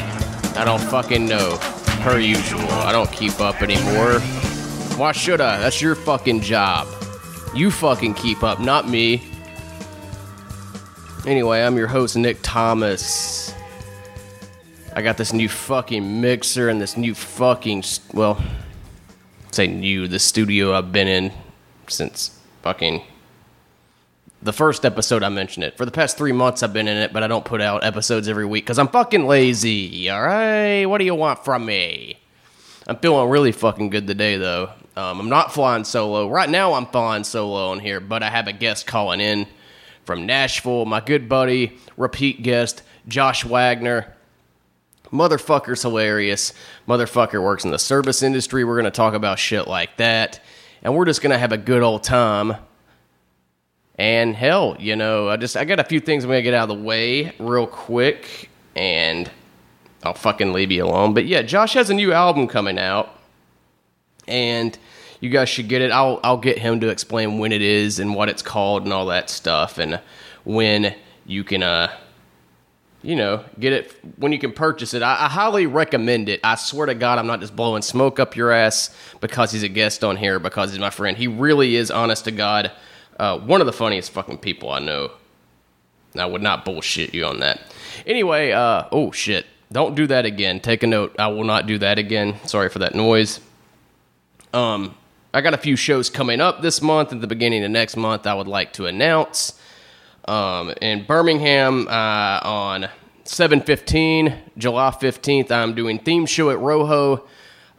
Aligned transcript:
I 0.58 0.66
don't 0.66 0.82
fucking 0.82 1.26
know. 1.26 1.58
Per 2.02 2.20
usual, 2.20 2.60
I 2.60 2.92
don't 2.92 3.10
keep 3.14 3.40
up 3.40 3.62
anymore. 3.62 4.20
Why 5.00 5.14
should 5.14 5.40
I? 5.40 5.60
That's 5.60 5.82
your 5.82 5.96
fucking 5.96 6.42
job. 6.42 6.90
You 7.56 7.72
fucking 7.72 8.16
keep 8.16 8.44
up, 8.44 8.60
not 8.60 8.90
me. 8.90 9.24
Anyway, 11.26 11.62
I'm 11.62 11.78
your 11.78 11.88
host, 11.88 12.18
Nick 12.18 12.40
Thomas. 12.42 13.54
I 14.94 15.02
got 15.04 15.16
this 15.16 15.32
new 15.32 15.48
fucking 15.48 16.20
mixer 16.20 16.68
and 16.68 16.82
this 16.82 16.98
new 16.98 17.16
fucking, 17.16 17.86
well, 18.14 18.44
say 19.52 19.68
new, 19.68 20.10
the 20.10 20.20
studio 20.20 20.74
I've 20.74 20.92
been 20.92 21.08
in 21.08 21.32
since 21.88 22.38
fucking 22.62 23.02
the 24.46 24.54
first 24.54 24.86
episode 24.86 25.24
I 25.24 25.30
mentioned 25.30 25.64
it. 25.64 25.76
For 25.76 25.86
the 25.86 25.92
past 25.92 26.18
three 26.18 26.32
months 26.32 26.62
I've 26.62 26.72
been 26.72 26.88
in 26.88 26.98
it, 26.98 27.12
but 27.12 27.24
I 27.24 27.28
don't 27.28 27.44
put 27.44 27.62
out 27.62 27.84
episodes 27.84 28.28
every 28.28 28.46
week 28.46 28.64
because 28.64 28.78
I'm 28.78 28.88
fucking 28.88 29.26
lazy. 29.26 30.08
All 30.08 30.22
right, 30.22 30.86
what 30.86 31.00
do 31.00 31.06
you 31.06 31.16
want 31.16 31.44
from 31.44 31.66
me? 31.66 32.20
I'm 32.88 32.98
feeling 32.98 33.28
really 33.30 33.52
fucking 33.52 33.90
good 33.90 34.06
today 34.06 34.38
though. 34.38 34.70
Um, 34.96 35.20
I'm 35.20 35.30
not 35.30 35.52
flying 35.52 35.84
solo 35.84 36.30
right 36.30 36.48
now. 36.48 36.74
I'm 36.74 36.86
flying 36.86 37.24
solo 37.24 37.72
on 37.72 37.80
here, 37.80 38.00
but 38.00 38.22
I 38.22 38.30
have 38.30 38.48
a 38.48 38.54
guest 38.54 38.86
calling 38.86 39.20
in 39.20 39.48
from 40.06 40.28
Nashville. 40.28 40.86
My 40.86 41.02
good 41.02 41.28
buddy, 41.28 41.80
repeat 41.98 42.44
guest, 42.44 42.84
Josh 43.08 43.44
Wagner. 43.44 44.14
Motherfucker's 45.12 45.82
hilarious. 45.82 46.54
Motherfucker 46.88 47.42
works 47.42 47.66
in 47.66 47.72
the 47.72 47.80
service 47.80 48.22
industry. 48.22 48.64
We're 48.64 48.76
to 48.86 48.92
talk 48.92 49.16
about 49.16 49.40
shit 49.40 49.68
like 49.68 49.98
that. 49.98 50.40
And 50.84 50.96
we're 50.96 51.06
just 51.06 51.22
to 51.32 51.38
have 51.40 51.52
a 51.52 51.58
good 51.58 51.82
old 51.82 52.04
time. 52.04 52.56
And 53.98 54.36
hell, 54.36 54.76
you 54.78 54.96
know, 54.96 55.30
I 55.30 55.38
just, 55.38 55.56
I 55.56 55.64
got 55.64 55.80
a 55.80 55.84
few 55.84 56.00
things 56.00 56.26
I'm 56.26 56.32
to 56.32 56.42
get 56.42 56.54
out 56.54 56.70
of 56.70 56.78
the 56.78 56.84
way 56.84 57.34
real 57.40 57.68
quick. 57.68 58.50
And 58.76 59.30
I'll 60.04 60.14
fucking 60.14 60.52
leave 60.52 60.72
you 60.72 60.86
alone. 60.86 61.14
But 61.14 61.26
yeah, 61.26 61.42
Josh 61.42 61.74
has 61.74 61.90
a 61.90 61.94
new 61.94 62.12
album 62.12 62.48
coming 62.48 62.78
out. 62.78 63.10
And 64.28 64.78
you 65.22 65.30
guys 65.30 65.50
should 65.50 65.70
get 65.70 65.82
it. 65.82 65.92
I'll, 65.92 66.20
I'll 66.24 66.38
get 66.38 66.60
him 66.60 66.82
to 66.82 66.90
explain 66.90 67.38
when 67.38 67.52
it 67.52 67.62
is 67.62 68.00
and 68.00 68.16
what 68.16 68.28
it's 68.28 68.42
called 68.42 68.84
and 68.84 68.92
all 68.92 69.06
that 69.08 69.30
stuff. 69.30 69.78
And 69.78 70.02
when 70.44 70.94
you 71.26 71.44
can, 71.44 71.64
uh, 71.64 71.96
you 73.02 73.16
know, 73.16 73.46
get 73.60 73.72
it 73.72 73.96
when 74.18 74.32
you 74.32 74.40
can 74.40 74.52
purchase 74.52 74.96
it. 74.96 75.04
I, 75.04 75.26
I, 75.26 75.30
highly 75.30 75.68
recommend 75.68 76.28
it. 76.28 76.40
I 76.44 76.56
swear 76.56 76.88
to 76.88 76.96
God, 76.96 77.20
I'm 77.20 77.28
not 77.28 77.40
just 77.40 77.56
blowing 77.56 77.84
smoke 77.84 78.20
up 78.20 78.36
your 78.36 78.52
ass 78.52 78.96
because 79.22 79.52
he's 79.52 79.62
a 79.62 79.70
guest 79.70 80.04
on 80.04 80.18
here, 80.18 80.40
because 80.40 80.72
he's 80.72 80.80
my 80.80 80.90
friend. 80.90 81.16
He 81.16 81.28
really 81.28 81.76
is, 81.76 81.92
honest 81.92 82.26
to 82.26 82.32
God, 82.32 82.72
uh, 83.18 83.40
one 83.40 83.62
of 83.62 83.68
the 83.68 83.74
funniest 83.74 84.12
fucking 84.12 84.40
people 84.40 84.70
I 84.70 84.80
know. 84.80 85.12
I 86.18 86.26
would 86.26 86.42
not 86.42 86.64
bullshit 86.66 87.14
you 87.14 87.26
on 87.26 87.40
that. 87.40 87.62
Anyway, 88.06 88.52
uh, 88.52 88.86
oh 88.92 89.12
shit. 89.12 89.46
Don't 89.72 89.96
do 89.96 90.08
that 90.08 90.26
again. 90.26 90.60
Take 90.60 90.84
a 90.84 90.88
note. 90.88 91.16
I 91.20 91.28
will 91.28 91.44
not 91.44 91.68
do 91.68 91.78
that 91.80 91.98
again. 91.98 92.38
Sorry 92.46 92.70
for 92.70 92.80
that 92.80 92.96
noise. 92.96 93.40
Um, 94.54 94.96
I 95.34 95.42
got 95.42 95.54
a 95.54 95.58
few 95.58 95.76
shows 95.76 96.10
coming 96.10 96.40
up 96.40 96.62
this 96.62 96.82
month. 96.82 97.12
At 97.12 97.20
the 97.20 97.28
beginning 97.28 97.64
of 97.64 97.72
next 97.72 97.98
month, 97.98 98.26
I 98.26 98.34
would 98.34 98.48
like 98.48 98.74
to 98.74 98.86
announce. 98.86 99.60
Um, 100.28 100.74
in 100.82 101.04
Birmingham 101.06 101.88
uh, 101.88 102.40
on 102.44 102.88
7-15, 103.26 104.38
July 104.58 104.92
15th, 104.92 105.52
I'm 105.52 105.76
doing 105.76 106.00
theme 106.00 106.26
show 106.26 106.50
at 106.52 106.60
Rojo, 106.60 107.28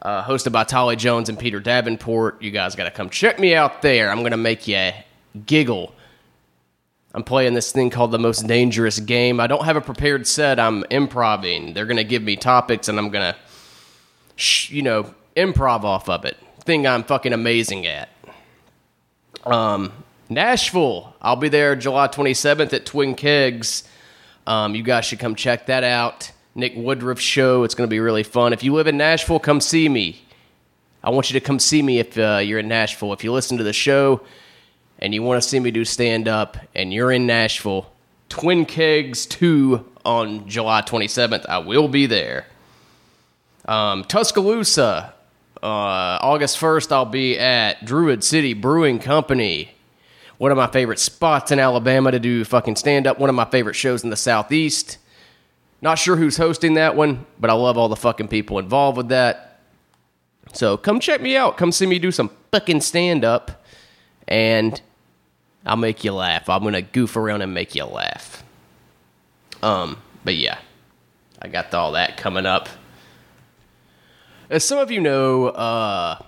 uh, 0.01 0.23
hosted 0.23 0.51
by 0.51 0.65
Tolly 0.65 0.95
Jones 0.97 1.29
and 1.29 1.39
Peter 1.39 1.59
Davenport. 1.59 2.41
You 2.41 2.51
guys 2.51 2.75
got 2.75 2.83
to 2.83 2.91
come 2.91 3.09
check 3.09 3.39
me 3.39 3.55
out 3.55 3.81
there. 3.81 4.11
I'm 4.11 4.19
going 4.19 4.31
to 4.31 4.37
make 4.37 4.67
you 4.67 4.91
giggle. 5.45 5.93
I'm 7.13 7.23
playing 7.23 7.53
this 7.53 7.71
thing 7.71 7.89
called 7.89 8.11
The 8.11 8.19
Most 8.19 8.47
Dangerous 8.47 8.99
Game. 8.99 9.39
I 9.39 9.47
don't 9.47 9.65
have 9.65 9.75
a 9.75 9.81
prepared 9.81 10.27
set. 10.27 10.59
I'm 10.59 10.83
improvising. 10.89 11.73
They're 11.73 11.85
going 11.85 11.97
to 11.97 12.03
give 12.03 12.21
me 12.21 12.35
topics, 12.35 12.87
and 12.87 12.99
I'm 12.99 13.09
going 13.09 13.33
to, 13.33 13.39
sh- 14.35 14.69
you 14.71 14.81
know, 14.81 15.13
improv 15.35 15.83
off 15.83 16.09
of 16.09 16.25
it. 16.25 16.37
Thing 16.63 16.85
I'm 16.85 17.03
fucking 17.03 17.33
amazing 17.33 17.87
at. 17.87 18.09
Um, 19.45 19.91
Nashville. 20.29 21.15
I'll 21.21 21.37
be 21.37 21.49
there 21.49 21.75
July 21.75 22.07
27th 22.07 22.73
at 22.73 22.85
Twin 22.85 23.15
Kegs. 23.15 23.83
Um, 24.45 24.75
you 24.75 24.83
guys 24.83 25.05
should 25.05 25.19
come 25.19 25.35
check 25.35 25.67
that 25.67 25.83
out. 25.83 26.31
Nick 26.55 26.73
Woodruff 26.75 27.19
show. 27.19 27.63
It's 27.63 27.75
going 27.75 27.87
to 27.87 27.91
be 27.91 27.99
really 27.99 28.23
fun. 28.23 28.53
If 28.53 28.63
you 28.63 28.73
live 28.73 28.87
in 28.87 28.97
Nashville, 28.97 29.39
come 29.39 29.61
see 29.61 29.87
me. 29.87 30.21
I 31.03 31.09
want 31.09 31.29
you 31.31 31.39
to 31.39 31.45
come 31.45 31.59
see 31.59 31.81
me 31.81 31.99
if 31.99 32.17
uh, 32.17 32.41
you're 32.43 32.59
in 32.59 32.67
Nashville. 32.67 33.13
If 33.13 33.23
you 33.23 33.31
listen 33.31 33.57
to 33.57 33.63
the 33.63 33.73
show 33.73 34.21
and 34.99 35.13
you 35.13 35.23
want 35.23 35.41
to 35.41 35.47
see 35.47 35.59
me 35.59 35.71
do 35.71 35.85
stand 35.85 36.27
up 36.27 36.57
and 36.75 36.93
you're 36.93 37.11
in 37.11 37.25
Nashville, 37.25 37.91
Twin 38.29 38.65
Kegs 38.65 39.25
2 39.25 39.85
on 40.05 40.47
July 40.47 40.81
27th. 40.81 41.45
I 41.47 41.59
will 41.59 41.87
be 41.87 42.05
there. 42.05 42.45
Um, 43.65 44.03
Tuscaloosa. 44.03 45.13
Uh, 45.61 46.19
August 46.21 46.59
1st, 46.59 46.91
I'll 46.91 47.05
be 47.05 47.37
at 47.39 47.83
Druid 47.83 48.23
City 48.23 48.53
Brewing 48.53 48.99
Company 48.99 49.71
one 50.37 50.51
of 50.51 50.57
my 50.57 50.67
favorite 50.67 50.99
spots 50.99 51.51
in 51.51 51.59
Alabama 51.59 52.11
to 52.11 52.19
do 52.19 52.43
fucking 52.45 52.75
stand 52.75 53.07
up, 53.07 53.19
one 53.19 53.29
of 53.29 53.35
my 53.35 53.45
favorite 53.45 53.73
shows 53.73 54.03
in 54.03 54.09
the 54.09 54.15
Southeast. 54.15 54.97
Not 55.81 55.97
sure 55.97 56.15
who's 56.15 56.37
hosting 56.37 56.75
that 56.75 56.95
one, 56.95 57.25
but 57.39 57.49
I 57.49 57.53
love 57.53 57.77
all 57.77 57.89
the 57.89 57.95
fucking 57.95 58.27
people 58.27 58.59
involved 58.59 58.97
with 58.97 59.09
that. 59.09 59.59
So 60.53 60.77
come 60.77 60.99
check 60.99 61.21
me 61.21 61.35
out. 61.35 61.57
Come 61.57 61.71
see 61.71 61.85
me 61.85 61.99
do 61.99 62.11
some 62.11 62.31
fucking 62.51 62.81
stand 62.81 63.25
up, 63.25 63.63
and 64.27 64.81
I'll 65.67 65.75
make 65.75 66.03
you 66.03 66.13
laugh. 66.13 66.49
I'm 66.49 66.63
gonna 66.63 66.81
goof 66.81 67.17
around 67.17 67.41
and 67.41 67.53
make 67.53 67.75
you 67.75 67.83
laugh. 67.83 68.43
Um, 69.61 69.97
but 70.23 70.35
yeah, 70.35 70.59
I 71.41 71.49
got 71.49 71.73
all 71.73 71.91
that 71.91 72.17
coming 72.17 72.45
up. 72.45 72.69
As 74.49 74.63
some 74.63 74.79
of 74.79 74.91
you 74.91 75.01
know, 75.01 75.47
uh, 75.47 76.21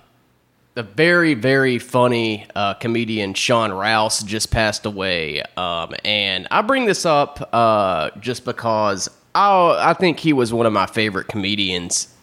the 0.73 0.83
very 0.83 1.35
very 1.35 1.79
funny 1.79 2.47
uh, 2.53 2.73
comedian 2.75 3.33
Sean 3.33 3.71
Rouse 3.71 4.23
just 4.23 4.51
passed 4.51 4.85
away, 4.85 5.41
um, 5.55 5.95
and 6.03 6.47
I 6.51 6.61
bring 6.61 6.85
this 6.85 7.05
up 7.05 7.49
uh, 7.53 8.09
just 8.19 8.43
because 8.43 9.09
I 9.33 9.91
I 9.91 9.93
think 9.93 10.19
he 10.19 10.33
was 10.33 10.51
one 10.51 10.65
of 10.65 10.73
my 10.73 10.85
favorite 10.85 11.29
comedians, 11.29 12.13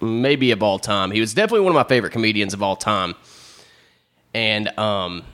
maybe 0.00 0.52
of 0.52 0.62
all 0.62 0.78
time. 0.78 1.10
He 1.10 1.20
was 1.20 1.34
definitely 1.34 1.64
one 1.64 1.72
of 1.72 1.74
my 1.74 1.88
favorite 1.88 2.12
comedians 2.12 2.54
of 2.54 2.62
all 2.62 2.76
time, 2.76 3.16
and 4.32 4.68
um, 4.78 5.24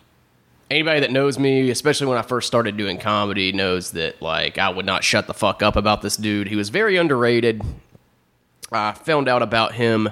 anybody 0.71 1.01
that 1.01 1.11
knows 1.11 1.39
me, 1.39 1.71
especially 1.71 2.07
when 2.07 2.19
I 2.19 2.23
first 2.23 2.47
started 2.47 2.77
doing 2.77 2.99
comedy, 2.99 3.53
knows 3.53 3.91
that 3.93 4.23
like 4.23 4.59
I 4.59 4.69
would 4.69 4.87
not 4.87 5.03
shut 5.05 5.27
the 5.27 5.35
fuck 5.35 5.63
up 5.63 5.77
about 5.77 6.03
this 6.03 6.17
dude. 6.17 6.49
He 6.49 6.57
was 6.57 6.69
very 6.69 6.97
underrated. 6.97 7.63
I 8.73 8.93
found 8.93 9.29
out 9.29 9.43
about 9.43 9.75
him 9.75 10.11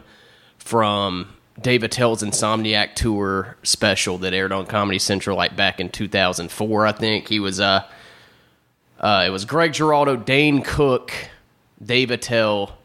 from 0.58 1.28
Dave 1.60 1.82
Attell's 1.82 2.22
Insomniac 2.22 2.94
tour 2.94 3.56
special 3.62 4.18
that 4.18 4.34
aired 4.34 4.52
on 4.52 4.66
Comedy 4.66 4.98
Central 4.98 5.36
like 5.36 5.56
back 5.56 5.80
in 5.80 5.88
2004, 5.88 6.86
I 6.86 6.92
think. 6.92 7.28
He 7.28 7.40
was 7.40 7.60
uh 7.60 7.84
uh 9.00 9.24
it 9.26 9.30
was 9.30 9.44
Greg 9.44 9.72
Giraldo, 9.72 10.16
Dane 10.16 10.62
Cook, 10.62 11.12
Dave 11.82 12.10
Attell, 12.10 12.76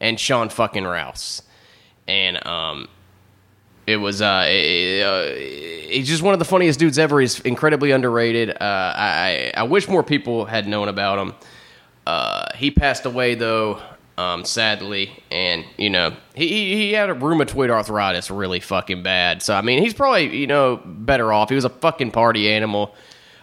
and 0.00 0.18
Sean 0.18 0.48
fucking 0.48 0.84
Rouse. 0.84 1.42
And 2.08 2.44
um 2.46 2.88
it 3.86 3.96
was 3.96 4.22
uh, 4.22 4.44
it, 4.48 5.02
uh, 5.02 5.34
he's 5.90 6.08
just 6.08 6.22
one 6.22 6.32
of 6.32 6.38
the 6.38 6.44
funniest 6.44 6.78
dudes 6.78 6.98
ever. 6.98 7.20
He's 7.20 7.40
incredibly 7.40 7.92
underrated. 7.92 8.50
Uh, 8.50 8.56
I 8.60 9.52
I 9.54 9.62
wish 9.64 9.88
more 9.88 10.02
people 10.02 10.44
had 10.44 10.66
known 10.66 10.88
about 10.88 11.18
him. 11.18 11.34
Uh, 12.06 12.46
he 12.54 12.70
passed 12.70 13.04
away 13.04 13.34
though 13.34 13.80
um, 14.18 14.44
sadly. 14.44 15.22
And 15.30 15.64
you 15.76 15.90
know, 15.90 16.16
he 16.34 16.48
he 16.76 16.92
had 16.92 17.10
a 17.10 17.14
rheumatoid 17.14 17.70
arthritis 17.70 18.30
really 18.30 18.60
fucking 18.60 19.02
bad. 19.02 19.42
So 19.42 19.54
I 19.54 19.62
mean, 19.62 19.82
he's 19.82 19.94
probably 19.94 20.36
you 20.36 20.46
know 20.46 20.80
better 20.84 21.32
off. 21.32 21.48
He 21.48 21.54
was 21.54 21.64
a 21.64 21.70
fucking 21.70 22.10
party 22.12 22.50
animal, 22.50 22.94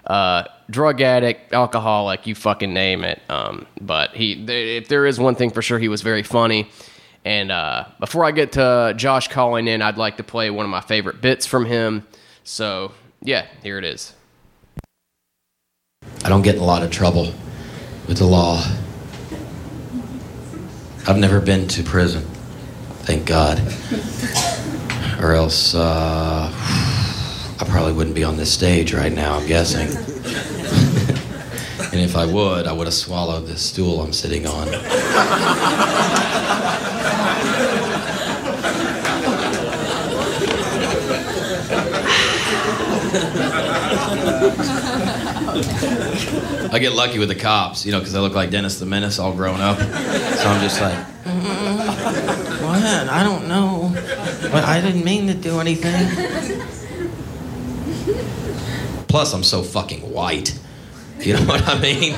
uh, 0.07 0.45
drug 0.69 1.01
addict, 1.01 1.53
alcoholic, 1.53 2.27
you 2.27 2.35
fucking 2.35 2.73
name 2.73 3.03
it. 3.03 3.21
Um, 3.29 3.67
but 3.79 4.11
he, 4.11 4.35
th- 4.45 4.83
if 4.83 4.89
there 4.89 5.05
is 5.05 5.19
one 5.19 5.35
thing 5.35 5.51
for 5.51 5.61
sure, 5.61 5.79
he 5.79 5.87
was 5.87 6.01
very 6.01 6.23
funny. 6.23 6.69
And 7.25 7.51
uh, 7.51 7.85
before 7.99 8.25
I 8.25 8.31
get 8.31 8.53
to 8.53 8.93
Josh 8.97 9.27
calling 9.29 9.67
in, 9.67 9.81
I'd 9.81 9.97
like 9.97 10.17
to 10.17 10.23
play 10.23 10.49
one 10.49 10.65
of 10.65 10.69
my 10.69 10.81
favorite 10.81 11.21
bits 11.21 11.45
from 11.45 11.65
him. 11.65 12.05
So 12.43 12.91
yeah, 13.21 13.45
here 13.61 13.77
it 13.77 13.85
is. 13.85 14.13
I 16.25 16.29
don't 16.29 16.41
get 16.41 16.55
in 16.55 16.61
a 16.61 16.65
lot 16.65 16.83
of 16.83 16.91
trouble 16.91 17.33
with 18.07 18.17
the 18.17 18.25
law. 18.25 18.63
I've 21.07 21.17
never 21.17 21.39
been 21.39 21.67
to 21.69 21.83
prison, 21.83 22.23
thank 23.03 23.25
God. 23.25 23.59
or 25.21 25.33
else 25.33 25.75
uh, 25.75 26.49
I 26.53 27.65
probably 27.67 27.93
wouldn't 27.93 28.15
be 28.15 28.23
on 28.23 28.37
this 28.37 28.51
stage 28.51 28.93
right 28.93 29.11
now, 29.11 29.37
I'm 29.37 29.47
guessing. 29.47 29.87
and 31.91 31.99
if 31.99 32.15
I 32.15 32.25
would, 32.25 32.67
I 32.67 32.73
would 32.73 32.87
have 32.87 32.93
swallowed 32.93 33.47
this 33.47 33.61
stool 33.61 34.01
I'm 34.01 34.13
sitting 34.13 34.47
on. 34.47 34.67
I 46.71 46.79
get 46.79 46.93
lucky 46.93 47.19
with 47.19 47.29
the 47.29 47.35
cops, 47.35 47.85
you 47.85 47.91
know, 47.91 47.99
because 47.99 48.15
I 48.15 48.19
look 48.19 48.33
like 48.33 48.49
Dennis 48.49 48.79
the 48.79 48.85
Menace 48.85 49.19
all 49.19 49.33
grown 49.33 49.61
up. 49.61 49.77
So 49.77 49.85
I'm 50.47 50.61
just 50.61 50.81
like, 50.81 50.97
"Mm, 51.23 52.61
what? 52.61 52.83
I 52.83 53.23
don't 53.23 53.47
know. 53.47 53.91
But 54.51 54.63
I 54.63 54.81
didn't 54.81 55.03
mean 55.03 55.27
to 55.27 55.33
do 55.33 55.59
anything. 55.59 56.07
Plus, 59.07 59.33
I'm 59.33 59.43
so 59.43 59.61
fucking 59.61 60.11
white. 60.11 60.57
You 61.19 61.33
know 61.35 61.45
what 61.45 61.67
I 61.67 61.79
mean? 61.79 62.15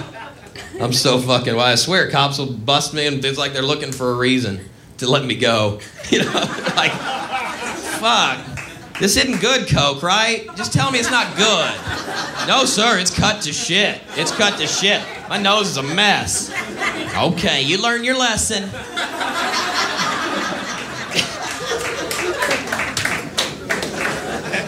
I'm 0.80 0.94
so 0.94 1.20
fucking 1.20 1.56
white. 1.56 1.72
I 1.74 1.76
swear, 1.76 2.10
cops 2.10 2.38
will 2.38 2.52
bust 2.52 2.94
me 2.94 3.06
and 3.08 3.24
it's 3.24 3.38
like 3.38 3.54
they're 3.54 3.62
looking 3.62 3.92
for 3.92 4.12
a 4.12 4.16
reason 4.16 4.62
to 4.98 5.10
let 5.10 5.26
me 5.26 5.36
go. 5.36 5.80
You 6.12 6.20
know, 6.24 6.32
like, 6.76 6.92
fuck. 8.00 8.55
This 9.00 9.18
isn't 9.18 9.42
good, 9.42 9.68
Coke, 9.68 10.02
right? 10.02 10.48
Just 10.56 10.72
tell 10.72 10.90
me 10.90 11.00
it's 11.00 11.12
not 11.12 11.36
good. 11.36 11.76
No, 12.48 12.64
sir, 12.64 12.98
it's 12.98 13.14
cut 13.14 13.42
to 13.42 13.52
shit. 13.52 14.02
It's 14.16 14.32
cut 14.32 14.58
to 14.60 14.68
shit. 14.68 15.02
My 15.28 15.38
nose 15.38 15.70
is 15.70 15.78
a 15.78 15.84
mess. 15.84 16.50
Okay, 17.18 17.62
you 17.62 17.82
learn 17.82 18.06
your 18.06 18.18
lesson. 18.18 18.64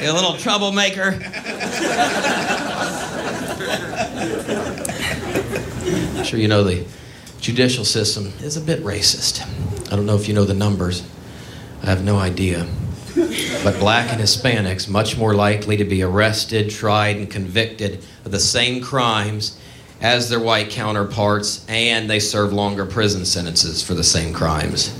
you 0.01 0.11
little 0.11 0.37
troublemaker. 0.37 1.19
I'm 6.17 6.23
sure 6.23 6.39
you 6.39 6.47
know 6.47 6.63
the 6.63 6.85
judicial 7.39 7.85
system 7.85 8.33
is 8.41 8.57
a 8.57 8.61
bit 8.61 8.83
racist. 8.83 9.41
I 9.91 9.95
don't 9.95 10.05
know 10.05 10.15
if 10.15 10.27
you 10.27 10.33
know 10.33 10.43
the 10.43 10.53
numbers. 10.53 11.07
I 11.81 11.85
have 11.85 12.03
no 12.03 12.17
idea. 12.17 12.67
But 13.63 13.79
black 13.79 14.11
and 14.11 14.21
Hispanics 14.21 14.87
much 14.87 15.17
more 15.17 15.33
likely 15.33 15.75
to 15.77 15.83
be 15.83 16.03
arrested, 16.03 16.69
tried, 16.69 17.17
and 17.17 17.29
convicted 17.29 18.05
of 18.23 18.31
the 18.31 18.39
same 18.39 18.83
crimes 18.83 19.59
as 20.01 20.29
their 20.29 20.39
white 20.39 20.69
counterparts, 20.69 21.65
and 21.67 22.07
they 22.07 22.19
serve 22.19 22.53
longer 22.53 22.85
prison 22.85 23.25
sentences 23.25 23.81
for 23.81 23.95
the 23.95 24.03
same 24.03 24.33
crimes. 24.33 24.95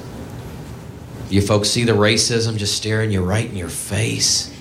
You 1.30 1.42
folks 1.42 1.70
see 1.70 1.84
the 1.84 1.92
racism 1.92 2.58
just 2.58 2.76
staring 2.76 3.12
you 3.12 3.22
right 3.22 3.48
in 3.48 3.56
your 3.56 3.70
face? 3.70 4.52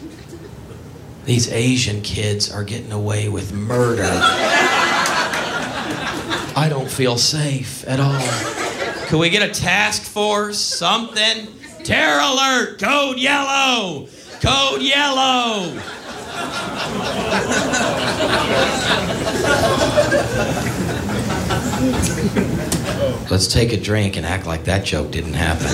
These 1.24 1.50
Asian 1.50 2.02
kids 2.02 2.52
are 2.52 2.64
getting 2.64 2.92
away 2.92 3.28
with 3.30 3.54
murder. 3.54 4.02
I 6.58 6.66
don't 6.68 6.90
feel 6.90 7.16
safe 7.16 7.86
at 7.88 8.00
all. 8.00 9.06
Could 9.08 9.18
we 9.18 9.30
get 9.30 9.42
a 9.48 9.52
task 9.52 10.02
force? 10.02 10.58
Something? 10.58 11.48
Terror 11.86 12.20
alert! 12.20 12.80
Code 12.80 13.16
yellow! 13.16 14.08
Code 14.40 14.82
yellow! 14.82 15.72
Let's 23.30 23.46
take 23.46 23.72
a 23.72 23.76
drink 23.76 24.16
and 24.16 24.26
act 24.26 24.48
like 24.48 24.64
that 24.64 24.84
joke 24.84 25.12
didn't 25.12 25.34
happen. 25.34 25.68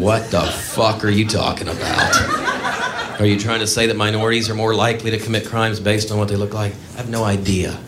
what 0.00 0.30
the 0.30 0.42
fuck 0.42 1.04
are 1.04 1.10
you 1.10 1.26
talking 1.26 1.66
about? 1.66 3.20
Are 3.20 3.26
you 3.26 3.36
trying 3.36 3.58
to 3.58 3.66
say 3.66 3.88
that 3.88 3.96
minorities 3.96 4.48
are 4.48 4.54
more 4.54 4.76
likely 4.76 5.10
to 5.10 5.18
commit 5.18 5.44
crimes 5.44 5.80
based 5.80 6.12
on 6.12 6.18
what 6.18 6.28
they 6.28 6.36
look 6.36 6.54
like? 6.54 6.72
I 6.94 6.98
have 6.98 7.10
no 7.10 7.24
idea 7.24 7.80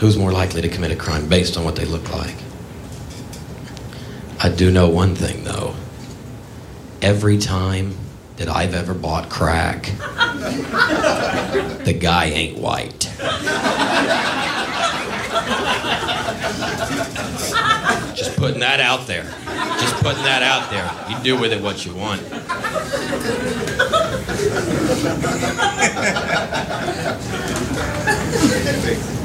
who's 0.00 0.16
more 0.16 0.32
likely 0.32 0.60
to 0.60 0.68
commit 0.68 0.90
a 0.90 0.96
crime 0.96 1.28
based 1.28 1.56
on 1.56 1.64
what 1.64 1.76
they 1.76 1.84
look 1.84 2.12
like. 2.12 2.34
I 4.40 4.48
do 4.48 4.70
know 4.70 4.88
one 4.88 5.16
thing 5.16 5.42
though. 5.42 5.74
Every 7.02 7.38
time 7.38 7.96
that 8.36 8.48
I've 8.48 8.72
ever 8.72 8.94
bought 8.94 9.28
crack, 9.28 9.86
the 11.84 11.96
guy 11.98 12.26
ain't 12.26 12.58
white. 12.58 13.10
Just 18.14 18.36
putting 18.36 18.60
that 18.60 18.78
out 18.80 19.08
there. 19.08 19.24
Just 19.80 19.96
putting 19.96 20.22
that 20.22 20.44
out 20.44 20.70
there. 20.70 20.88
You 21.10 21.22
do 21.24 21.40
with 21.40 21.52
it 21.52 21.60
what 21.60 21.84
you 21.84 21.96
want. 21.96 22.22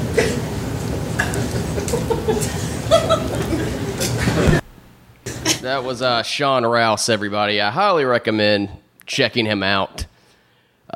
That 5.63 5.85
was 5.85 6.01
uh, 6.01 6.23
Sean 6.23 6.65
Rouse, 6.65 7.07
everybody. 7.07 7.61
I 7.61 7.71
highly 7.71 8.03
recommend 8.03 8.69
checking 9.05 9.45
him 9.45 9.63
out. 9.63 10.05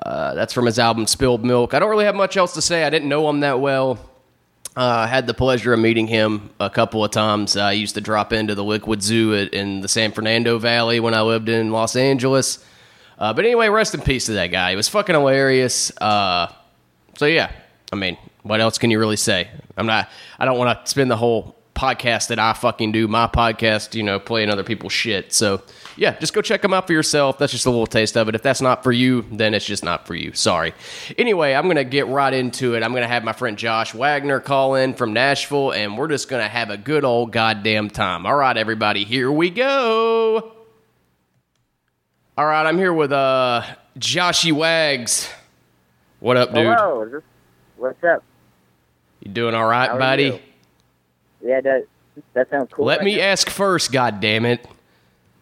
Uh, 0.06 0.34
that's 0.34 0.52
from 0.52 0.66
his 0.66 0.78
album 0.78 1.08
Spilled 1.08 1.46
Milk. 1.46 1.74
I 1.74 1.80
don't 1.80 1.90
really 1.90 2.04
have 2.04 2.16
much 2.16 2.36
else 2.36 2.54
to 2.56 2.62
say. 2.62 2.84
I 2.84 2.90
didn't 2.90 3.08
know 3.08 3.30
him 3.30 3.40
that 3.40 3.62
well. 3.62 3.98
Uh, 4.76 4.82
I 4.84 5.08
had 5.08 5.26
the 5.26 5.34
pleasure 5.34 5.72
of 5.72 5.80
meeting 5.80 6.06
him 6.06 6.50
a 6.60 6.70
couple 6.70 7.02
of 7.02 7.12
times. 7.12 7.56
I 7.56 7.72
used 7.72 7.96
to 7.96 8.02
drop 8.02 8.34
into 8.34 8.56
the 8.56 8.64
Liquid 8.64 9.02
Zoo 9.02 9.34
at, 9.36 9.54
in 9.54 9.80
the 9.80 9.88
San 9.88 10.12
Fernando 10.12 10.60
Valley 10.60 11.00
when 11.00 11.14
I 11.14 11.22
lived 11.22 11.48
in 11.48 11.72
Los 11.72 11.96
Angeles. 11.96 12.62
Uh, 13.18 13.32
but 13.34 13.46
anyway, 13.46 13.70
rest 13.70 13.94
in 13.94 14.02
peace 14.02 14.26
to 14.26 14.34
that 14.34 14.48
guy. 14.48 14.72
He 14.72 14.76
was 14.76 14.90
fucking 14.90 15.16
hilarious. 15.16 15.94
Uh, 15.98 16.52
so 17.16 17.26
yeah, 17.26 17.54
I 17.94 17.96
mean, 17.96 18.18
what 18.44 18.60
else 18.60 18.78
can 18.78 18.92
you 18.92 19.00
really 19.00 19.16
say? 19.16 19.48
I'm 19.78 19.86
not. 19.86 20.10
I 20.38 20.44
don't 20.44 20.58
want 20.58 20.86
to 20.86 20.92
spend 20.92 21.10
the 21.10 21.16
whole 21.16 21.57
podcast 21.78 22.30
that 22.30 22.40
I 22.40 22.54
fucking 22.54 22.92
do, 22.92 23.08
my 23.08 23.28
podcast, 23.28 23.94
you 23.94 24.02
know, 24.02 24.20
playing 24.20 24.50
other 24.50 24.64
people's 24.64 24.94
shit. 24.94 25.32
So 25.32 25.62
yeah, 25.96 26.18
just 26.20 26.34
go 26.34 26.42
check 26.42 26.62
them 26.62 26.74
out 26.74 26.88
for 26.88 26.94
yourself. 26.94 27.38
That's 27.38 27.52
just 27.52 27.66
a 27.66 27.70
little 27.70 27.88
taste 27.88 28.18
of 28.18 28.28
it. 28.28 28.36
If 28.36 28.42
that's 28.42 28.62
not 28.62 28.84
for 28.84 28.92
you, 28.92 29.26
then 29.32 29.54
it's 29.54 29.66
just 29.66 29.84
not 29.84 30.08
for 30.08 30.16
you. 30.16 30.34
Sorry. 30.34 30.74
Anyway, 31.18 31.54
I'm 31.54 31.68
gonna 31.68 31.84
get 31.84 32.08
right 32.08 32.34
into 32.34 32.76
it. 32.76 32.84
I'm 32.84 32.94
gonna 32.94 33.08
have 33.08 33.24
my 33.24 33.34
friend 33.34 33.58
Josh 33.58 33.94
Wagner 33.94 34.40
call 34.40 34.76
in 34.76 34.96
from 34.96 35.14
Nashville, 35.14 35.72
and 35.72 35.98
we're 35.98 36.08
just 36.08 36.30
gonna 36.30 36.48
have 36.48 36.70
a 36.70 36.78
good 36.78 37.06
old 37.06 37.32
goddamn 37.32 37.90
time. 37.90 38.26
All 38.26 38.36
right, 38.36 38.58
everybody, 38.58 39.04
here 39.04 39.32
we 39.32 39.50
go. 39.50 40.54
All 42.38 42.46
right, 42.46 42.66
I'm 42.66 42.78
here 42.78 42.94
with 42.94 43.12
uh 43.12 43.64
Joshy 44.00 44.52
Wags. 44.52 45.30
What 46.20 46.38
up, 46.38 46.54
dude? 46.54 46.66
Hello. 46.66 47.22
What's 47.78 48.04
up? 48.04 48.24
You 49.20 49.32
doing 49.32 49.54
all 49.54 49.68
right, 49.68 49.98
buddy? 50.00 50.24
you? 50.24 50.40
Yeah, 51.42 51.62
that 51.62 51.86
that 52.34 52.50
sounds 52.50 52.70
cool. 52.72 52.86
Let 52.86 53.00
right 53.00 53.06
me 53.06 53.18
now. 53.18 53.24
ask 53.24 53.50
first, 53.50 53.92
God 53.92 54.20
damn 54.20 54.46
it! 54.46 54.66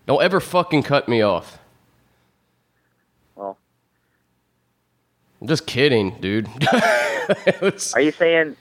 Don't 0.05 0.21
ever 0.21 0.39
fucking 0.39 0.83
cut 0.83 1.07
me 1.07 1.21
off. 1.21 1.57
Well, 3.35 3.57
I'm 5.41 5.47
just 5.47 5.65
kidding, 5.67 6.15
dude. 6.19 6.47
It's- 7.47 7.93
are 7.95 8.01
you 8.01 8.11
saying? 8.11 8.55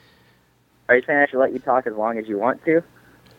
Are 0.88 0.97
you 0.97 1.03
saying 1.07 1.19
I 1.19 1.26
should 1.26 1.38
let 1.38 1.53
you 1.53 1.59
talk 1.59 1.87
as 1.87 1.95
long 1.95 2.17
as 2.19 2.26
you 2.26 2.38
want 2.38 2.64
to? 2.64 2.83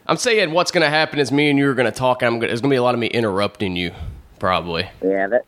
I'm 0.08 0.18
saying 0.18 0.52
what's 0.52 0.70
gonna 0.70 0.90
happen 0.90 1.18
is 1.20 1.32
me 1.32 1.50
and 1.50 1.58
you 1.58 1.68
are 1.70 1.74
gonna 1.74 1.92
talk, 1.92 2.22
and 2.22 2.28
I'm 2.28 2.36
gonna, 2.36 2.48
there's 2.50 2.62
gonna 2.62 2.72
be 2.72 2.76
a 2.76 2.84
lot 2.84 2.94
of 2.94 3.00
me 3.00 3.08
interrupting 3.08 3.76
you, 3.76 3.92
probably. 4.40 4.88
Yeah, 5.04 5.28
that. 5.28 5.46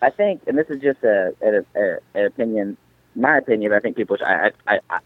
I 0.00 0.08
think, 0.10 0.42
and 0.46 0.56
this 0.56 0.68
is 0.70 0.80
just 0.80 1.02
a, 1.04 1.34
a, 1.42 1.58
a 1.78 1.98
an 2.14 2.24
opinion, 2.26 2.76
my 3.14 3.36
opinion. 3.38 3.70
But 3.70 3.76
I 3.76 3.80
think 3.80 3.96
people. 3.96 4.16
Should, 4.16 4.26
I, 4.26 4.52
I, 4.66 4.78
I, 4.88 4.98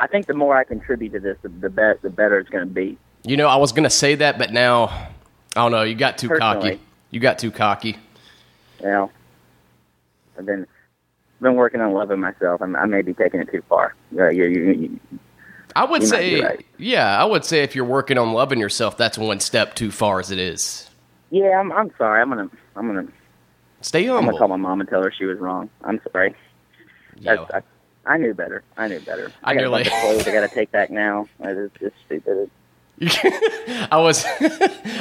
I 0.00 0.06
think 0.06 0.26
the 0.26 0.34
more 0.34 0.56
I 0.56 0.64
contribute 0.64 1.12
to 1.12 1.20
this, 1.20 1.36
the 1.42 1.48
the, 1.48 1.70
be- 1.70 2.00
the 2.02 2.10
better 2.10 2.38
it's 2.38 2.50
going 2.50 2.66
to 2.66 2.72
be. 2.72 2.98
You 3.24 3.36
know, 3.36 3.48
I 3.48 3.56
was 3.56 3.72
gonna 3.72 3.90
say 3.90 4.14
that, 4.14 4.38
but 4.38 4.52
now 4.52 4.84
I 4.86 5.08
don't 5.56 5.72
know. 5.72 5.82
You 5.82 5.94
got 5.94 6.18
too 6.18 6.28
cocky. 6.28 6.80
You 7.10 7.20
got 7.20 7.38
too 7.38 7.50
cocky. 7.50 7.96
Know, 8.82 9.10
I've 10.38 10.46
been 10.46 10.66
been 11.40 11.54
working 11.54 11.80
on 11.80 11.92
loving 11.92 12.20
myself. 12.20 12.62
I'm, 12.62 12.76
I 12.76 12.86
may 12.86 13.02
be 13.02 13.12
taking 13.12 13.40
it 13.40 13.50
too 13.50 13.62
far. 13.68 13.94
Uh, 14.16 14.28
you, 14.28 14.44
you, 14.44 14.72
you, 14.72 15.00
I 15.74 15.84
would 15.84 16.04
say, 16.04 16.40
right. 16.40 16.66
yeah, 16.78 17.20
I 17.20 17.24
would 17.24 17.44
say 17.44 17.62
if 17.62 17.74
you're 17.74 17.84
working 17.84 18.18
on 18.18 18.32
loving 18.32 18.58
yourself, 18.58 18.96
that's 18.96 19.18
one 19.18 19.40
step 19.40 19.74
too 19.74 19.90
far 19.90 20.20
as 20.20 20.30
it 20.30 20.38
is. 20.38 20.88
yeah, 21.30 21.58
I'm. 21.58 21.72
I'm 21.72 21.90
sorry. 21.98 22.22
I'm 22.22 22.28
gonna. 22.28 22.50
I'm 22.76 22.86
gonna. 22.86 23.08
Stay 23.80 24.04
humble. 24.04 24.18
I'm 24.18 24.24
gonna 24.26 24.38
call 24.38 24.48
my 24.48 24.56
mom 24.56 24.80
and 24.80 24.88
tell 24.88 25.02
her 25.02 25.12
she 25.16 25.24
was 25.24 25.38
wrong. 25.38 25.70
I'm 25.82 26.00
sorry. 26.12 26.34
Yeah. 27.18 27.46
I, 27.52 27.62
I 28.08 28.16
knew 28.16 28.32
better. 28.32 28.62
I 28.78 28.88
knew 28.88 29.00
better. 29.00 29.30
I 29.44 29.52
a 29.52 29.70
bunch 29.70 29.86
of 29.86 29.92
clothes 29.92 30.26
I 30.26 30.32
got 30.32 30.48
to 30.48 30.54
take 30.54 30.72
back 30.72 30.90
now. 30.90 31.28
It's 31.40 31.78
just 31.78 31.94
stupid. 32.06 32.50
I 33.92 33.98
was, 33.98 34.24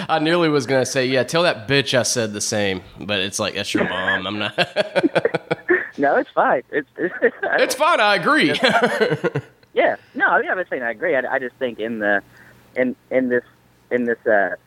I 0.09 0.19
nearly 0.19 0.49
was 0.49 0.67
gonna 0.67 0.85
say, 0.85 1.07
yeah, 1.07 1.23
tell 1.23 1.43
that 1.43 1.67
bitch 1.67 1.97
I 1.97 2.03
said 2.03 2.33
the 2.33 2.41
same, 2.41 2.81
but 2.99 3.19
it's 3.19 3.39
like 3.39 3.55
that's 3.55 3.73
your 3.73 3.85
mom. 3.89 4.27
I'm 4.27 4.37
not. 4.37 4.55
No, 5.97 6.15
it's 6.17 6.29
fine. 6.29 6.61
It's 6.69 6.87
it's, 6.97 7.15
it's 7.23 7.75
fine. 7.75 7.99
I 7.99 8.15
agree. 8.15 8.53
yeah. 9.73 9.95
No, 10.13 10.27
I 10.27 10.41
mean, 10.41 10.51
I'm 10.51 10.57
not 10.57 10.69
saying 10.69 10.83
I 10.83 10.91
agree. 10.91 11.15
I, 11.15 11.21
I 11.21 11.39
just 11.39 11.55
think 11.55 11.79
in 11.79 11.99
the 11.99 12.21
in 12.75 12.95
in 13.09 13.29
this 13.29 13.43
in 13.89 14.03
this 14.03 14.23
uh, 14.27 14.57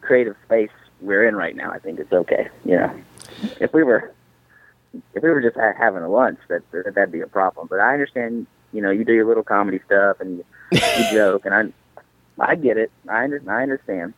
creative 0.00 0.36
space 0.46 0.70
we're 1.02 1.26
in 1.26 1.36
right 1.36 1.56
now, 1.56 1.70
I 1.70 1.80
think 1.80 1.98
it's 1.98 2.12
okay. 2.12 2.48
You 2.64 2.76
know, 2.76 3.00
if 3.60 3.74
we 3.74 3.82
were 3.82 4.12
if 5.14 5.22
we 5.22 5.30
were 5.30 5.40
just 5.40 5.56
ha- 5.56 5.74
having 5.78 6.02
a 6.02 6.08
lunch, 6.08 6.38
that, 6.48 6.62
that 6.72 6.94
that'd 6.94 7.12
be 7.12 7.20
a 7.20 7.26
problem. 7.26 7.66
But 7.68 7.80
I 7.80 7.92
understand. 7.92 8.46
You 8.72 8.82
know, 8.82 8.90
you 8.90 9.04
do 9.04 9.12
your 9.12 9.26
little 9.26 9.42
comedy 9.42 9.80
stuff 9.84 10.20
and 10.20 10.38
you, 10.38 10.44
you 10.80 11.04
joke, 11.12 11.44
and 11.44 11.54
I 11.54 11.72
I 12.38 12.54
get 12.54 12.76
it. 12.76 12.90
I 13.08 13.24
under, 13.24 13.42
I 13.48 13.62
understand. 13.62 14.14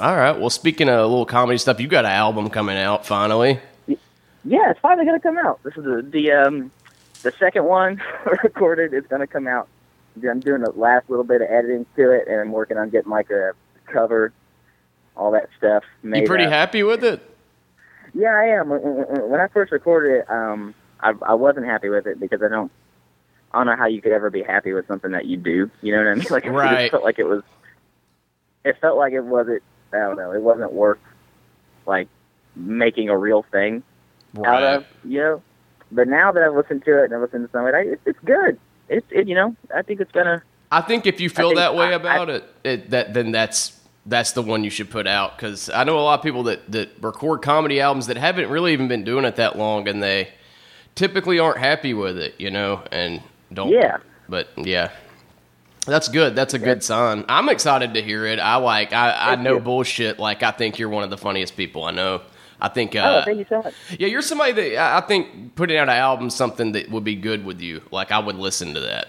All 0.00 0.14
right. 0.14 0.38
Well, 0.38 0.50
speaking 0.50 0.88
of 0.88 1.10
little 1.10 1.26
comedy 1.26 1.58
stuff, 1.58 1.80
you 1.80 1.88
got 1.88 2.04
an 2.04 2.12
album 2.12 2.50
coming 2.50 2.76
out 2.76 3.06
finally. 3.06 3.60
Yeah, 4.44 4.70
it's 4.70 4.80
finally 4.80 5.06
gonna 5.06 5.20
come 5.20 5.38
out. 5.38 5.62
This 5.62 5.76
is 5.76 5.84
the 5.84 6.02
the 6.02 6.32
um 6.32 6.70
the 7.22 7.32
second 7.32 7.64
one 7.64 8.00
recorded. 8.44 8.94
It's 8.94 9.08
gonna 9.08 9.26
come 9.26 9.46
out. 9.46 9.68
I'm 10.28 10.40
doing 10.40 10.62
the 10.62 10.70
last 10.70 11.08
little 11.08 11.24
bit 11.24 11.42
of 11.42 11.48
editing 11.50 11.86
to 11.96 12.10
it, 12.10 12.28
and 12.28 12.40
I'm 12.40 12.52
working 12.52 12.76
on 12.76 12.90
getting 12.90 13.10
like 13.10 13.30
a 13.30 13.52
cover, 13.86 14.32
all 15.16 15.32
that 15.32 15.48
stuff. 15.56 15.84
You 16.02 16.24
pretty 16.24 16.44
up. 16.44 16.50
happy 16.52 16.82
with 16.82 17.04
it? 17.04 17.22
Yeah, 18.14 18.30
I 18.34 18.44
am. 18.58 18.68
When- 18.70 19.40
I 19.40 19.48
first 19.48 19.72
recorded 19.72 20.20
it, 20.20 20.30
um, 20.30 20.74
I, 21.00 21.12
I 21.22 21.34
wasn't 21.34 21.66
happy 21.66 21.88
with 21.88 22.06
it 22.06 22.18
because 22.20 22.42
I 22.42 22.48
don't, 22.48 22.70
I 23.52 23.58
don't 23.58 23.66
know 23.66 23.76
how 23.76 23.86
you 23.86 24.02
could 24.02 24.12
ever 24.12 24.30
be 24.30 24.42
happy 24.42 24.72
with 24.72 24.86
something 24.88 25.12
that 25.12 25.26
you 25.26 25.36
do. 25.36 25.70
You 25.82 25.92
know 25.92 25.98
what 25.98 26.08
I 26.10 26.14
mean? 26.14 26.26
Like, 26.30 26.44
it 26.44 26.50
Right. 26.50 26.78
just 26.80 26.90
felt 26.92 27.04
like 27.04 27.18
it 27.18 27.24
was, 27.24 27.42
it 28.64 28.76
felt 28.80 28.98
like 28.98 29.12
it 29.12 29.22
wasn't. 29.22 29.62
I 29.92 29.98
don't 29.98 30.16
know. 30.16 30.32
It 30.32 30.42
wasn't 30.42 30.72
worth 30.72 30.98
like 31.86 32.08
making 32.56 33.08
a 33.08 33.16
real 33.16 33.44
thing 33.50 33.82
out 34.44 34.62
of. 34.62 34.84
You 35.04 35.18
know. 35.20 35.42
But 35.90 36.08
now 36.08 36.30
that 36.32 36.42
I've 36.42 36.54
listened 36.54 36.84
to 36.84 37.00
it 37.00 37.04
and 37.06 37.14
I've 37.14 37.22
listened 37.22 37.46
to 37.46 37.52
some 37.52 37.62
of 37.62 37.68
it, 37.68 37.74
I, 37.74 37.80
it's, 37.92 38.02
it's 38.04 38.18
good. 38.24 38.58
It's 38.90 39.06
it, 39.10 39.26
you 39.28 39.34
know. 39.34 39.56
I 39.74 39.80
think 39.82 40.00
it's 40.00 40.12
gonna. 40.12 40.42
I 40.70 40.82
think 40.82 41.06
if 41.06 41.18
you 41.20 41.30
feel 41.30 41.54
that 41.54 41.74
way 41.74 41.86
I- 41.86 41.92
about 41.92 42.28
it, 42.28 42.44
it, 42.64 42.90
that 42.90 43.14
then 43.14 43.32
that's 43.32 43.77
that's 44.08 44.32
the 44.32 44.42
one 44.42 44.64
you 44.64 44.70
should 44.70 44.90
put 44.90 45.06
out 45.06 45.36
because 45.36 45.68
I 45.70 45.84
know 45.84 45.98
a 45.98 46.00
lot 46.00 46.18
of 46.18 46.24
people 46.24 46.44
that 46.44 46.70
that 46.72 46.90
record 47.00 47.42
comedy 47.42 47.80
albums 47.80 48.06
that 48.06 48.16
haven't 48.16 48.48
really 48.48 48.72
even 48.72 48.88
been 48.88 49.04
doing 49.04 49.24
it 49.24 49.36
that 49.36 49.56
long, 49.56 49.86
and 49.86 50.02
they 50.02 50.30
typically 50.94 51.38
aren't 51.38 51.58
happy 51.58 51.94
with 51.94 52.18
it, 52.18 52.34
you 52.38 52.50
know, 52.50 52.82
and 52.90 53.22
don't. 53.52 53.70
Yeah. 53.70 53.98
But 54.28 54.48
yeah, 54.56 54.90
that's 55.86 56.08
good. 56.08 56.34
That's 56.34 56.54
a 56.54 56.58
good 56.58 56.82
sign. 56.82 57.24
I'm 57.28 57.48
excited 57.48 57.94
to 57.94 58.02
hear 58.02 58.26
it. 58.26 58.38
I 58.38 58.56
like. 58.56 58.92
I, 58.92 59.32
I 59.32 59.36
know 59.36 59.54
you. 59.54 59.60
bullshit. 59.60 60.18
Like 60.18 60.42
I 60.42 60.50
think 60.50 60.78
you're 60.78 60.88
one 60.88 61.04
of 61.04 61.10
the 61.10 61.18
funniest 61.18 61.56
people 61.56 61.84
I 61.84 61.90
know. 61.90 62.22
I 62.60 62.68
think. 62.68 62.96
Uh, 62.96 63.20
oh, 63.20 63.24
thank 63.24 63.38
you 63.38 63.46
so 63.48 63.62
much. 63.62 63.74
yeah, 63.98 64.08
you're 64.08 64.22
somebody 64.22 64.52
that 64.52 64.76
I 64.78 64.98
I 64.98 65.00
think 65.02 65.54
putting 65.54 65.76
out 65.76 65.88
an 65.88 65.96
album 65.96 66.30
something 66.30 66.72
that 66.72 66.90
would 66.90 67.04
be 67.04 67.14
good 67.14 67.44
with 67.44 67.60
you. 67.60 67.82
Like 67.90 68.10
I 68.10 68.18
would 68.18 68.36
listen 68.36 68.74
to 68.74 68.80
that. 68.80 69.08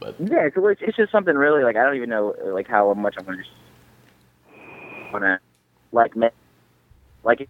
But 0.00 0.16
Yeah, 0.18 0.48
it's, 0.54 0.82
it's 0.82 0.96
just 0.96 1.12
something 1.12 1.36
really 1.36 1.62
like 1.62 1.76
I 1.76 1.84
don't 1.84 1.96
even 1.96 2.10
know 2.10 2.34
like 2.46 2.66
how 2.66 2.92
much 2.94 3.14
I'm 3.18 3.24
gonna 3.24 3.44
like 5.92 6.16
make 6.16 6.32
like 7.24 7.48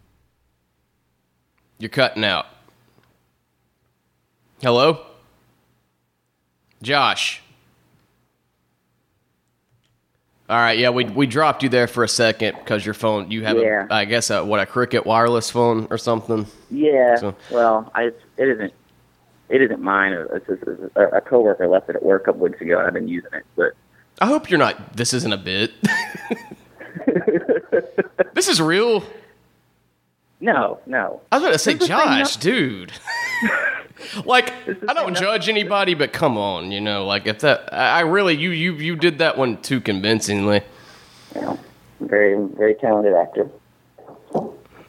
You're 1.78 1.88
cutting 1.90 2.24
out. 2.24 2.46
Hello? 4.60 5.00
Josh. 6.82 7.40
All 10.48 10.58
right, 10.58 10.76
yeah, 10.78 10.90
we 10.90 11.04
we 11.04 11.26
dropped 11.26 11.62
you 11.62 11.68
there 11.68 11.86
for 11.86 12.04
a 12.04 12.08
second 12.08 12.56
because 12.58 12.84
your 12.84 12.94
phone, 12.94 13.30
you 13.30 13.44
have, 13.44 13.56
Yeah. 13.56 13.86
a, 13.88 13.94
I 13.94 14.04
guess, 14.04 14.28
a, 14.28 14.44
what 14.44 14.60
a 14.60 14.66
Cricket 14.66 15.06
wireless 15.06 15.48
phone 15.50 15.86
or 15.90 15.96
something. 15.96 16.46
yeah. 16.70 17.16
So- 17.16 17.34
Well, 17.50 17.90
I 17.94 18.04
it 18.36 18.48
isn't 18.48 18.72
it 19.48 19.62
isn't 19.62 19.80
mine. 19.82 20.12
It's 20.12 20.46
just, 20.46 20.62
it's 20.66 20.96
a, 20.96 21.06
a 21.08 21.20
coworker 21.20 21.68
left 21.68 21.88
it 21.90 21.96
at 21.96 22.02
work 22.02 22.22
a 22.22 22.24
couple 22.26 22.40
weeks 22.42 22.60
ago, 22.60 22.78
and 22.78 22.86
I've 22.86 22.92
been 22.94 23.08
using 23.08 23.32
it. 23.32 23.44
But 23.56 23.72
I 24.20 24.26
hope 24.26 24.50
you're 24.50 24.58
not. 24.58 24.96
This 24.96 25.14
isn't 25.14 25.32
a 25.32 25.36
bit. 25.38 25.72
this 28.34 28.48
is 28.48 28.60
real. 28.60 29.04
no, 30.40 30.80
no. 30.86 31.20
I 31.30 31.36
was 31.36 31.44
about 31.44 31.52
to 31.52 31.58
say, 31.58 31.74
This 31.74 31.82
is 31.82 31.88
the 31.88 31.96
thing, 31.96 32.18
Josh, 32.18 32.36
dude. 32.36 32.92
like, 34.24 34.52
I 34.88 34.94
don't 34.94 35.16
judge 35.16 35.48
anybody, 35.48 35.94
but 35.94 36.12
come 36.12 36.36
on, 36.36 36.72
you 36.72 36.80
know, 36.80 37.06
like 37.06 37.26
if 37.26 37.40
that, 37.40 37.72
I 37.72 38.00
really, 38.00 38.36
you, 38.36 38.50
you, 38.50 38.74
you 38.74 38.96
did 38.96 39.18
that 39.18 39.36
one 39.38 39.60
too 39.62 39.80
convincingly. 39.80 40.62
Know, 41.34 41.58
very 42.00 42.46
very 42.48 42.74
talented 42.74 43.14
actor. 43.14 43.48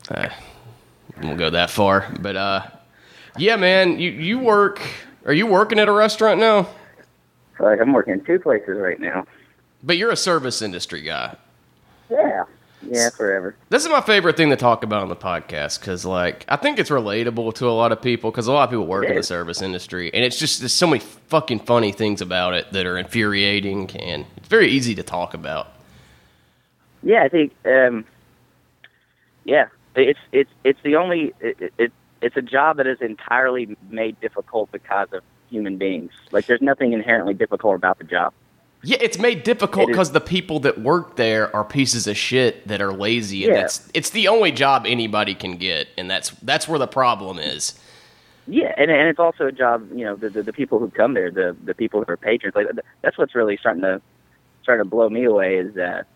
Uh, 0.10 0.30
won't 1.22 1.38
go 1.38 1.50
that 1.50 1.70
far, 1.70 2.12
but 2.20 2.36
uh, 2.36 2.66
yeah, 3.38 3.56
man, 3.56 4.00
you 4.00 4.12
you 4.12 4.40
work. 4.40 4.82
Are 5.26 5.34
you 5.34 5.48
working 5.48 5.80
at 5.80 5.88
a 5.88 5.92
restaurant 5.92 6.40
now? 6.40 6.68
Like 7.60 7.80
I'm 7.80 7.94
working 7.94 8.14
in 8.14 8.26
two 8.26 8.40
places 8.40 8.78
right 8.78 9.00
now. 9.00 9.26
But 9.84 9.98
you're 9.98 10.12
a 10.12 10.18
service 10.18 10.62
industry 10.62 11.02
guy. 11.02 11.36
Yeah, 12.14 12.44
yeah, 12.84 13.10
forever. 13.10 13.56
This 13.70 13.84
is 13.84 13.90
my 13.90 14.02
favorite 14.02 14.38
thing 14.38 14.52
to 14.52 14.56
talk 14.56 14.84
about 14.84 15.02
on 15.02 15.10
the 15.10 15.16
podcast 15.16 15.80
because, 15.80 16.06
like, 16.06 16.46
I 16.48 16.58
think 16.58 16.78
it's 16.78 16.92
relatable 16.92 17.56
to 17.56 17.68
a 17.68 17.72
lot 17.72 17.92
of 17.92 18.02
people 18.02 18.30
because 18.30 18.48
a 18.48 18.54
lot 18.54 18.66
of 18.66 18.70
people 18.70 18.86
work 18.86 19.06
in 19.06 19.16
the 19.16 19.24
service 19.24 19.62
industry, 19.62 20.14
and 20.14 20.24
it's 20.24 20.38
just 20.38 20.60
there's 20.60 20.74
so 20.74 20.86
many 20.86 21.00
fucking 21.00 21.60
funny 21.62 21.92
things 21.92 22.22
about 22.22 22.54
it 22.54 22.72
that 22.74 22.86
are 22.86 22.98
infuriating, 22.98 23.90
and 23.98 24.26
it's 24.38 24.48
very 24.48 24.70
easy 24.70 24.94
to 24.96 25.04
talk 25.04 25.34
about. 25.34 25.70
Yeah, 27.02 27.24
I 27.24 27.30
think. 27.30 27.54
Um, 27.66 28.06
yeah, 29.44 29.68
it's 29.96 30.20
it's 30.32 30.52
it's 30.64 30.80
the 30.84 30.96
only 30.96 31.34
it, 31.40 31.74
it 31.78 31.92
it's 32.22 32.38
a 32.38 32.42
job 32.42 32.78
that 32.78 32.88
is 32.88 33.02
entirely 33.02 33.76
made 33.90 34.20
difficult 34.22 34.72
because 34.72 35.08
of 35.14 35.24
human 35.50 35.78
beings. 35.78 36.12
Like, 36.32 36.46
there's 36.46 36.62
nothing 36.62 36.94
inherently 36.94 37.34
difficult 37.34 37.76
about 37.76 37.98
the 37.98 38.06
job. 38.06 38.34
Yeah, 38.86 38.98
it's 39.00 39.18
made 39.18 39.44
difficult 39.44 39.88
because 39.88 40.12
the 40.12 40.20
people 40.20 40.60
that 40.62 40.82
work 40.82 41.16
there 41.16 41.56
are 41.56 41.64
pieces 41.64 42.06
of 42.06 42.18
shit 42.18 42.68
that 42.68 42.82
are 42.82 42.92
lazy, 42.94 43.46
and 43.46 43.56
Yeah. 43.56 43.62
that's 43.62 43.90
it's 43.94 44.10
the 44.10 44.28
only 44.28 44.52
job 44.52 44.86
anybody 44.86 45.34
can 45.36 45.56
get, 45.56 45.88
and 45.98 46.12
that's 46.12 46.32
that's 46.42 46.68
where 46.68 46.78
the 46.78 46.88
problem 46.88 47.40
is. 47.40 47.80
Yeah, 48.46 48.74
and 48.78 48.92
and 48.92 49.08
it's 49.08 49.20
also 49.20 49.48
a 49.48 49.54
job. 49.54 49.88
You 49.96 50.04
know, 50.04 50.16
the 50.18 50.30
the, 50.30 50.44
the 50.44 50.54
people 50.54 50.80
who 50.80 50.90
come 50.90 51.14
there, 51.14 51.32
the 51.32 51.56
the 51.64 51.74
people 51.74 52.04
who 52.04 52.12
are 52.12 52.18
patrons. 52.18 52.56
Like, 52.56 52.68
that's 53.02 53.18
what's 53.18 53.34
really 53.36 53.56
starting 53.56 53.84
to 53.84 54.02
starting 54.64 54.84
to 54.84 54.90
blow 54.90 55.10
me 55.10 55.24
away. 55.24 55.56
Is 55.56 55.74
that 55.76 56.08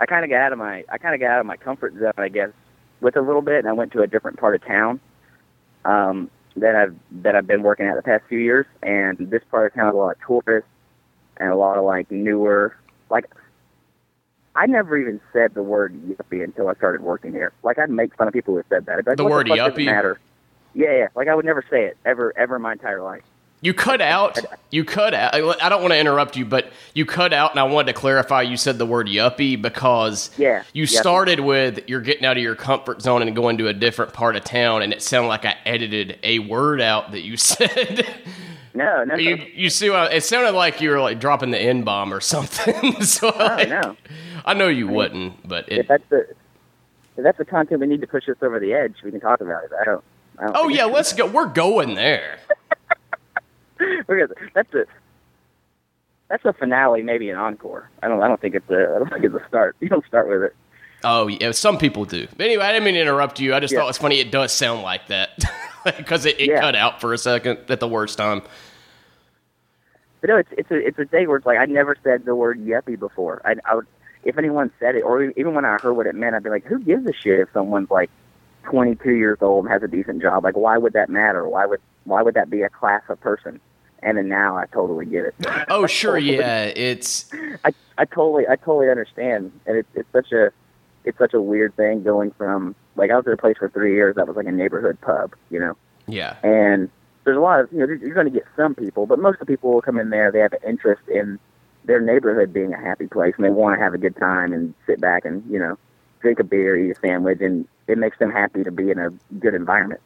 I 0.00 0.06
kind 0.06 0.24
of 0.24 0.30
got 0.30 0.40
out 0.40 0.52
of 0.52 0.58
my 0.58 0.84
I 0.88 0.98
kind 0.98 1.14
of 1.14 1.20
got 1.20 1.30
out 1.30 1.40
of 1.40 1.46
my 1.46 1.56
comfort 1.56 1.94
zone, 1.96 2.12
I 2.16 2.28
guess, 2.28 2.50
with 3.00 3.16
a 3.16 3.20
little 3.20 3.42
bit, 3.42 3.60
and 3.60 3.68
I 3.68 3.72
went 3.72 3.92
to 3.92 4.02
a 4.02 4.08
different 4.08 4.40
part 4.40 4.56
of 4.56 4.64
town. 4.66 4.98
Um, 5.84 6.28
that 6.56 6.74
I've 6.74 6.96
that 7.22 7.36
I've 7.36 7.46
been 7.46 7.62
working 7.62 7.86
at 7.86 7.94
the 7.94 8.02
past 8.02 8.24
few 8.28 8.38
years, 8.38 8.66
and 8.82 9.16
this 9.30 9.42
part 9.48 9.66
of 9.66 9.74
town 9.74 9.86
has 9.86 9.94
a 9.94 9.98
lot 9.98 10.16
of 10.16 10.26
tourists 10.26 10.68
and 11.38 11.50
a 11.50 11.56
lot 11.56 11.78
of 11.78 11.84
like 11.84 12.10
newer 12.10 12.76
like. 13.10 13.26
I 14.56 14.66
never 14.66 14.96
even 14.96 15.20
said 15.32 15.54
the 15.54 15.64
word 15.64 15.92
yuppie 16.06 16.44
until 16.44 16.68
I 16.68 16.74
started 16.74 17.00
working 17.02 17.32
here. 17.32 17.52
Like 17.64 17.76
I'd 17.78 17.90
make 17.90 18.14
fun 18.16 18.28
of 18.28 18.32
people 18.34 18.54
who 18.54 18.62
said 18.68 18.86
that. 18.86 19.04
Like, 19.04 19.16
The 19.16 19.24
word 19.24 19.46
the 19.46 19.56
fuck 19.56 19.58
does 19.58 19.68
it 19.72 19.76
yuppie? 19.80 19.84
matter? 19.86 20.20
Yeah, 20.74 20.96
yeah. 20.96 21.08
Like 21.16 21.26
I 21.26 21.34
would 21.34 21.44
never 21.44 21.64
say 21.68 21.86
it 21.86 21.96
ever, 22.04 22.32
ever 22.36 22.56
in 22.56 22.62
my 22.62 22.72
entire 22.72 23.02
life. 23.02 23.24
You 23.64 23.72
cut 23.72 24.02
out. 24.02 24.38
You 24.70 24.84
cut 24.84 25.14
out. 25.14 25.34
I 25.34 25.70
don't 25.70 25.80
want 25.80 25.94
to 25.94 25.98
interrupt 25.98 26.36
you, 26.36 26.44
but 26.44 26.70
you 26.92 27.06
cut 27.06 27.32
out, 27.32 27.52
and 27.52 27.58
I 27.58 27.62
wanted 27.62 27.94
to 27.94 27.98
clarify. 27.98 28.42
You 28.42 28.58
said 28.58 28.76
the 28.76 28.84
word 28.84 29.06
yuppie 29.06 29.60
because 29.60 30.30
Yeah, 30.36 30.64
you 30.74 30.84
yuppie. 30.84 30.88
started 31.00 31.40
with 31.40 31.88
you're 31.88 32.02
getting 32.02 32.26
out 32.26 32.36
of 32.36 32.42
your 32.42 32.56
comfort 32.56 33.00
zone 33.00 33.22
and 33.22 33.34
going 33.34 33.56
to 33.58 33.68
a 33.68 33.72
different 33.72 34.12
part 34.12 34.36
of 34.36 34.44
town, 34.44 34.82
and 34.82 34.92
it 34.92 35.00
sounded 35.00 35.28
like 35.28 35.46
I 35.46 35.56
edited 35.64 36.18
a 36.22 36.40
word 36.40 36.82
out 36.82 37.12
that 37.12 37.22
you 37.22 37.36
said. 37.38 38.06
No, 38.74 39.02
no, 39.04 39.14
you 39.14 39.36
you 39.54 39.70
see, 39.70 39.88
what, 39.88 40.12
it 40.12 40.22
sounded 40.24 40.52
like 40.52 40.82
you 40.82 40.90
were 40.90 41.00
like 41.00 41.18
dropping 41.18 41.50
the 41.50 41.58
n 41.58 41.84
bomb 41.84 42.12
or 42.12 42.20
something. 42.34 43.00
so 43.00 43.32
oh, 43.34 43.38
no, 43.38 43.46
like, 43.46 43.68
no. 43.70 43.96
I 44.44 44.52
know 44.52 44.68
you 44.68 44.88
wouldn't, 44.88 45.48
but 45.48 45.72
If 45.72 45.88
that's 45.88 46.04
the 46.10 46.26
if 47.16 47.22
that's 47.22 47.38
the 47.38 47.46
content 47.46 47.80
we 47.80 47.86
need 47.86 48.02
to 48.02 48.06
push 48.06 48.28
us 48.28 48.36
over 48.42 48.60
the 48.60 48.74
edge, 48.74 48.96
we 49.02 49.10
can 49.10 49.20
talk 49.20 49.40
about 49.40 49.64
it. 49.64 49.70
I 49.80 49.84
don't. 49.84 50.04
I 50.38 50.42
don't 50.46 50.56
Oh 50.56 50.68
yeah, 50.68 50.84
let's 50.84 51.14
go. 51.14 51.26
We're 51.26 51.46
going 51.46 51.94
there. 51.94 52.40
That's 54.54 54.74
a 54.74 54.84
that's 56.30 56.44
a 56.46 56.52
finale, 56.54 57.02
maybe 57.02 57.28
an 57.28 57.36
encore. 57.36 57.90
I 58.02 58.08
don't. 58.08 58.22
I 58.22 58.28
don't 58.28 58.40
think 58.40 58.54
it's 58.54 58.68
a. 58.70 58.94
I 58.96 58.98
don't 58.98 59.10
think 59.10 59.24
it's 59.24 59.34
a 59.34 59.46
start. 59.46 59.76
You 59.80 59.88
don't 59.90 60.04
start 60.06 60.26
with 60.28 60.42
it. 60.42 60.56
Oh 61.04 61.26
yeah, 61.26 61.50
some 61.52 61.76
people 61.76 62.06
do. 62.06 62.26
But 62.36 62.46
anyway, 62.46 62.64
I 62.64 62.72
didn't 62.72 62.84
mean 62.84 62.94
to 62.94 63.00
interrupt 63.02 63.38
you. 63.40 63.54
I 63.54 63.60
just 63.60 63.72
Yeah. 63.72 63.80
thought 63.80 63.84
it 63.84 63.88
was 63.88 63.98
funny. 63.98 64.20
It 64.20 64.30
does 64.30 64.50
sound 64.52 64.82
like 64.82 65.08
that 65.08 65.44
because 65.98 66.24
it, 66.24 66.40
it 66.40 66.48
Yeah. 66.48 66.60
cut 66.60 66.74
out 66.74 67.00
for 67.00 67.12
a 67.12 67.18
second 67.18 67.58
at 67.68 67.78
the 67.78 67.86
worst 67.88 68.16
time. 68.16 68.40
But 70.22 70.30
no, 70.30 70.36
it's 70.38 70.48
it's 70.56 70.70
a 70.70 70.76
it's 70.86 70.98
a 70.98 71.04
thing 71.04 71.28
where 71.28 71.36
it's 71.36 71.46
like 71.46 71.58
I 71.58 71.66
never 71.66 71.94
said 72.02 72.24
the 72.24 72.34
word 72.34 72.58
yuppie 72.58 72.98
before. 72.98 73.42
I, 73.44 73.56
I 73.70 73.74
would 73.74 73.86
if 74.24 74.38
anyone 74.38 74.70
said 74.80 74.94
it, 74.96 75.02
or 75.02 75.22
even 75.22 75.52
when 75.54 75.66
I 75.66 75.76
heard 75.76 75.92
what 75.92 76.06
it 76.06 76.14
meant, 76.14 76.34
I'd 76.34 76.42
be 76.42 76.48
like, 76.48 76.64
who 76.64 76.78
gives 76.78 77.06
a 77.06 77.12
shit 77.12 77.38
if 77.40 77.48
someone's 77.52 77.90
like 77.90 78.08
22 78.64 79.10
years 79.10 79.36
old 79.42 79.66
and 79.66 79.72
has 79.72 79.82
a 79.82 79.88
decent 79.88 80.22
job? 80.22 80.42
Like, 80.42 80.56
why 80.56 80.78
would 80.78 80.94
that 80.94 81.10
matter? 81.10 81.46
Why 81.46 81.66
would 81.66 81.80
why 82.04 82.22
would 82.22 82.32
that 82.34 82.48
be 82.48 82.62
a 82.62 82.70
class 82.70 83.02
of 83.10 83.20
person? 83.20 83.60
And 84.04 84.18
then 84.18 84.28
now 84.28 84.56
I 84.56 84.66
totally 84.66 85.06
get 85.06 85.24
it. 85.24 85.34
Oh 85.68 85.86
sure, 85.86 86.18
yeah. 86.18 86.64
It's 86.64 87.30
I 87.64 87.72
I 87.98 88.04
totally 88.04 88.46
I 88.48 88.56
totally 88.56 88.90
understand, 88.90 89.50
and 89.66 89.78
it's 89.78 89.88
it's 89.94 90.12
such 90.12 90.30
a 90.32 90.52
it's 91.04 91.18
such 91.18 91.34
a 91.34 91.40
weird 91.40 91.74
thing 91.76 92.02
going 92.02 92.30
from 92.32 92.74
like 92.96 93.10
I 93.10 93.16
was 93.16 93.26
at 93.26 93.32
a 93.32 93.36
place 93.36 93.56
for 93.58 93.68
three 93.68 93.94
years 93.94 94.16
that 94.16 94.26
was 94.26 94.36
like 94.36 94.46
a 94.46 94.52
neighborhood 94.52 95.00
pub, 95.00 95.34
you 95.50 95.58
know, 95.58 95.76
yeah, 96.06 96.36
and 96.42 96.90
there's 97.24 97.36
a 97.36 97.40
lot 97.40 97.60
of 97.60 97.72
you 97.72 97.78
know 97.78 97.86
you're 97.86 98.14
going 98.14 98.26
to 98.26 98.32
get 98.32 98.44
some 98.56 98.74
people, 98.74 99.06
but 99.06 99.18
most 99.18 99.34
of 99.34 99.40
the 99.40 99.46
people 99.46 99.72
will 99.72 99.82
come 99.82 99.98
in 99.98 100.10
there 100.10 100.30
they 100.30 100.40
have 100.40 100.52
an 100.52 100.60
interest 100.66 101.02
in 101.08 101.38
their 101.84 102.00
neighborhood 102.00 102.52
being 102.52 102.72
a 102.72 102.78
happy 102.78 103.06
place 103.06 103.34
and 103.36 103.44
they 103.44 103.50
want 103.50 103.78
to 103.78 103.82
have 103.82 103.94
a 103.94 103.98
good 103.98 104.16
time 104.16 104.52
and 104.52 104.74
sit 104.86 105.00
back 105.00 105.24
and 105.24 105.42
you 105.50 105.58
know 105.58 105.78
drink 106.20 106.40
a 106.40 106.44
beer, 106.44 106.76
eat 106.76 106.90
a 106.90 107.00
sandwich, 107.00 107.40
and 107.40 107.68
it 107.86 107.98
makes 107.98 108.18
them 108.18 108.30
happy 108.30 108.64
to 108.64 108.72
be 108.72 108.90
in 108.90 108.98
a 108.98 109.10
good 109.38 109.54
environment. 109.54 110.00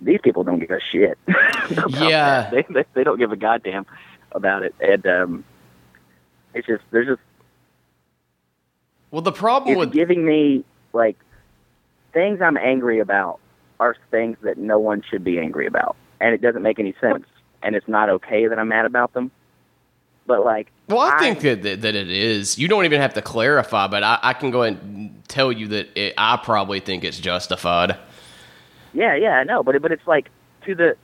These 0.00 0.20
people 0.22 0.44
don't 0.44 0.58
give 0.60 0.70
a 0.70 0.80
shit. 0.92 1.18
Yeah. 1.90 2.48
They, 2.50 2.64
they 2.70 2.84
they 2.94 3.04
don't 3.04 3.18
give 3.18 3.30
a 3.32 3.36
goddamn 3.36 3.84
about 4.32 4.62
it, 4.62 4.74
and 4.80 5.06
um, 5.06 5.44
it's 6.54 6.66
just 6.66 6.82
there's 6.90 7.06
just 7.06 7.20
Well, 9.10 9.22
the 9.22 9.32
problem 9.32 9.76
with 9.76 9.92
giving 9.92 10.24
me 10.24 10.64
like 10.92 11.16
things 12.12 12.40
I'm 12.40 12.56
angry 12.56 13.00
about 13.00 13.38
are 13.80 13.96
things 14.10 14.36
that 14.42 14.56
no 14.58 14.78
one 14.78 15.02
should 15.08 15.24
be 15.24 15.38
angry 15.38 15.66
about, 15.66 15.96
and 16.20 16.34
it 16.34 16.40
doesn't 16.40 16.62
make 16.62 16.78
any 16.78 16.94
sense, 17.00 17.24
and 17.62 17.76
it's 17.76 17.88
not 17.88 18.08
okay 18.08 18.46
that 18.48 18.58
I'm 18.58 18.68
mad 18.68 18.86
about 18.86 19.12
them. 19.12 19.30
But 20.26 20.44
like, 20.44 20.70
Well, 20.88 21.00
I 21.00 21.16
I- 21.16 21.18
think 21.18 21.40
that, 21.40 21.62
that 21.82 21.94
it 21.94 22.10
is. 22.10 22.58
You 22.58 22.68
don't 22.68 22.84
even 22.86 23.00
have 23.00 23.14
to 23.14 23.22
clarify, 23.22 23.86
but 23.88 24.02
I, 24.02 24.18
I 24.22 24.32
can 24.34 24.50
go 24.50 24.62
ahead 24.62 24.82
and 24.82 25.22
tell 25.28 25.50
you 25.52 25.68
that 25.68 25.88
it, 25.98 26.14
I 26.18 26.36
probably 26.38 26.80
think 26.80 27.04
it's 27.04 27.18
justified. 27.18 27.96
Yeah, 28.92 29.14
yeah, 29.16 29.32
I 29.38 29.44
know, 29.44 29.62
but 29.62 29.74
it, 29.74 29.82
but 29.82 29.92
it's 29.92 30.06
like 30.06 30.30
to 30.66 30.74
the 30.74 30.96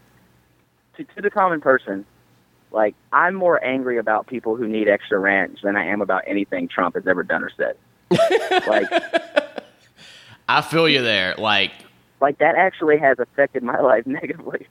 to 0.97 1.05
to 1.05 1.23
the 1.23 1.31
common 1.31 1.61
person, 1.61 2.05
like 2.73 2.95
I'm 3.13 3.35
more 3.35 3.63
angry 3.65 3.99
about 3.99 4.27
people 4.27 4.57
who 4.57 4.67
need 4.69 4.89
extra 4.89 5.19
ranch 5.19 5.61
than 5.63 5.77
I 5.77 5.87
am 5.87 6.01
about 6.01 6.23
anything 6.27 6.69
Trump 6.69 6.95
has 6.95 7.07
ever 7.07 7.23
done 7.23 7.43
or 7.45 7.51
said. 7.57 7.77
like 8.67 8.91
I 10.49 10.61
feel 10.61 10.89
you 10.89 11.03
there. 11.03 11.35
Like, 11.39 11.73
like 12.21 12.39
that 12.39 12.55
actually 12.57 12.99
has 12.99 13.19
affected 13.19 13.63
my 13.63 13.81
life 13.81 14.07
negatively. 14.07 14.67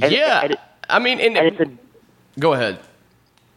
And 0.00 0.12
yeah. 0.12 0.40
and 0.42 0.52
it- 0.52 0.60
I 0.88 1.00
mean, 1.00 1.18
and, 1.18 1.36
And 1.36 1.46
it's 1.48 1.60
a 1.60 2.38
go 2.40 2.52
ahead. 2.52 2.78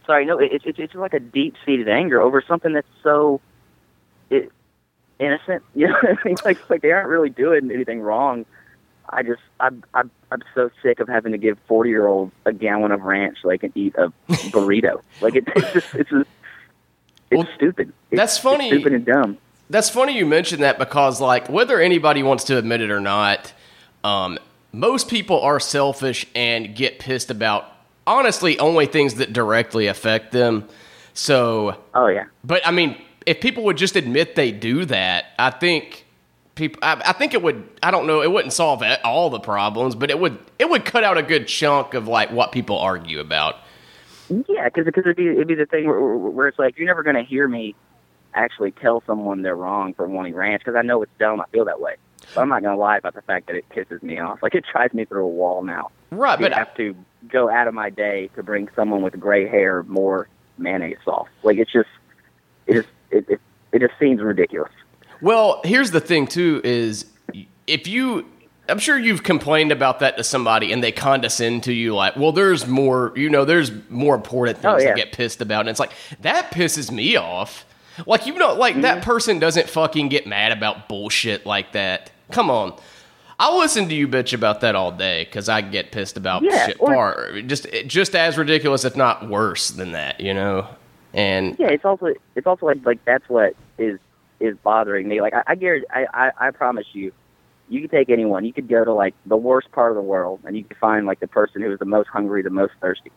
sorry, 0.04 0.24
no, 0.26 0.38
it's 0.38 0.64
it's 0.66 0.80
it's 0.80 0.94
like 0.96 1.14
a 1.14 1.20
deep 1.20 1.54
seated 1.64 1.88
anger 1.88 2.20
over 2.20 2.42
something 2.42 2.72
that's 2.72 2.88
so 3.04 3.40
it, 4.30 4.50
innocent. 5.20 5.62
You 5.76 5.86
know, 5.88 5.94
what 6.02 6.18
I 6.18 6.28
mean, 6.28 6.36
like 6.44 6.68
like 6.68 6.82
they 6.82 6.90
aren't 6.90 7.08
really 7.08 7.30
doing 7.30 7.70
anything 7.70 8.00
wrong. 8.00 8.46
I 9.12 9.22
just 9.22 9.40
I'm 9.60 9.82
I'm 9.94 10.10
I'm 10.30 10.42
so 10.54 10.70
sick 10.82 11.00
of 11.00 11.08
having 11.08 11.32
to 11.32 11.38
give 11.38 11.58
forty 11.66 11.90
year 11.90 12.06
olds 12.06 12.32
a 12.46 12.52
gallon 12.52 12.92
of 12.92 13.02
ranch 13.02 13.38
so 13.42 13.48
they 13.48 13.58
can 13.58 13.72
eat 13.74 13.94
a 13.96 14.12
burrito. 14.50 15.00
like 15.20 15.34
it, 15.36 15.44
it's 15.56 15.72
just 15.72 15.94
it's 15.94 16.10
just, 16.10 16.30
it's 17.30 17.38
Well, 17.38 17.48
stupid. 17.56 17.92
It's, 18.10 18.18
that's 18.18 18.34
it's 18.36 18.42
funny. 18.42 18.68
stupid 18.68 18.92
and 18.92 19.04
dumb. 19.04 19.38
That's 19.68 19.88
funny 19.90 20.16
you 20.18 20.26
mentioned 20.26 20.62
that 20.64 20.78
because, 20.80 21.20
like, 21.20 21.48
whether 21.48 21.80
anybody 21.80 22.24
wants 22.24 22.42
to 22.44 22.58
admit 22.58 22.80
it 22.80 22.90
or 22.90 22.98
not, 22.98 23.52
um, 24.02 24.36
most 24.72 25.08
people 25.08 25.40
are 25.40 25.60
selfish 25.60 26.26
and 26.34 26.74
get 26.74 26.98
pissed 26.98 27.30
about 27.30 27.66
honestly 28.04 28.58
only 28.58 28.86
things 28.86 29.14
that 29.14 29.32
directly 29.32 29.86
affect 29.86 30.32
them. 30.32 30.66
So, 31.14 31.76
Oh 31.94 32.08
yeah. 32.08 32.24
but 32.42 32.66
I 32.66 32.72
mean, 32.72 32.96
if 33.26 33.40
people 33.40 33.62
would 33.64 33.76
just 33.76 33.94
admit 33.94 34.34
they 34.34 34.50
do 34.50 34.84
that, 34.86 35.26
I 35.38 35.50
think 35.50 36.04
people. 36.60 36.78
I, 36.82 37.02
I 37.06 37.12
think 37.12 37.34
it 37.34 37.42
would. 37.42 37.68
I 37.82 37.90
don't 37.90 38.06
know. 38.06 38.22
It 38.22 38.30
wouldn't 38.30 38.52
solve 38.52 38.82
all 39.02 39.30
the 39.30 39.40
problems, 39.40 39.96
but 39.96 40.10
it 40.10 40.20
would. 40.20 40.38
It 40.58 40.70
would 40.70 40.84
cut 40.84 41.02
out 41.02 41.18
a 41.18 41.22
good 41.22 41.48
chunk 41.48 41.94
of 41.94 42.06
like 42.06 42.30
what 42.30 42.52
people 42.52 42.78
argue 42.78 43.18
about. 43.18 43.56
Yeah, 44.28 44.66
because 44.66 44.84
because 44.84 45.02
it'd 45.02 45.16
be 45.16 45.28
it'd 45.28 45.48
be 45.48 45.56
the 45.56 45.66
thing 45.66 45.86
where, 45.86 46.00
where 46.00 46.46
it's 46.46 46.58
like 46.58 46.78
you're 46.78 46.86
never 46.86 47.02
going 47.02 47.16
to 47.16 47.24
hear 47.24 47.48
me 47.48 47.74
actually 48.34 48.70
tell 48.70 49.02
someone 49.06 49.42
they're 49.42 49.56
wrong 49.56 49.92
for 49.94 50.06
wanting 50.06 50.34
ranch 50.34 50.62
because 50.64 50.76
I 50.78 50.82
know 50.82 51.02
it's 51.02 51.10
dumb. 51.18 51.40
I 51.40 51.46
feel 51.50 51.64
that 51.64 51.80
way. 51.80 51.96
But 52.34 52.42
I'm 52.42 52.48
not 52.48 52.62
going 52.62 52.76
to 52.76 52.80
lie 52.80 52.98
about 52.98 53.14
the 53.14 53.22
fact 53.22 53.48
that 53.48 53.56
it 53.56 53.68
pisses 53.70 54.02
me 54.04 54.20
off. 54.20 54.40
Like 54.42 54.54
it 54.54 54.64
drives 54.70 54.94
me 54.94 55.04
through 55.04 55.24
a 55.24 55.28
wall 55.28 55.64
now. 55.64 55.90
Right, 56.12 56.38
I 56.38 56.42
but 56.42 56.52
have 56.52 56.74
to 56.76 56.94
go 57.28 57.50
out 57.50 57.66
of 57.66 57.74
my 57.74 57.90
day 57.90 58.30
to 58.36 58.42
bring 58.42 58.68
someone 58.76 59.02
with 59.02 59.18
gray 59.18 59.48
hair 59.48 59.82
more 59.84 60.28
mayonnaise 60.58 60.98
sauce. 61.04 61.28
Like 61.42 61.56
it's 61.56 61.72
just 61.72 61.88
it 62.66 62.74
just 62.74 62.88
it 63.10 63.24
it, 63.28 63.40
it 63.72 63.80
just 63.80 63.94
seems 63.98 64.20
ridiculous. 64.20 64.72
Well, 65.22 65.60
here's 65.64 65.90
the 65.90 66.00
thing 66.00 66.26
too 66.26 66.60
is 66.64 67.06
if 67.66 67.86
you 67.86 68.26
I'm 68.68 68.78
sure 68.78 68.96
you've 68.98 69.24
complained 69.24 69.72
about 69.72 69.98
that 69.98 70.16
to 70.16 70.22
somebody 70.24 70.72
and 70.72 70.82
they 70.84 70.92
condescend 70.92 71.64
to 71.64 71.72
you 71.72 71.92
like, 71.94 72.14
well, 72.16 72.30
there's 72.30 72.68
more, 72.68 73.12
you 73.16 73.28
know, 73.28 73.44
there's 73.44 73.72
more 73.90 74.14
important 74.14 74.58
things 74.58 74.82
Oh, 74.84 74.88
to 74.88 74.94
get 74.94 75.10
pissed 75.10 75.40
about. 75.40 75.60
And 75.60 75.70
it's 75.70 75.80
like, 75.80 75.90
that 76.20 76.52
pisses 76.52 76.88
me 76.92 77.16
off. 77.16 77.64
Like, 78.06 78.26
you 78.26 78.34
know, 78.34 78.54
like 78.54 78.74
Mm-hmm. 78.74 78.82
that 78.82 79.02
person 79.02 79.40
doesn't 79.40 79.68
fucking 79.68 80.08
get 80.08 80.24
mad 80.24 80.52
about 80.52 80.88
bullshit 80.88 81.44
like 81.46 81.72
that. 81.72 82.12
Come 82.30 82.48
on. 82.48 82.78
I'll 83.40 83.58
listen 83.58 83.88
to 83.88 83.94
you 83.94 84.06
bitch 84.06 84.32
about 84.34 84.60
that 84.60 84.76
all 84.76 84.92
day 84.92 85.24
because 85.24 85.48
I 85.48 85.62
get 85.62 85.90
pissed 85.90 86.16
about 86.16 86.42
Yeah, 86.44 86.66
shit 86.66 86.76
or- 86.78 86.94
far 86.94 87.40
just 87.42 87.66
just 87.86 88.14
as 88.14 88.38
ridiculous, 88.38 88.84
if 88.84 88.94
not 88.96 89.28
worse 89.28 89.70
than 89.70 89.92
that, 89.92 90.20
you 90.20 90.32
know. 90.32 90.68
And 91.12 91.56
Yeah, 91.58 91.68
it's 91.70 91.84
also 91.84 92.14
it's 92.36 92.46
also 92.46 92.66
like 92.66 92.84
like 92.86 93.04
that's 93.04 93.28
what 93.28 93.54
is 93.78 93.98
is 94.40 94.56
bothering 94.62 95.08
me. 95.08 95.20
Like 95.20 95.34
I, 95.34 95.42
I 95.48 95.54
guarantee, 95.54 95.86
I, 95.90 96.06
I 96.12 96.48
I 96.48 96.50
promise 96.50 96.86
you, 96.92 97.12
you 97.68 97.82
could 97.82 97.90
take 97.90 98.10
anyone. 98.10 98.44
You 98.44 98.52
could 98.52 98.68
go 98.68 98.84
to 98.84 98.92
like 98.92 99.14
the 99.26 99.36
worst 99.36 99.70
part 99.72 99.92
of 99.92 99.96
the 99.96 100.02
world, 100.02 100.40
and 100.44 100.56
you 100.56 100.64
could 100.64 100.78
find 100.78 101.06
like 101.06 101.20
the 101.20 101.28
person 101.28 101.62
who 101.62 101.72
is 101.72 101.78
the 101.78 101.84
most 101.84 102.08
hungry, 102.08 102.42
the 102.42 102.50
most 102.50 102.72
thirsty, 102.80 103.12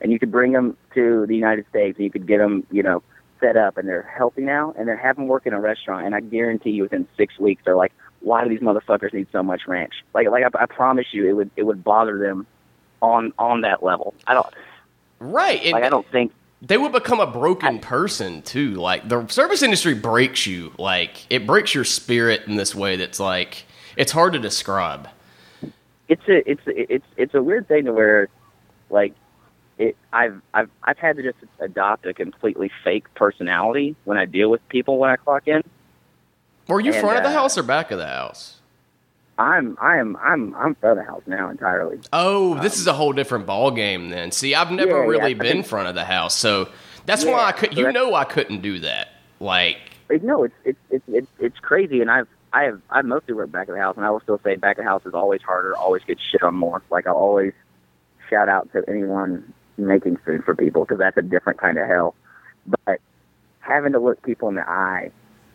and 0.00 0.12
you 0.12 0.18
could 0.18 0.32
bring 0.32 0.52
them 0.52 0.76
to 0.94 1.26
the 1.26 1.34
United 1.34 1.66
States, 1.68 1.96
and 1.98 2.04
you 2.04 2.10
could 2.10 2.26
get 2.26 2.38
them, 2.38 2.66
you 2.70 2.82
know, 2.82 3.02
set 3.40 3.56
up, 3.56 3.76
and 3.76 3.88
they're 3.88 4.02
healthy 4.02 4.42
now, 4.42 4.74
and 4.78 4.88
then 4.88 4.96
have 4.96 5.16
them 5.16 5.26
work 5.26 5.46
in 5.46 5.52
a 5.52 5.60
restaurant, 5.60 6.06
and 6.06 6.14
I 6.14 6.20
guarantee 6.20 6.70
you, 6.70 6.82
within 6.82 7.06
six 7.16 7.38
weeks, 7.38 7.62
they're 7.64 7.76
like, 7.76 7.92
why 8.20 8.44
do 8.44 8.50
these 8.50 8.60
motherfuckers 8.60 9.12
need 9.12 9.26
so 9.32 9.42
much 9.42 9.66
ranch? 9.66 9.94
Like 10.14 10.28
like 10.28 10.44
I, 10.44 10.62
I 10.62 10.66
promise 10.66 11.06
you, 11.12 11.28
it 11.28 11.32
would 11.32 11.50
it 11.56 11.64
would 11.64 11.82
bother 11.82 12.18
them 12.18 12.46
on 13.02 13.32
on 13.38 13.62
that 13.62 13.82
level. 13.82 14.14
I 14.26 14.34
don't 14.34 14.46
right. 15.18 15.60
And 15.64 15.76
I 15.76 15.88
don't 15.88 16.06
think 16.10 16.32
they 16.62 16.76
would 16.76 16.92
become 16.92 17.20
a 17.20 17.26
broken 17.26 17.78
person 17.78 18.42
too. 18.42 18.74
Like 18.74 19.08
the 19.08 19.26
service 19.28 19.62
industry 19.62 19.94
breaks 19.94 20.46
you. 20.46 20.72
Like 20.78 21.26
it 21.30 21.46
breaks 21.46 21.74
your 21.74 21.84
spirit 21.84 22.42
in 22.46 22.56
this 22.56 22.74
way 22.74 22.96
that's 22.96 23.20
like 23.20 23.64
it's 23.96 24.12
hard 24.12 24.32
to 24.34 24.38
describe. 24.38 25.08
it's 26.08 26.22
a 26.28 26.50
it's 26.50 26.62
it's 26.66 27.06
it's 27.16 27.34
a 27.34 27.42
weird 27.42 27.68
thing 27.68 27.86
to 27.86 27.92
where 27.92 28.28
like 28.90 29.14
it 29.78 29.96
I've 30.12 30.40
I've 30.52 30.70
I've 30.84 30.98
had 30.98 31.16
to 31.16 31.22
just 31.22 31.38
adopt 31.60 32.04
a 32.06 32.12
completely 32.12 32.70
fake 32.84 33.12
personality 33.14 33.96
when 34.04 34.18
I 34.18 34.26
deal 34.26 34.50
with 34.50 34.66
people 34.68 34.98
when 34.98 35.10
I 35.10 35.16
clock 35.16 35.48
in. 35.48 35.62
Were 36.68 36.80
you 36.80 36.92
And, 36.92 37.00
front 37.00 37.16
of 37.16 37.24
the 37.24 37.30
uh, 37.30 37.32
house 37.32 37.56
or 37.56 37.62
back 37.62 37.90
of 37.90 37.98
the 37.98 38.06
house? 38.06 38.59
I'm 39.40 39.76
I'm 39.80 40.16
I'm 40.16 40.54
I'm 40.54 40.74
front 40.74 40.98
of 40.98 41.04
the 41.04 41.10
house 41.10 41.22
now 41.26 41.48
entirely. 41.48 41.98
Oh, 42.12 42.54
this 42.60 42.74
um, 42.74 42.80
is 42.80 42.86
a 42.86 42.92
whole 42.92 43.12
different 43.14 43.46
ball 43.46 43.70
game 43.70 44.10
then. 44.10 44.32
See, 44.32 44.54
I've 44.54 44.70
never 44.70 44.90
Yeah, 44.90 44.96
yeah, 45.02 45.08
really 45.08 45.30
I 45.30 45.34
been 45.34 45.52
think- 45.52 45.66
front 45.66 45.88
of 45.88 45.94
the 45.94 46.04
house, 46.04 46.36
so 46.36 46.68
that's 47.06 47.24
why 47.24 47.44
I 47.44 47.52
could. 47.52 47.72
so 47.74 47.80
You 47.80 47.90
know, 47.92 48.14
I 48.14 48.24
couldn't 48.24 48.60
do 48.60 48.78
that. 48.80 49.08
Like, 49.40 49.78
no, 50.22 50.44
it's 50.44 50.54
it's 50.64 50.78
it's 50.90 51.04
it's 51.08 51.26
it's 51.38 51.58
crazy, 51.60 52.02
and 52.02 52.10
I've 52.10 52.28
I 52.52 52.64
have 52.64 52.82
I've 52.90 53.06
mostly 53.06 53.32
worked 53.32 53.52
back 53.52 53.68
of 53.68 53.74
the 53.74 53.80
house, 53.80 53.96
and 53.96 54.04
I 54.04 54.10
will 54.10 54.20
still 54.20 54.40
say 54.44 54.56
back 54.56 54.76
of 54.76 54.84
the 54.84 54.90
house 54.90 55.06
is 55.06 55.14
always 55.14 55.40
harder, 55.40 55.74
always 55.74 56.02
get 56.04 56.18
shit 56.20 56.42
on 56.42 56.54
more. 56.54 56.82
Like 56.90 57.06
I'll 57.06 57.14
always 57.14 57.54
shout 58.28 58.48
out 58.50 58.70
to 58.74 58.84
anyone 58.88 59.52
making 59.78 60.18
food 60.18 60.44
for 60.44 60.54
people 60.54 60.84
because 60.84 60.98
that's 60.98 61.16
a 61.16 61.22
different 61.22 61.58
kind 61.58 61.78
of 61.78 61.88
hell. 61.88 62.14
But 62.84 63.00
having 63.60 63.92
to 63.92 63.98
look 63.98 64.20
people 64.22 64.50
in 64.50 64.56
the 64.56 64.68
eye 64.68 65.10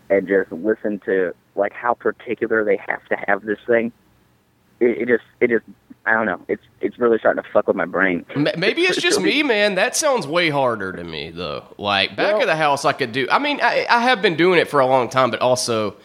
and 0.09 0.27
just 0.27 0.51
listen 0.51 0.99
to 1.05 1.35
like 1.55 1.73
how 1.73 1.93
particular 1.93 2.63
they 2.63 2.77
have 2.77 3.05
to 3.07 3.17
have 3.27 3.43
this 3.43 3.59
thing, 3.67 3.91
it, 4.79 4.97
it 5.01 5.07
just 5.07 5.23
it 5.39 5.49
just 5.49 5.65
I 6.05 6.13
don't 6.13 6.25
know. 6.25 6.39
It's 6.47 6.63
it's 6.81 6.99
really 6.99 7.17
starting 7.17 7.41
to 7.43 7.49
fuck 7.49 7.67
with 7.67 7.75
my 7.75 7.85
brain. 7.85 8.25
Maybe 8.35 8.83
it's 8.83 9.01
just 9.01 9.19
me, 9.19 9.41
man. 9.41 9.75
That 9.75 9.95
sounds 9.95 10.27
way 10.27 10.49
harder 10.49 10.91
to 10.93 11.03
me, 11.03 11.31
though. 11.31 11.63
Like 11.77 12.15
back 12.15 12.33
Well- 12.33 12.41
of 12.41 12.47
the 12.47 12.55
house, 12.55 12.85
I 12.85 12.93
could 12.93 13.11
do. 13.11 13.27
I 13.31 13.39
mean, 13.39 13.59
I, 13.61 13.85
I 13.89 14.01
have 14.01 14.21
been 14.21 14.35
doing 14.35 14.59
it 14.59 14.69
for 14.69 14.79
a 14.79 14.85
long 14.85 15.09
time, 15.09 15.31
but 15.31 15.41
also, 15.41 15.95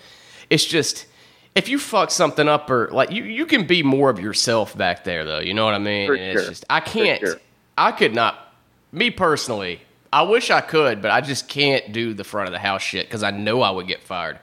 it's 0.49 0.65
just 0.65 1.07
if 1.55 1.69
you 1.69 1.79
fuck 1.79 2.11
something 2.11 2.49
up 2.49 2.71
or 2.71 2.89
like 2.93 3.11
you, 3.11 3.25
you 3.25 3.45
can 3.45 3.67
be 3.67 3.83
more 3.83 4.09
of 4.09 4.21
yourself 4.21 4.77
back 4.77 5.05
there, 5.05 5.25
though. 5.25 5.41
You 5.41 5.53
know 5.53 5.65
what 5.65 5.75
I 5.75 5.79
mean? 5.79 6.15
It's 6.15 6.47
just 6.49 6.65
I 6.71 6.81
can't. 6.81 7.21
sure. 7.21 7.37
I 7.77 7.93
could 7.93 8.15
not. 8.15 8.55
Me 8.93 9.11
personally, 9.11 9.81
I 10.13 10.23
wish 10.23 10.51
I 10.51 10.61
could, 10.61 11.03
but 11.03 11.11
I 11.11 11.21
just 11.21 11.49
can't 11.49 11.93
do 11.93 12.15
the 12.15 12.25
front 12.25 12.49
of 12.49 12.53
the 12.53 12.59
house 12.59 12.83
shit 12.83 13.07
because 13.07 13.23
I 13.23 13.31
know 13.31 13.63
I 13.63 13.71
would 13.71 13.87
get 13.87 14.03
fired. 14.03 14.39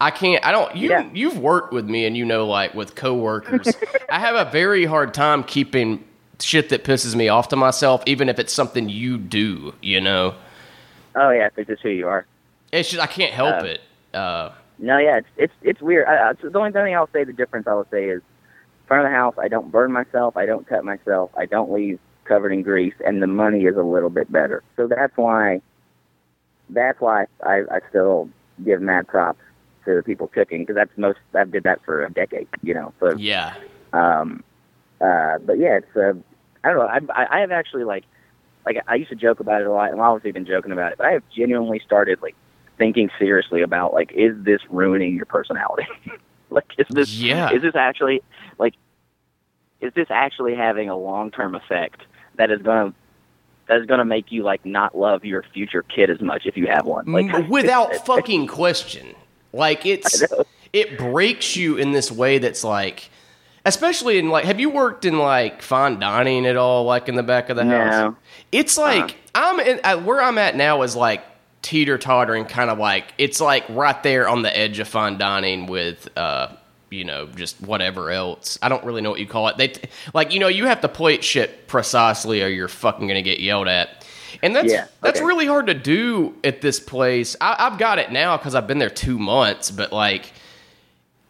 I 0.00 0.10
can't. 0.10 0.44
I 0.44 0.52
don't. 0.52 0.74
You 0.74 0.90
Yeah. 0.90 1.08
you've 1.12 1.38
worked 1.38 1.72
with 1.72 1.88
me, 1.88 2.06
and 2.06 2.16
you 2.16 2.24
know, 2.24 2.46
like 2.46 2.74
with 2.74 2.94
coworkers, 2.94 3.76
I 4.08 4.18
have 4.18 4.34
a 4.34 4.50
very 4.50 4.84
hard 4.86 5.12
time 5.12 5.44
keeping 5.44 6.02
shit 6.40 6.70
that 6.70 6.84
pisses 6.84 7.14
me 7.14 7.28
off 7.28 7.48
to 7.48 7.56
myself, 7.56 8.02
even 8.06 8.28
if 8.30 8.38
it's 8.38 8.52
something 8.52 8.88
you 8.88 9.18
do. 9.18 9.74
You 9.82 10.00
know, 10.00 10.34
Oh 11.14 11.30
yeah, 11.30 11.48
it's 11.56 11.68
just 11.68 11.82
who 11.82 11.90
you 11.90 12.08
are. 12.08 12.24
it's 12.72 12.88
just 12.90 13.02
I 13.02 13.06
can't 13.06 13.32
help 13.32 13.62
Uh, 13.62 13.66
it. 13.66 13.80
Uh, 14.14 14.50
No, 14.78 14.96
yeah, 14.98 15.18
it's 15.18 15.28
it's 15.36 15.52
it's 15.62 15.80
weird. 15.82 16.06
I, 16.08 16.30
I, 16.30 16.32
so 16.40 16.48
the 16.48 16.58
only 16.58 16.72
thing 16.72 16.94
I'll 16.94 17.10
say 17.12 17.24
the 17.24 17.32
difference 17.34 17.66
I 17.66 17.74
will 17.74 17.86
say 17.90 18.04
is 18.08 18.22
front 18.86 19.04
of 19.04 19.10
the 19.12 19.14
house. 19.16 19.34
I 19.38 19.48
don't 19.48 19.70
burn 19.70 19.92
myself. 19.92 20.36
I 20.36 20.46
don't 20.46 20.66
cut 20.66 20.82
myself. 20.84 21.30
I 21.36 21.44
don't 21.46 21.70
leave 21.70 21.98
covered 22.24 22.52
in 22.52 22.62
grease, 22.62 22.94
and 23.04 23.22
the 23.22 23.26
money 23.26 23.64
is 23.66 23.76
a 23.76 23.82
little 23.82 24.08
bit 24.10 24.32
better. 24.32 24.62
So 24.76 24.86
that's 24.88 25.14
why 25.16 25.60
that's 26.70 27.00
why 27.00 27.26
I, 27.44 27.64
I 27.70 27.80
still 27.90 28.30
give 28.64 28.80
mad 28.80 29.06
props 29.08 29.40
to 29.84 29.94
the 29.94 30.02
people 30.02 30.28
cooking 30.28 30.62
because 30.62 30.76
that's 30.76 30.96
most 30.96 31.18
I've 31.34 31.50
did 31.50 31.64
that 31.64 31.84
for 31.84 32.04
a 32.04 32.12
decade. 32.12 32.48
You 32.62 32.74
know, 32.74 32.92
so 33.00 33.16
yeah, 33.16 33.54
um, 33.92 34.42
uh, 35.00 35.38
but 35.38 35.58
yeah, 35.58 35.78
it's 35.78 35.96
uh, 35.96 36.12
I 36.64 36.68
don't 36.68 36.78
know. 36.78 37.10
I, 37.14 37.36
I 37.36 37.40
have 37.40 37.50
actually 37.50 37.84
like 37.84 38.04
like 38.66 38.76
I 38.86 38.94
used 38.96 39.10
to 39.10 39.16
joke 39.16 39.40
about 39.40 39.60
it 39.60 39.66
a 39.66 39.72
lot, 39.72 39.90
and 39.90 40.00
I've 40.00 40.06
always 40.06 40.22
been 40.22 40.46
joking 40.46 40.72
about 40.72 40.92
it. 40.92 40.98
But 40.98 41.06
I 41.06 41.12
have 41.12 41.22
genuinely 41.34 41.80
started 41.84 42.20
like 42.22 42.34
thinking 42.78 43.10
seriously 43.18 43.62
about 43.62 43.92
like, 43.92 44.12
is 44.12 44.34
this 44.38 44.60
ruining 44.70 45.16
your 45.16 45.26
personality? 45.26 45.86
like, 46.50 46.66
is 46.78 46.86
this 46.90 47.10
Yeah. 47.10 47.52
is 47.52 47.62
this 47.62 47.74
actually 47.74 48.22
like 48.58 48.74
is 49.80 49.92
this 49.94 50.08
actually 50.10 50.54
having 50.54 50.88
a 50.88 50.96
long 50.96 51.30
term 51.30 51.54
effect 51.54 52.02
that 52.36 52.50
is 52.50 52.60
gonna 52.62 52.94
that 53.68 53.80
is 53.80 53.86
gonna 53.86 54.04
make 54.04 54.30
you 54.30 54.42
like 54.42 54.64
not 54.66 54.96
love 54.96 55.24
your 55.24 55.44
future 55.54 55.82
kid 55.82 56.10
as 56.10 56.20
much 56.20 56.42
if 56.44 56.56
you 56.56 56.66
have 56.66 56.84
one? 56.84 57.04
Like 57.06 57.48
without 57.48 57.94
fucking 58.06 58.46
question. 58.46 59.14
Like 59.52 59.86
it's 59.86 60.22
it 60.72 60.98
breaks 60.98 61.56
you 61.56 61.76
in 61.76 61.92
this 61.92 62.10
way 62.10 62.38
that's 62.38 62.64
like 62.64 63.10
especially 63.64 64.18
in 64.18 64.30
like, 64.30 64.44
have 64.44 64.58
you 64.60 64.70
worked 64.70 65.04
in 65.04 65.18
like 65.18 65.62
fine 65.62 65.98
dining 65.98 66.46
at 66.46 66.56
all, 66.56 66.84
like 66.84 67.08
in 67.08 67.14
the 67.14 67.22
back 67.22 67.50
of 67.50 67.56
the 67.56 67.64
house? 67.64 67.92
No. 67.92 68.16
It's 68.52 68.78
like 68.78 69.16
I'm 69.34 69.60
in, 69.60 70.04
where 70.04 70.20
I'm 70.22 70.38
at 70.38 70.56
now 70.56 70.82
is 70.82 70.96
like 70.96 71.22
teeter 71.62 71.98
tottering, 71.98 72.46
kind 72.46 72.70
of 72.70 72.78
like 72.78 73.12
it's 73.18 73.40
like 73.40 73.68
right 73.68 74.02
there 74.02 74.28
on 74.28 74.42
the 74.42 74.56
edge 74.56 74.78
of 74.78 74.88
fine 74.88 75.18
dining 75.18 75.66
with. 75.66 76.08
uh 76.16 76.48
you 76.92 77.04
know, 77.04 77.26
just 77.26 77.60
whatever 77.60 78.10
else. 78.10 78.58
I 78.60 78.68
don't 78.68 78.84
really 78.84 79.00
know 79.00 79.10
what 79.10 79.20
you 79.20 79.26
call 79.28 79.46
it. 79.46 79.56
They 79.56 79.68
t- 79.68 79.88
like, 80.12 80.34
you 80.34 80.40
know, 80.40 80.48
you 80.48 80.66
have 80.66 80.80
to 80.80 80.88
plate 80.88 81.22
shit 81.22 81.68
precisely, 81.68 82.42
or 82.42 82.48
you're 82.48 82.66
fucking 82.66 83.06
gonna 83.06 83.22
get 83.22 83.38
yelled 83.38 83.68
at. 83.68 83.99
And 84.42 84.54
that's 84.54 84.72
Yeah, 84.72 84.86
that's 85.00 85.20
really 85.20 85.46
hard 85.46 85.66
to 85.66 85.74
do 85.74 86.34
at 86.44 86.60
this 86.60 86.80
place. 86.80 87.36
I, 87.40 87.56
I've 87.58 87.78
got 87.78 87.98
it 87.98 88.12
now 88.12 88.36
because 88.36 88.54
I've 88.54 88.66
been 88.66 88.78
there 88.78 88.90
two 88.90 89.18
months, 89.18 89.70
but 89.70 89.92
like 89.92 90.32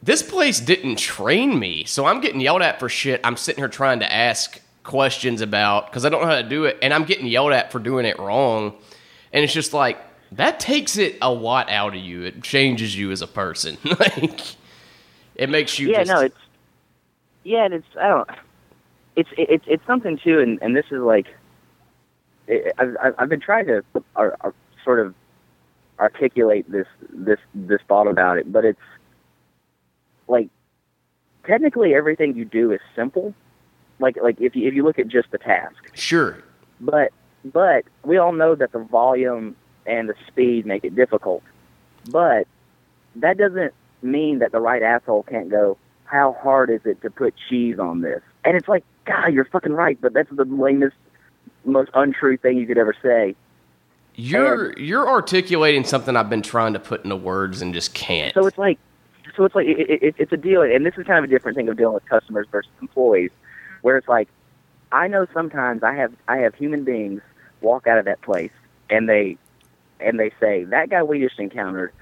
this 0.03 0.23
place 0.23 0.61
didn't 0.61 0.97
train 0.97 1.59
me, 1.59 1.85
so 1.85 2.07
I'm 2.07 2.21
getting 2.21 2.41
yelled 2.41 2.63
at 2.63 2.81
for 2.81 2.89
shit. 2.89 3.21
I'm 3.25 3.37
sitting 3.37 3.61
here 3.61 3.69
trying 3.69 4.01
to 4.01 4.13
ask 4.13 4.61
questions 4.83 5.41
about 5.41 5.87
because 5.87 6.05
I 6.05 6.09
don't 6.09 6.23
know 6.23 6.29
how 6.29 6.41
to 6.41 6.49
do 6.49 6.65
it, 6.65 6.79
and 6.83 6.95
I'm 6.95 7.05
getting 7.05 7.27
yelled 7.27 7.53
at 7.53 7.71
for 7.71 7.79
doing 7.79 8.07
it 8.07 8.19
wrong. 8.19 8.75
And 9.33 9.45
it's 9.45 9.53
just 9.53 9.73
like 9.73 9.99
that 10.33 10.61
takes 10.61 10.97
it 10.97 11.19
a 11.21 11.33
lot 11.33 11.71
out 11.71 11.95
of 11.95 12.01
you. 12.01 12.23
It 12.23 12.43
changes 12.43 12.97
you 12.97 13.11
as 13.11 13.23
a 13.23 13.27
person. 13.27 13.79
like 13.85 14.57
it 15.35 15.49
makes 15.49 15.79
you. 15.79 15.91
yeah, 15.91 16.05
just, 16.05 16.11
no, 16.11 16.21
it's 16.21 16.37
yeah, 17.45 17.65
and 17.65 17.75
it's 17.75 17.87
I 18.01 18.09
don't. 18.09 18.31
It's 19.17 19.31
it's 19.37 19.65
it's 19.67 19.87
something 19.87 20.19
too, 20.19 20.41
and 20.41 20.61
and 20.63 20.77
this 20.77 20.87
is 20.91 21.01
like, 21.01 21.27
it, 22.51 22.75
I've 22.79 22.97
I've- 23.19 23.29
been 23.29 23.41
trying 23.41 23.67
to 23.67 23.83
ar 24.17 24.37
ar 24.41 24.55
sort 24.85 25.01
of 25.01 25.15
articulate 25.99 26.71
this 26.71 26.87
this 27.11 27.39
this 27.55 27.81
thought 27.89 28.07
about 28.07 28.39
it, 28.39 28.51
but 28.53 28.65
it's 28.65 28.81
like 30.29 30.49
technically 31.47 31.95
everything 31.95 32.37
you 32.37 32.45
do 32.45 32.73
is 32.73 32.81
simple. 32.97 33.35
Like 33.99 34.17
like 34.23 34.41
if 34.41 34.57
you 34.57 34.67
if 34.67 34.75
you 34.75 34.83
look 34.85 34.99
at 34.99 35.09
just 35.09 35.31
the 35.31 35.39
task, 35.39 35.77
sure. 35.95 36.39
but 36.81 37.13
but 37.45 37.85
we 38.05 38.17
all 38.19 38.33
know 38.33 38.55
that 38.55 38.73
the 38.73 38.79
volume 38.81 39.57
and 39.87 40.09
the 40.09 40.15
speed 40.27 40.67
make 40.67 40.85
it 40.85 40.95
difficult. 40.95 41.43
But 42.11 42.47
that 43.17 43.37
doesn't 43.39 43.73
mean 44.03 44.39
that 44.39 44.53
the 44.53 44.61
right 44.61 44.83
asshole 44.83 45.23
can't 45.25 45.51
go, 45.51 45.77
how 46.05 46.37
hard 46.43 46.71
is 46.71 46.81
it 46.85 47.01
to 47.03 47.11
put 47.11 47.35
cheese 47.49 47.79
on 47.79 48.01
this? 48.01 48.21
And 48.45 48.57
it's 48.57 48.69
like, 48.69 48.85
God, 49.05 49.33
you're 49.33 49.45
fucking 49.47 49.73
right, 49.73 49.99
but 50.01 50.13
that's 50.13 50.31
the 50.31 50.45
lamest, 50.45 50.97
most 51.65 51.91
untrue 51.95 52.37
thing 52.37 52.59
you 52.59 52.67
could 52.67 52.79
ever 52.79 52.95
say. 53.03 53.35
You're 54.15 54.79
you're 54.79 55.09
articulating 55.09 55.85
something 55.85 56.17
I've 56.17 56.31
been 56.31 56.43
trying 56.43 56.75
to 56.75 56.81
put 56.81 57.05
into 57.05 57.17
words 57.17 57.63
and 57.63 57.73
just 57.73 57.95
can't. 57.95 58.35
So 58.35 58.47
it's 58.47 58.59
like, 58.59 58.79
so 59.37 59.45
it's 59.45 59.55
like 59.55 59.67
it, 59.67 60.03
it, 60.03 60.15
it's 60.19 60.33
a 60.33 60.37
deal, 60.37 60.63
and 60.63 60.85
this 60.85 60.95
is 60.99 61.07
kind 61.07 61.19
of 61.19 61.25
a 61.25 61.29
different 61.33 61.57
thing 61.57 61.69
of 61.69 61.77
dealing 61.77 61.95
with 61.95 62.07
customers 62.07 62.47
versus 62.51 62.71
employees, 62.83 63.31
where 63.83 63.97
it's 63.97 64.09
like, 64.09 64.29
I 64.93 65.09
know 65.09 65.27
sometimes 65.33 65.83
I 65.83 65.95
have 65.95 66.13
I 66.29 66.39
have 66.39 66.55
human 66.55 66.85
beings 66.85 67.23
walk 67.61 67.87
out 67.87 67.99
of 67.99 68.07
that 68.07 68.21
place 68.23 68.53
and 68.91 69.09
they 69.09 69.39
and 70.01 70.19
they 70.19 70.31
say 70.41 70.65
that 70.65 70.91
guy 70.91 71.03
we 71.03 71.21
just 71.21 71.39
encountered 71.39 71.93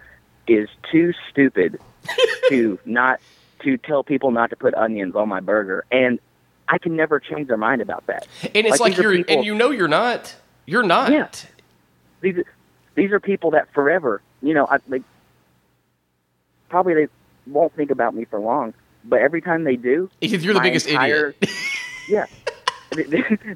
is 0.46 0.68
too 0.90 1.12
stupid 1.30 1.78
to 2.48 2.78
not 2.84 3.20
to 3.60 3.76
tell 3.76 4.02
people 4.02 4.30
not 4.30 4.50
to 4.50 4.56
put 4.56 4.74
onions 4.74 5.14
on 5.14 5.28
my 5.28 5.40
burger, 5.40 5.84
and 5.90 6.18
I 6.68 6.78
can 6.78 6.96
never 6.96 7.18
change 7.18 7.48
their 7.48 7.56
mind 7.56 7.80
about 7.82 8.06
that. 8.06 8.26
and 8.42 8.66
it's 8.66 8.80
like, 8.80 8.92
like, 8.92 8.96
you're 8.98 9.16
people- 9.16 9.36
and 9.36 9.44
you 9.44 9.54
know 9.54 9.70
you're 9.70 9.88
not. 9.88 10.34
You're 10.66 10.82
not. 10.82 11.10
Yeah. 11.10 11.28
these 12.20 12.44
these 12.94 13.10
are 13.12 13.20
people 13.20 13.52
that 13.52 13.72
forever, 13.72 14.20
you 14.42 14.54
know, 14.54 14.66
I 14.66 14.78
like 14.88 15.02
probably 16.68 16.94
they 16.94 17.08
won't 17.46 17.72
think 17.74 17.90
about 17.90 18.14
me 18.14 18.24
for 18.24 18.38
long, 18.38 18.74
but 19.04 19.20
every 19.20 19.40
time 19.40 19.64
they 19.64 19.76
do, 19.76 20.10
You're 20.20 20.54
the 20.54 20.60
biggest 20.60 20.86
entire, 20.88 21.34
idiot. 21.40 21.56
yeah, 22.08 22.26
the, 22.90 23.02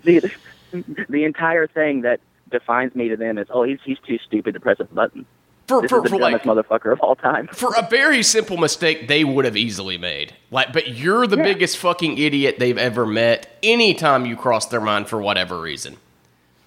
the, 0.04 0.30
the 0.72 1.04
the 1.08 1.24
entire 1.24 1.66
thing 1.66 2.02
that 2.02 2.20
defines 2.50 2.94
me 2.94 3.08
to 3.08 3.16
them 3.16 3.36
is, 3.38 3.48
oh, 3.50 3.64
he's 3.64 3.78
he's 3.84 3.98
too 4.06 4.18
stupid 4.24 4.54
to 4.54 4.60
press 4.60 4.80
a 4.80 4.84
button. 4.84 5.26
For 5.68 5.86
for, 5.88 6.06
for 6.06 6.18
like 6.18 6.42
motherfucker 6.42 6.92
of 6.92 7.00
all 7.00 7.14
time. 7.16 7.46
for 7.52 7.74
a 7.76 7.86
very 7.88 8.22
simple 8.22 8.56
mistake 8.56 9.08
they 9.08 9.24
would 9.24 9.44
have 9.44 9.56
easily 9.56 9.96
made. 9.96 10.34
Like, 10.50 10.72
but 10.72 10.88
you're 10.96 11.26
the 11.26 11.36
Yeah. 11.36 11.44
biggest 11.44 11.78
fucking 11.78 12.18
idiot 12.18 12.56
they've 12.58 12.76
ever 12.76 13.06
met. 13.06 13.58
Anytime 13.62 14.26
you 14.26 14.36
cross 14.36 14.66
their 14.66 14.80
mind 14.80 15.08
for 15.08 15.20
whatever 15.22 15.60
reason. 15.60 15.96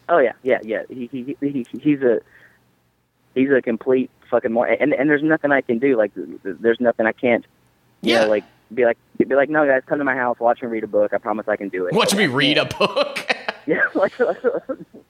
Oh 0.07 0.19
yeah, 0.19 0.33
yeah, 0.43 0.59
yeah. 0.63 0.83
He, 0.89 1.07
he, 1.11 1.35
he 1.41 1.65
he's 1.79 2.01
a 2.01 2.21
he's 3.33 3.49
a 3.51 3.61
complete 3.61 4.09
fucking 4.29 4.51
more, 4.51 4.65
and 4.67 4.93
and 4.93 5.09
there's 5.09 5.23
nothing 5.23 5.51
I 5.51 5.61
can 5.61 5.77
do. 5.79 5.97
Like 5.97 6.11
there's 6.43 6.79
nothing 6.79 7.05
I 7.05 7.11
can't. 7.11 7.45
You 8.01 8.13
Yeah. 8.13 8.21
know, 8.23 8.29
like 8.29 8.43
be 8.73 8.85
like 8.85 8.97
be 9.17 9.35
like, 9.35 9.49
no 9.49 9.65
guys, 9.65 9.81
come 9.85 9.99
to 9.99 10.05
my 10.05 10.15
house, 10.15 10.39
watch 10.39 10.61
me 10.61 10.67
read 10.69 10.83
a 10.83 10.87
book. 10.87 11.13
I 11.13 11.17
promise 11.17 11.47
I 11.47 11.55
can 11.57 11.69
do 11.69 11.85
it. 11.87 11.93
Watch 11.93 12.11
Like, 12.13 12.19
me 12.19 12.27
read 12.27 12.57
a 12.57 12.65
book. 12.65 13.19
Yeah, 13.67 13.81
like, 13.95 14.19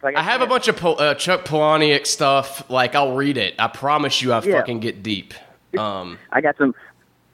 like 0.02 0.16
I 0.16 0.22
have 0.24 0.42
a 0.42 0.48
bunch 0.48 0.68
of 0.70 0.78
Pol- 0.78 1.00
uh, 1.02 1.14
Chuck 1.16 1.44
Palahniuk 1.46 2.06
stuff. 2.08 2.70
Like, 2.70 2.96
I'll 2.96 3.16
read 3.16 3.38
it. 3.38 3.54
I 3.60 3.68
promise 3.68 4.22
you, 4.22 4.32
I 4.32 4.42
Yeah. 4.42 4.60
fucking 4.60 4.80
get 4.80 5.04
deep. 5.04 5.34
Um, 5.78 6.18
I 6.32 6.40
got 6.40 6.56
some. 6.58 6.74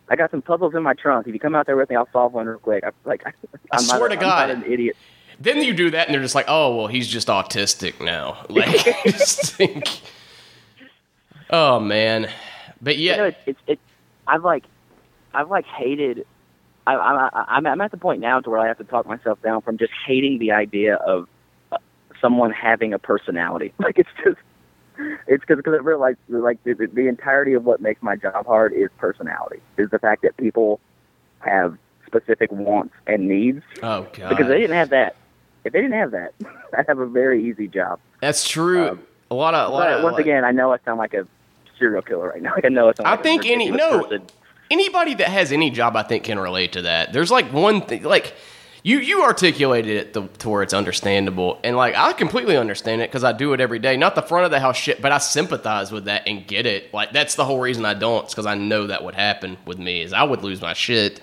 I 0.09 0.15
got 0.15 0.31
some 0.31 0.41
puzzles 0.41 0.73
in 0.73 0.81
my 0.81 0.95
trunk. 0.95 1.27
If 1.27 1.33
you 1.35 1.39
come 1.39 1.53
out 1.53 1.67
there 1.67 1.75
with 1.77 1.91
me, 1.91 1.95
I'll 1.95 2.09
solve 2.11 2.33
one 2.33 2.47
real 2.47 2.57
quick. 2.57 2.83
I, 2.83 2.89
like, 3.05 3.23
I, 3.27 3.31
I'm 3.71 3.81
swear 3.81 3.99
not, 3.99 4.07
to 4.09 4.13
I'm 4.15 4.19
God. 4.19 4.49
not 4.49 4.65
an 4.65 4.71
idiot. 4.73 4.97
then 5.39 5.61
you 5.61 5.75
do 5.75 5.91
that, 5.91 6.07
and 6.07 6.15
they're 6.15 6.23
just 6.23 6.33
like, 6.33 6.45
"Oh, 6.47 6.75
well, 6.75 6.87
he's 6.87 7.07
just 7.07 7.27
autistic 7.27 8.03
now." 8.03 8.43
Like, 8.49 8.67
I 8.87 9.01
just 9.11 9.53
think, 9.55 10.01
oh 11.51 11.79
man, 11.79 12.29
but 12.81 12.97
You 12.97 13.15
know, 13.17 13.25
yeah, 13.27 13.31
it's 13.45 13.59
it's. 13.67 13.81
I've 14.27 14.43
like, 14.43 14.63
I've 15.35 15.49
like 15.51 15.65
hated. 15.65 16.25
I, 16.95 17.29
I, 17.33 17.45
I'm 17.57 17.65
I'm 17.67 17.81
at 17.81 17.91
the 17.91 17.97
point 17.97 18.21
now 18.21 18.39
to 18.39 18.49
where 18.49 18.59
I 18.59 18.67
have 18.67 18.77
to 18.79 18.83
talk 18.83 19.05
myself 19.05 19.41
down 19.41 19.61
from 19.61 19.77
just 19.77 19.91
hating 20.05 20.39
the 20.39 20.51
idea 20.51 20.95
of 20.95 21.27
uh, 21.71 21.77
someone 22.19 22.51
having 22.51 22.93
a 22.93 22.99
personality. 22.99 23.73
Like 23.79 23.97
it's 23.99 24.09
just, 24.23 24.37
it's 25.27 25.41
because 25.41 25.57
because 25.57 25.73
I 25.73 25.77
realize 25.83 26.15
like 26.29 26.63
the, 26.63 26.73
the, 26.93 27.07
entirety 27.07 27.53
of 27.53 27.65
what 27.65 27.81
makes 27.81 28.01
my 28.03 28.15
job 28.15 28.45
hard 28.45 28.73
is 28.73 28.89
personality. 28.97 29.59
Is 29.77 29.89
the 29.89 29.99
fact 29.99 30.21
that 30.23 30.37
people 30.37 30.79
have 31.39 31.77
specific 32.05 32.51
wants 32.51 32.93
and 33.07 33.27
needs. 33.27 33.63
oh 33.81 34.05
god, 34.13 34.29
Because 34.29 34.47
they 34.47 34.59
didn't 34.59 34.75
have 34.75 34.89
that. 34.89 35.15
If 35.63 35.73
they 35.73 35.81
didn't 35.81 35.97
have 35.97 36.11
that, 36.11 36.33
I'd 36.77 36.87
have 36.87 36.99
a 36.99 37.05
very 37.05 37.47
easy 37.49 37.67
job. 37.67 37.99
that's 38.19 38.47
true. 38.47 38.89
um, 38.89 38.99
a 39.29 39.35
lot 39.35 39.53
of, 39.53 39.69
a 39.69 39.73
lot 39.73 39.79
But 39.87 39.93
of 39.93 40.03
once 40.03 40.13
like- 40.15 40.25
again, 40.25 40.43
I 40.43 40.51
know 40.51 40.71
I 40.73 40.77
sound 40.83 40.97
like 40.99 41.13
a 41.13 41.25
serial 41.79 42.01
killer 42.01 42.29
right 42.29 42.41
now. 42.41 42.51
Like 42.55 42.65
I 42.65 42.69
know 42.69 42.89
I 42.89 42.93
sound 42.93 43.07
I 43.07 43.11
like 43.11 43.19
a 43.21 43.23
think 43.23 43.45
any 43.45 43.71
no 43.71 44.03
person. 44.03 44.27
Anybody 44.71 45.13
that 45.15 45.27
has 45.27 45.51
any 45.51 45.69
job, 45.69 45.95
I 45.95 46.03
think, 46.03 46.23
can 46.23 46.39
relate 46.39 46.71
to 46.73 46.81
that. 46.83 47.13
There's 47.13 47.29
like 47.29 47.51
one 47.53 47.81
thing, 47.81 48.03
like 48.03 48.33
you 48.83 48.97
you 48.99 49.21
articulated 49.21 49.95
it 49.97 50.13
to, 50.15 50.27
to 50.39 50.49
where 50.49 50.63
it's 50.63 50.73
understandable, 50.73 51.59
and 51.63 51.75
like 51.75 51.95
I 51.95 52.13
completely 52.13 52.57
understand 52.57 53.01
it 53.01 53.09
because 53.09 53.23
I 53.23 53.31
do 53.31 53.53
it 53.53 53.61
every 53.61 53.77
day. 53.79 53.95
Not 53.97 54.15
the 54.15 54.23
front 54.23 54.45
of 54.45 54.51
the 54.51 54.59
house 54.59 54.77
shit, 54.77 55.01
but 55.01 55.11
I 55.11 55.19
sympathize 55.19 55.91
with 55.91 56.05
that 56.05 56.23
and 56.27 56.47
get 56.47 56.65
it. 56.65 56.91
Like 56.93 57.11
that's 57.11 57.35
the 57.35 57.45
whole 57.45 57.59
reason 57.59 57.85
I 57.85 57.93
don't, 57.93 58.27
because 58.27 58.47
I 58.47 58.55
know 58.55 58.87
that 58.87 59.03
would 59.03 59.13
happen 59.15 59.57
with 59.65 59.77
me 59.77 60.01
is 60.01 60.13
I 60.13 60.23
would 60.23 60.41
lose 60.43 60.61
my 60.61 60.73
shit. 60.73 61.21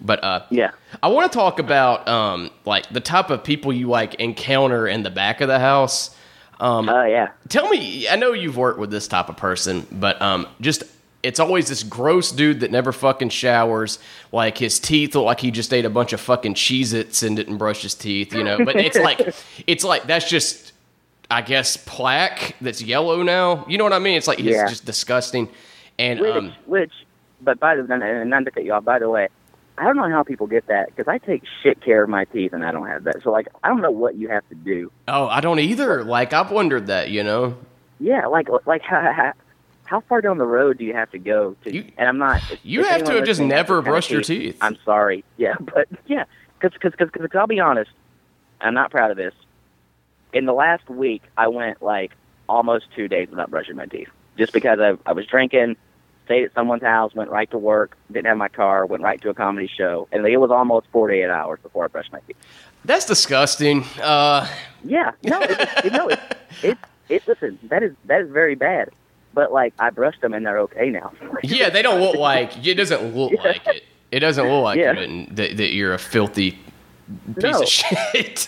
But 0.00 0.22
uh, 0.24 0.44
Yeah. 0.50 0.72
I 1.02 1.08
want 1.08 1.30
to 1.32 1.36
talk 1.38 1.58
about 1.58 2.06
um 2.08 2.50
like 2.64 2.88
the 2.90 3.00
type 3.00 3.30
of 3.30 3.42
people 3.42 3.72
you 3.72 3.88
like 3.88 4.14
encounter 4.16 4.86
in 4.86 5.02
the 5.02 5.10
back 5.10 5.40
of 5.40 5.48
the 5.48 5.58
house. 5.58 6.14
Um, 6.60 6.88
Oh 6.88 7.04
yeah. 7.04 7.30
tell 7.48 7.68
me 7.68 8.08
i 8.08 8.14
know 8.14 8.32
you've 8.32 8.56
worked 8.56 8.78
with 8.78 8.92
this 8.92 9.08
type 9.08 9.28
of 9.28 9.36
person 9.36 9.84
but 9.90 10.22
um 10.22 10.46
just 10.60 10.84
it's 11.24 11.40
always 11.40 11.68
this 11.68 11.82
gross 11.82 12.30
dude 12.30 12.60
that 12.60 12.70
never 12.70 12.92
fucking 12.92 13.30
showers 13.30 13.98
like 14.30 14.58
his 14.58 14.78
teeth 14.78 15.14
look 15.14 15.24
like 15.24 15.40
he 15.40 15.50
just 15.50 15.72
ate 15.72 15.84
a 15.84 15.90
bunch 15.90 16.12
of 16.12 16.20
fucking 16.20 16.54
cheez 16.54 16.94
its 16.94 17.22
and 17.22 17.36
didn't 17.36 17.56
brush 17.56 17.82
his 17.82 17.94
teeth 17.94 18.32
you 18.34 18.44
know 18.44 18.58
but 18.64 18.76
it's 18.76 18.98
like 18.98 19.34
it's 19.66 19.82
like 19.84 20.04
that's 20.04 20.28
just 20.28 20.72
i 21.30 21.40
guess 21.42 21.76
plaque 21.76 22.54
that's 22.60 22.80
yellow 22.82 23.22
now 23.22 23.64
you 23.68 23.76
know 23.78 23.84
what 23.84 23.92
i 23.92 23.98
mean 23.98 24.16
it's 24.16 24.28
like 24.28 24.38
Yeah. 24.38 24.62
it's 24.62 24.70
just 24.70 24.84
disgusting 24.84 25.48
and 25.98 26.20
Which, 26.20 26.34
um 26.34 26.52
which, 26.66 26.92
but 27.40 27.58
by 27.60 27.76
the 27.76 27.82
and 27.92 28.30
not 28.30 28.44
to 28.44 28.50
cut 28.50 28.64
you 28.64 28.72
off. 28.72 28.84
By 28.84 28.98
the 28.98 29.08
way, 29.08 29.28
I 29.78 29.84
don't 29.84 29.96
know 29.96 30.08
how 30.10 30.22
people 30.24 30.46
get 30.46 30.66
that 30.66 30.86
because 30.86 31.06
I 31.06 31.18
take 31.18 31.42
shit 31.62 31.80
care 31.80 32.02
of 32.02 32.08
my 32.08 32.24
teeth 32.24 32.52
and 32.52 32.64
I 32.64 32.72
don't 32.72 32.86
have 32.88 33.04
that. 33.04 33.22
So 33.22 33.30
like, 33.30 33.46
I 33.62 33.68
don't 33.68 33.80
know 33.80 33.90
what 33.90 34.16
you 34.16 34.28
have 34.28 34.48
to 34.48 34.54
do. 34.54 34.90
oh 35.08 35.26
i 35.28 35.40
don't 35.40 35.58
either 35.60 36.02
like 36.04 36.32
i've 36.32 36.50
wondered 36.50 36.86
that 36.88 37.10
you 37.10 37.22
know 37.22 37.56
Yeah, 38.00 38.26
like 38.26 38.48
like 38.66 38.82
how 38.90 39.32
how, 39.84 40.00
far 40.00 40.20
down 40.20 40.38
the 40.38 40.46
road 40.46 40.78
do 40.78 40.84
you 40.84 40.94
have 40.94 41.10
to 41.12 41.18
go 41.18 41.56
to? 41.64 41.72
You- 41.72 41.92
and 41.96 42.08
I'm 42.08 42.18
not. 42.18 42.40
you 42.62 42.84
have 42.84 43.04
to 43.04 43.12
have 43.16 43.24
just 43.24 43.40
never 43.40 43.82
brushed 43.82 44.10
your 44.10 44.22
teeth. 44.22 44.58
I'm 44.60 44.76
sorry. 44.84 45.24
Yeah, 45.36 45.54
but 45.60 45.88
yeah, 46.06 46.24
because 46.60 46.72
because 46.80 47.10
because 47.12 47.30
I'll 47.34 47.46
be 47.46 47.60
honest, 47.60 47.90
I'm 48.60 48.74
not 48.74 48.90
proud 48.90 49.10
of 49.10 49.16
this. 49.16 49.34
In 50.32 50.46
the 50.46 50.52
last 50.52 50.88
week, 50.88 51.22
I 51.36 51.48
went 51.48 51.82
like 51.82 52.12
almost 52.48 52.86
two 52.94 53.08
days 53.08 53.28
without 53.30 53.50
brushing 53.50 53.76
my 53.76 53.86
teeth, 53.86 54.08
just 54.38 54.52
because 54.52 54.78
I 54.80 54.96
I 55.06 55.12
was 55.12 55.26
drinking, 55.26 55.76
stayed 56.24 56.44
at 56.44 56.54
someone's 56.54 56.82
house, 56.82 57.14
went 57.14 57.30
right 57.30 57.50
to 57.50 57.58
work, 57.58 57.96
didn't 58.10 58.26
have 58.26 58.36
my 58.36 58.48
car, 58.48 58.86
went 58.86 59.02
right 59.02 59.20
to 59.22 59.28
a 59.30 59.34
comedy 59.34 59.68
show, 59.76 60.08
and 60.12 60.26
it 60.26 60.36
was 60.38 60.50
almost 60.50 60.86
48 60.92 61.28
hours 61.30 61.58
before 61.62 61.84
I 61.84 61.88
brushed 61.88 62.12
my 62.12 62.20
teeth. 62.26 62.36
that's 62.84 63.06
disgusting 63.06 63.84
uh 64.02 64.46
Yeah, 64.82 65.12
no, 65.22 65.40
it, 65.42 65.68
it, 65.84 65.92
no, 65.92 66.08
it, 66.08 66.20
it, 66.62 66.78
it, 67.08 67.28
listen, 67.28 67.58
that 67.64 67.82
is 67.82 67.94
that 68.06 68.20
is 68.22 68.30
very 68.30 68.54
bad. 68.54 68.90
But 69.34 69.52
like, 69.52 69.74
I 69.78 69.90
brushed 69.90 70.20
them 70.20 70.32
and 70.32 70.46
they're 70.46 70.58
okay 70.60 70.88
now. 70.90 71.12
yeah 71.42 71.68
they 71.70 71.82
don't 71.82 72.00
look 72.00 72.14
like 72.16 72.52
it 72.66 72.74
doesn't 72.74 73.14
look 73.14 73.32
Yeah. 73.32 73.42
like 73.42 73.66
it 73.66 73.84
It 74.12 74.20
doesn't 74.20 74.46
look 74.48 74.62
like 74.64 74.78
Yeah. 74.78 74.92
it, 74.96 75.36
that, 75.36 75.56
that 75.56 75.72
you're 75.72 75.92
a 75.94 75.98
filthy 75.98 76.52
piece 76.52 77.42
No. 77.42 77.62
of 77.62 77.68
shit. 77.68 78.46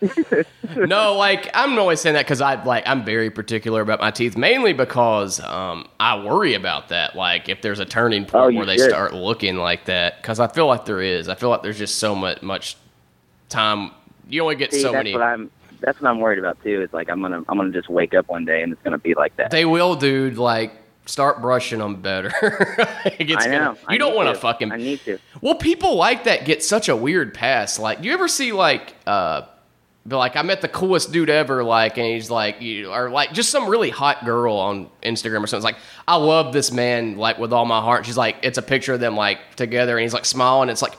no, 0.76 1.14
like 1.16 1.50
I'm 1.54 1.78
always 1.78 2.00
saying 2.00 2.14
that 2.14 2.24
because 2.24 2.40
I 2.40 2.62
like 2.64 2.84
I'm 2.86 3.04
very 3.04 3.30
particular 3.30 3.82
about 3.82 4.00
my 4.00 4.10
teeth, 4.10 4.36
mainly 4.36 4.72
because 4.72 5.40
um, 5.40 5.86
I 5.98 6.24
worry 6.24 6.54
about 6.54 6.88
that. 6.88 7.14
Like 7.16 7.48
if 7.48 7.60
there's 7.62 7.80
a 7.80 7.84
turning 7.84 8.24
point 8.24 8.54
Oh, 8.54 8.56
where 8.56 8.66
they 8.66 8.78
should. 8.78 8.88
start 8.90 9.12
looking 9.12 9.56
like 9.56 9.84
that, 9.86 10.22
because 10.22 10.40
I 10.40 10.46
feel 10.48 10.66
like 10.66 10.84
there 10.86 11.02
is. 11.02 11.28
I 11.28 11.34
feel 11.34 11.50
like 11.50 11.62
there's 11.62 11.78
just 11.78 11.96
so 11.98 12.14
much 12.14 12.40
much 12.42 12.76
time. 13.50 13.90
You 14.28 14.42
only 14.42 14.56
get 14.56 14.72
See, 14.72 14.80
so 14.80 14.92
that's 14.92 15.04
many. 15.04 15.12
That's 15.80 16.00
what 16.00 16.08
I'm 16.10 16.20
worried 16.20 16.38
about 16.38 16.62
too. 16.62 16.82
Is 16.82 16.92
like 16.92 17.08
I'm 17.10 17.20
gonna 17.22 17.42
I'm 17.48 17.56
gonna 17.58 17.72
just 17.72 17.88
wake 17.88 18.14
up 18.14 18.28
one 18.28 18.44
day 18.44 18.62
and 18.62 18.72
it's 18.72 18.82
gonna 18.82 18.98
be 18.98 19.14
like 19.14 19.36
that. 19.36 19.50
They 19.50 19.64
will, 19.64 19.96
dude. 19.96 20.38
Like 20.38 20.72
start 21.06 21.40
brushing 21.42 21.78
them 21.80 22.00
better. 22.02 22.30
Like, 23.04 23.16
it's 23.20 23.46
I 23.46 23.48
know. 23.48 23.58
gonna- 23.58 23.78
I 23.88 23.92
you 23.94 23.98
don't 23.98 24.14
want 24.14 24.34
to 24.34 24.40
fucking 24.40 24.70
I 24.72 24.76
need 24.76 25.00
to. 25.06 25.18
Well, 25.40 25.54
people 25.54 25.96
like 25.96 26.24
that 26.24 26.44
get 26.44 26.62
such 26.62 26.88
a 26.88 26.94
weird 26.96 27.32
pass. 27.34 27.78
Like, 27.78 28.02
do 28.02 28.08
you 28.08 28.14
ever 28.14 28.28
see 28.28 28.52
like, 28.52 28.94
uh, 29.06 29.42
like 30.06 30.36
I 30.36 30.42
met 30.42 30.60
the 30.60 30.68
coolest 30.68 31.12
dude 31.12 31.30
ever, 31.30 31.64
like, 31.64 31.96
and 31.98 32.06
he's 32.06 32.30
like, 32.30 32.60
you 32.60 32.90
or 32.92 33.10
like 33.10 33.32
just 33.32 33.50
some 33.50 33.68
really 33.68 33.90
hot 33.90 34.24
girl 34.24 34.54
on 34.56 34.90
Instagram 35.02 35.42
or 35.42 35.46
something. 35.46 35.56
It's 35.58 35.64
like, 35.64 35.76
I 36.06 36.16
love 36.16 36.52
this 36.52 36.70
man, 36.72 37.16
like 37.16 37.38
with 37.38 37.52
all 37.52 37.64
my 37.66 37.80
heart. 37.80 38.04
She's 38.06 38.16
like, 38.16 38.36
it's 38.42 38.58
a 38.58 38.62
picture 38.62 38.92
of 38.94 39.00
them 39.00 39.16
like 39.16 39.56
together, 39.56 39.96
and 39.96 40.02
he's 40.02 40.14
like 40.14 40.24
smiling. 40.26 40.68
It's 40.68 40.82
like, 40.82 40.94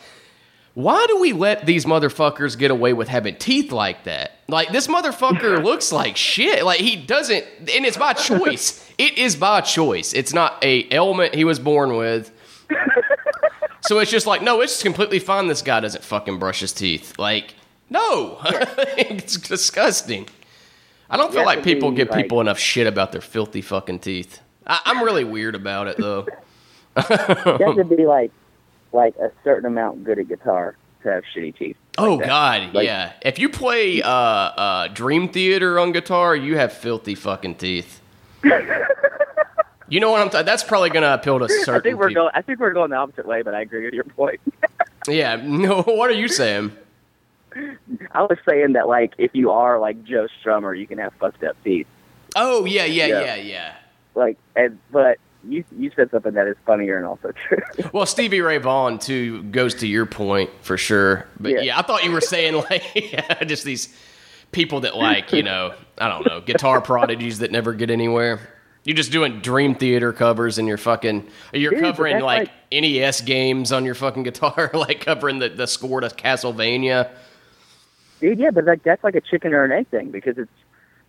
why 0.74 1.06
do 1.08 1.20
we 1.20 1.34
let 1.34 1.66
these 1.66 1.86
motherfuckers 1.86 2.58
get 2.58 2.72
away 2.72 2.94
with 2.94 3.08
having 3.08 3.36
teeth 3.36 3.72
like 3.72 4.06
that? 4.06 4.32
Like 4.48 4.72
this 4.72 4.88
motherfucker 4.88 5.64
looks 5.64 5.92
like 5.92 6.16
shit. 6.16 6.64
Like 6.64 6.80
he 6.80 6.96
doesn't, 6.96 7.44
and 7.60 7.86
it's 7.86 7.98
by 7.98 8.14
choice. 8.14 8.88
It 9.02 9.18
is 9.18 9.36
by 9.36 9.62
choice. 9.62 10.14
It's 10.14 10.32
not 10.32 10.64
a 10.64 10.88
ailment 10.94 11.34
he 11.34 11.44
was 11.44 11.58
born 11.58 11.98
with. 11.98 12.32
So 13.82 13.98
it's 13.98 14.12
just 14.12 14.28
like, 14.28 14.44
no, 14.44 14.62
it's 14.62 14.74
just 14.74 14.84
completely 14.84 15.18
fine. 15.18 15.48
This 15.48 15.64
guy 15.64 15.80
doesn't 15.80 16.04
fucking 16.04 16.38
brush 16.38 16.60
his 16.60 16.72
teeth. 16.72 17.18
Like, 17.18 17.56
no, 17.90 18.38
it's 18.46 19.38
disgusting. 19.38 20.28
I 21.10 21.18
don't 21.18 21.34
feel 21.34 21.46
like 21.46 21.64
people 21.64 21.90
give 21.92 22.12
people 22.12 22.42
enough 22.42 22.60
shit 22.60 22.86
about 22.86 23.12
their 23.12 23.22
filthy 23.22 23.62
fucking 23.62 24.00
teeth. 24.00 24.40
I, 24.68 24.82
I'm 24.86 25.04
really 25.04 25.24
weird 25.24 25.56
about 25.56 25.88
it 25.88 25.98
though. 25.98 26.28
Have 26.96 27.58
to 27.58 27.84
be 27.84 28.06
like 28.06 28.32
like 28.94 29.16
a 29.18 29.32
certain 29.44 29.66
amount 29.66 30.04
good 30.04 30.20
at 30.20 30.28
guitar 30.28 30.76
to 31.04 31.10
have 31.12 31.24
shitty 31.36 31.58
teeth. 31.58 31.78
Oh 31.98 32.18
that. 32.18 32.28
God, 32.28 32.74
Like- 32.74 32.86
yeah. 32.86 33.14
If 33.22 33.40
you 33.40 33.50
play 33.50 34.02
uh, 34.02 34.10
uh, 34.10 34.88
Dream 34.90 35.30
Theater 35.30 35.80
on 35.80 35.92
guitar, 35.92 36.36
you 36.36 36.58
have 36.58 36.74
filthy 36.74 37.16
fucking 37.16 37.56
teeth. 37.56 38.02
you 39.88 40.00
know 40.00 40.10
what 40.12 40.22
I'm? 40.22 40.30
T- 40.30 40.42
that's 40.44 40.64
probably 40.64 40.90
gonna 40.90 41.14
appeal 41.14 41.40
to 41.40 41.50
certain 41.50 41.76
I 41.76 41.80
think 41.80 41.98
we're 41.98 42.08
people. 42.10 42.24
going. 42.24 42.32
I 42.36 42.42
think 42.42 42.60
we're 42.60 42.74
going 42.74 42.92
the 42.92 42.96
opposite 42.98 43.26
way, 43.26 43.42
but 43.42 43.54
I 43.54 43.62
agree 43.62 43.86
with 43.86 43.94
your 43.94 44.04
point. 44.06 44.40
Yeah. 45.08 45.36
No. 45.38 45.82
What 45.88 46.12
are 46.12 46.14
you 46.14 46.28
saying? 46.28 46.72
I 48.12 48.22
was 48.22 48.38
saying 48.48 48.74
that 48.74 48.88
like 48.88 49.14
if 49.18 49.32
you 49.34 49.50
are 49.50 49.80
like 49.80 50.04
Joe 50.04 50.28
Strummer, 50.44 50.78
you 50.78 50.86
can 50.86 51.00
have 51.00 51.12
fucked 51.20 51.44
up 51.44 51.58
teeth. 51.64 51.88
Oh 52.36 52.66
yeah, 52.66 52.86
yeah, 52.86 53.08
Yeah. 53.08 53.22
yeah, 53.22 53.36
yeah. 53.36 53.76
Like, 54.14 54.38
and 54.56 54.78
but 54.92 55.18
you 55.48 55.64
you 55.78 55.92
said 55.96 56.12
something 56.12 56.34
that 56.34 56.48
is 56.48 56.56
funnier 56.66 56.98
and 56.98 57.06
also 57.06 57.32
true. 57.48 57.58
Well, 57.94 58.06
Stevie 58.06 58.42
Ray 58.42 58.58
Vaughan 58.58 59.00
too 59.00 59.44
goes 59.44 59.74
to 59.76 59.88
your 59.88 60.06
point 60.06 60.50
for 60.62 60.78
sure. 60.78 61.28
But 61.40 61.52
yeah, 61.52 61.62
Yeah. 61.62 61.80
I 61.80 61.82
thought 61.82 62.04
you 62.04 62.12
were 62.12 62.22
saying 62.22 62.56
like 62.56 62.84
yeah, 62.96 63.44
just 63.44 63.64
these 63.64 63.96
people 64.52 64.82
that 64.82 64.96
like 64.98 65.32
you 65.32 65.44
know 65.44 65.74
I 65.98 66.08
don't 66.08 66.26
know 66.28 66.42
guitar 66.42 66.82
prodigies 66.82 67.40
that 67.40 67.52
never 67.52 67.74
get 67.74 67.90
anywhere. 67.90 68.40
You're 68.84 68.96
just 68.96 69.12
doing 69.12 69.42
Dream 69.42 69.76
Theater 69.76 70.12
covers 70.12 70.58
and 70.58 70.68
you're 70.68 70.78
fucking 70.78 71.28
you're 71.54 71.72
Dude, 71.72 71.82
covering 71.82 72.14
that's 72.16 72.24
like, 72.24 72.50
NES 72.72 73.22
games 73.22 73.72
on 73.72 73.86
your 73.86 73.94
fucking 73.94 74.24
guitar, 74.24 74.72
like 74.74 75.02
covering 75.02 75.38
the, 75.40 75.50
the 75.50 75.68
score 75.68 76.02
to 76.02 76.08
Castlevania. 76.08 77.12
Dude, 78.20 78.40
yeah, 78.40 78.50
but 78.52 78.66
like 78.66 78.84
that's 78.84 79.04
like 79.04 79.16
a 79.16 79.22
chicken 79.22 79.54
or 79.54 79.64
an 79.64 79.72
egg 79.72 79.88
thing 79.90 80.12
because 80.12 80.38
it's. 80.38 80.52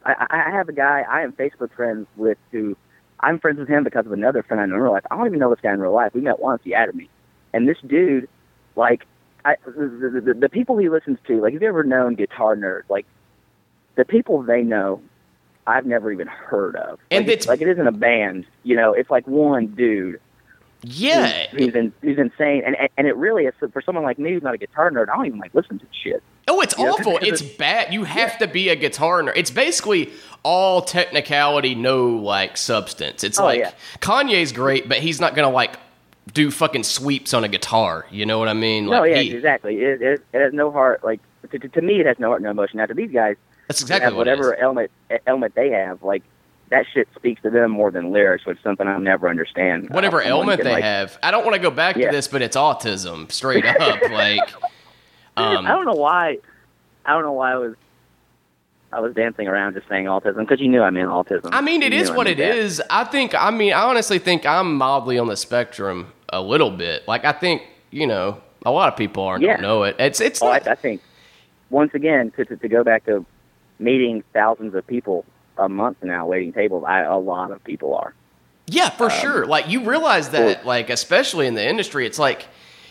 I, 0.05 0.27
I 0.31 0.49
I 0.49 0.51
have 0.51 0.68
a 0.68 0.73
guy 0.73 1.05
I 1.09 1.23
am 1.23 1.33
Facebook 1.33 1.73
friends 1.73 2.07
with 2.16 2.37
who 2.51 2.77
I'm 3.23 3.39
friends 3.39 3.59
with 3.59 3.69
him 3.69 3.85
because 3.85 4.07
of 4.07 4.13
another 4.13 4.43
friend 4.43 4.61
I 4.61 4.67
know 4.67 4.75
in 4.77 4.81
real 4.83 4.93
life. 4.93 5.05
I 5.11 5.17
don't 5.17 5.27
even 5.27 5.39
know 5.39 5.51
this 5.51 5.61
guy 5.63 5.73
in 5.73 5.81
real 5.81 5.93
life. 5.95 6.13
We 6.15 6.21
met 6.23 6.41
once. 6.41 6.63
He 6.65 6.75
added 6.75 6.95
me, 6.95 7.09
and 7.53 7.69
this 7.69 7.79
dude, 7.87 8.29
like, 8.77 9.07
I 9.45 9.57
the, 9.65 9.71
the, 10.13 10.21
the, 10.21 10.35
the 10.35 10.49
people 10.49 10.79
he 10.79 10.89
listens 10.89 11.19
to, 11.27 11.41
like, 11.41 11.53
have 11.53 11.63
you 11.63 11.69
ever 11.69 11.85
known 11.85 12.15
guitar 12.15 12.57
nerds? 12.57 12.83
Like, 12.89 13.07
the 13.95 14.05
people 14.05 14.43
they 14.43 14.63
know, 14.63 15.03
I've 15.67 15.87
never 15.87 16.11
even 16.11 16.27
heard 16.27 16.77
of. 16.77 16.99
And 17.11 17.27
like, 17.27 17.33
it's- 17.33 17.47
like 17.47 17.61
it 17.61 17.69
isn't 17.69 17.87
a 17.87 17.93
band, 17.93 18.47
you 18.65 18.75
know. 18.77 18.93
It's 18.95 19.11
like 19.11 19.27
one 19.27 19.69
dude 19.69 20.21
Yeah, 20.85 21.47
he's, 21.53 21.66
who's, 21.66 21.75
in, 21.75 21.92
who's 22.03 22.18
insane, 22.18 22.62
and 22.66 22.77
and- 22.77 22.88
and 22.97 23.07
it 23.07 23.16
really 23.16 23.45
is 23.45 23.55
for 23.73 23.81
someone 23.83 24.05
like 24.05 24.18
me 24.18 24.33
who's 24.33 24.42
not 24.42 24.55
a 24.55 24.59
guitar 24.59 24.90
nerd. 24.90 25.09
I 25.09 25.16
don't 25.16 25.27
even 25.27 25.38
like 25.38 25.55
listen 25.55 25.79
to 25.79 25.87
shit. 25.92 26.23
Oh, 26.49 26.61
it's 26.61 26.75
Yeah. 26.79 26.87
awful. 26.90 27.18
It's 27.23 27.40
bad. 27.42 27.92
You 27.95 28.05
have 28.05 28.37
to 28.38 28.49
be 28.49 28.68
a 28.68 28.77
guitar 28.77 29.23
nerd. 29.23 29.35
It's 29.37 29.51
basically 29.53 30.11
all 30.42 30.83
technicality, 30.83 31.75
no 31.77 32.09
like 32.09 32.57
substance. 32.57 33.23
It's 33.23 33.38
Oh, 33.38 33.45
like 33.45 33.61
yeah. 33.61 33.71
Kanye's 34.01 34.51
great, 34.53 34.88
but 34.88 34.99
he's 34.99 35.21
not 35.21 35.35
gonna 35.37 35.51
like 35.51 35.77
do 36.33 36.51
fucking 36.51 36.83
sweeps 36.85 37.33
on 37.35 37.45
a 37.45 37.49
guitar. 37.49 38.07
You 38.11 38.27
know 38.27 38.38
what 38.38 38.49
I 38.49 38.55
mean? 38.55 38.87
No, 38.87 39.05
yeah, 39.05 39.18
he- 39.18 39.33
exactly. 39.35 39.77
It, 39.83 40.03
it, 40.03 40.25
it 40.33 40.40
has 40.40 40.53
no 40.53 40.71
heart. 40.73 41.05
Like 41.05 41.21
to, 41.51 41.59
to, 41.61 41.68
to 41.68 41.81
me, 41.81 42.01
it 42.01 42.07
has 42.07 42.18
no 42.18 42.29
heart, 42.29 42.42
no 42.42 42.51
emotion. 42.51 42.79
Now 42.79 42.87
to 42.87 42.95
these 42.95 43.11
guys, 43.12 43.37
that's 43.68 43.81
exactly 43.83 44.09
what 44.11 44.18
whatever 44.18 44.53
is. 44.55 44.61
element 44.61 44.90
element 45.29 45.55
they 45.55 45.71
have, 45.71 46.03
like 46.03 46.23
that 46.73 46.87
shit 46.93 47.07
speaks 47.15 47.41
to 47.43 47.51
them 47.51 47.71
more 47.71 47.91
than 47.91 48.11
lyrics, 48.13 48.45
which 48.47 48.57
is 48.57 48.63
something 48.65 48.89
I 48.89 48.97
never 48.99 49.29
understand. 49.29 49.91
Whatever 49.91 50.21
ailment 50.23 50.63
they 50.65 50.73
like- 50.73 50.83
have. 50.83 51.19
I 51.23 51.31
don't 51.31 51.45
want 51.45 51.55
to 51.55 51.61
go 51.61 51.71
back 51.71 51.97
Yeah. 51.97 52.07
to 52.11 52.17
this, 52.17 52.27
but 52.29 52.41
it's 52.43 52.57
autism, 52.57 53.31
straight 53.31 53.65
up. 53.67 53.79
like, 54.11 54.41
um, 55.37 55.67
I 55.67 55.71
don't 55.71 55.85
know 55.85 55.93
why. 55.93 56.39
I 57.05 57.13
don't 57.13 57.23
know 57.23 57.33
why 57.33 57.53
I 57.53 57.57
was. 57.57 57.75
I 58.95 59.01
was 59.01 59.15
dancing 59.15 59.49
around 59.49 59.73
just 59.75 59.89
saying 59.89 60.05
autism 60.05 60.39
because 60.41 60.61
you 60.61 60.69
knew 60.69 60.83
I 60.83 60.91
meant 60.91 61.09
autism. 61.09 61.49
I 61.53 61.63
mean, 61.63 61.83
it 61.83 61.93
You 61.95 62.01
is 62.01 62.11
I 62.11 62.17
what 62.17 62.27
meant 62.27 62.41
it 62.41 62.43
that. 62.49 62.57
is. 62.57 62.83
I 62.91 63.05
think. 63.05 63.35
I 63.35 63.51
mean, 63.51 63.73
I 63.73 63.83
honestly 63.85 64.19
think 64.19 64.45
I'm 64.45 64.75
mildly 64.77 65.19
on 65.19 65.29
the 65.29 65.37
spectrum 65.37 66.13
a 66.31 66.41
little 66.43 66.71
bit. 66.71 67.07
Like, 67.09 67.25
I 67.25 67.33
think 67.33 67.63
you 67.91 68.07
know, 68.07 68.41
a 68.67 68.71
lot 68.71 68.89
of 68.93 68.97
people 68.97 69.23
aren't 69.25 69.45
Yeah. 69.45 69.57
know 69.57 69.83
it. 69.85 69.97
It's 69.99 70.21
it's 70.21 70.43
Oh, 70.43 70.49
I. 70.49 70.57
I 70.57 70.75
think 70.75 71.01
once 71.71 71.93
again 71.95 72.33
to, 72.37 72.45
to 72.45 72.57
to 72.57 72.69
go 72.69 72.83
back 72.85 73.05
to 73.07 73.25
meeting 73.79 74.23
thousands 74.33 74.75
of 74.75 74.87
people 74.87 75.25
a 75.59 75.69
month 75.69 75.99
now 76.03 76.27
waiting 76.27 76.53
tables. 76.53 76.85
I 76.87 77.01
a 77.01 77.19
lot 77.19 77.51
of 77.51 77.62
people 77.65 77.95
are. 77.95 78.15
Yeah, 78.67 78.91
for 78.91 79.05
Um, 79.05 79.11
sure. 79.11 79.47
Like 79.47 79.69
you 79.69 79.85
realize 79.85 80.31
that, 80.31 80.65
like 80.67 80.88
especially 80.91 81.47
in 81.47 81.55
the 81.55 81.67
industry, 81.69 82.07
it's 82.07 82.19
like 82.19 82.47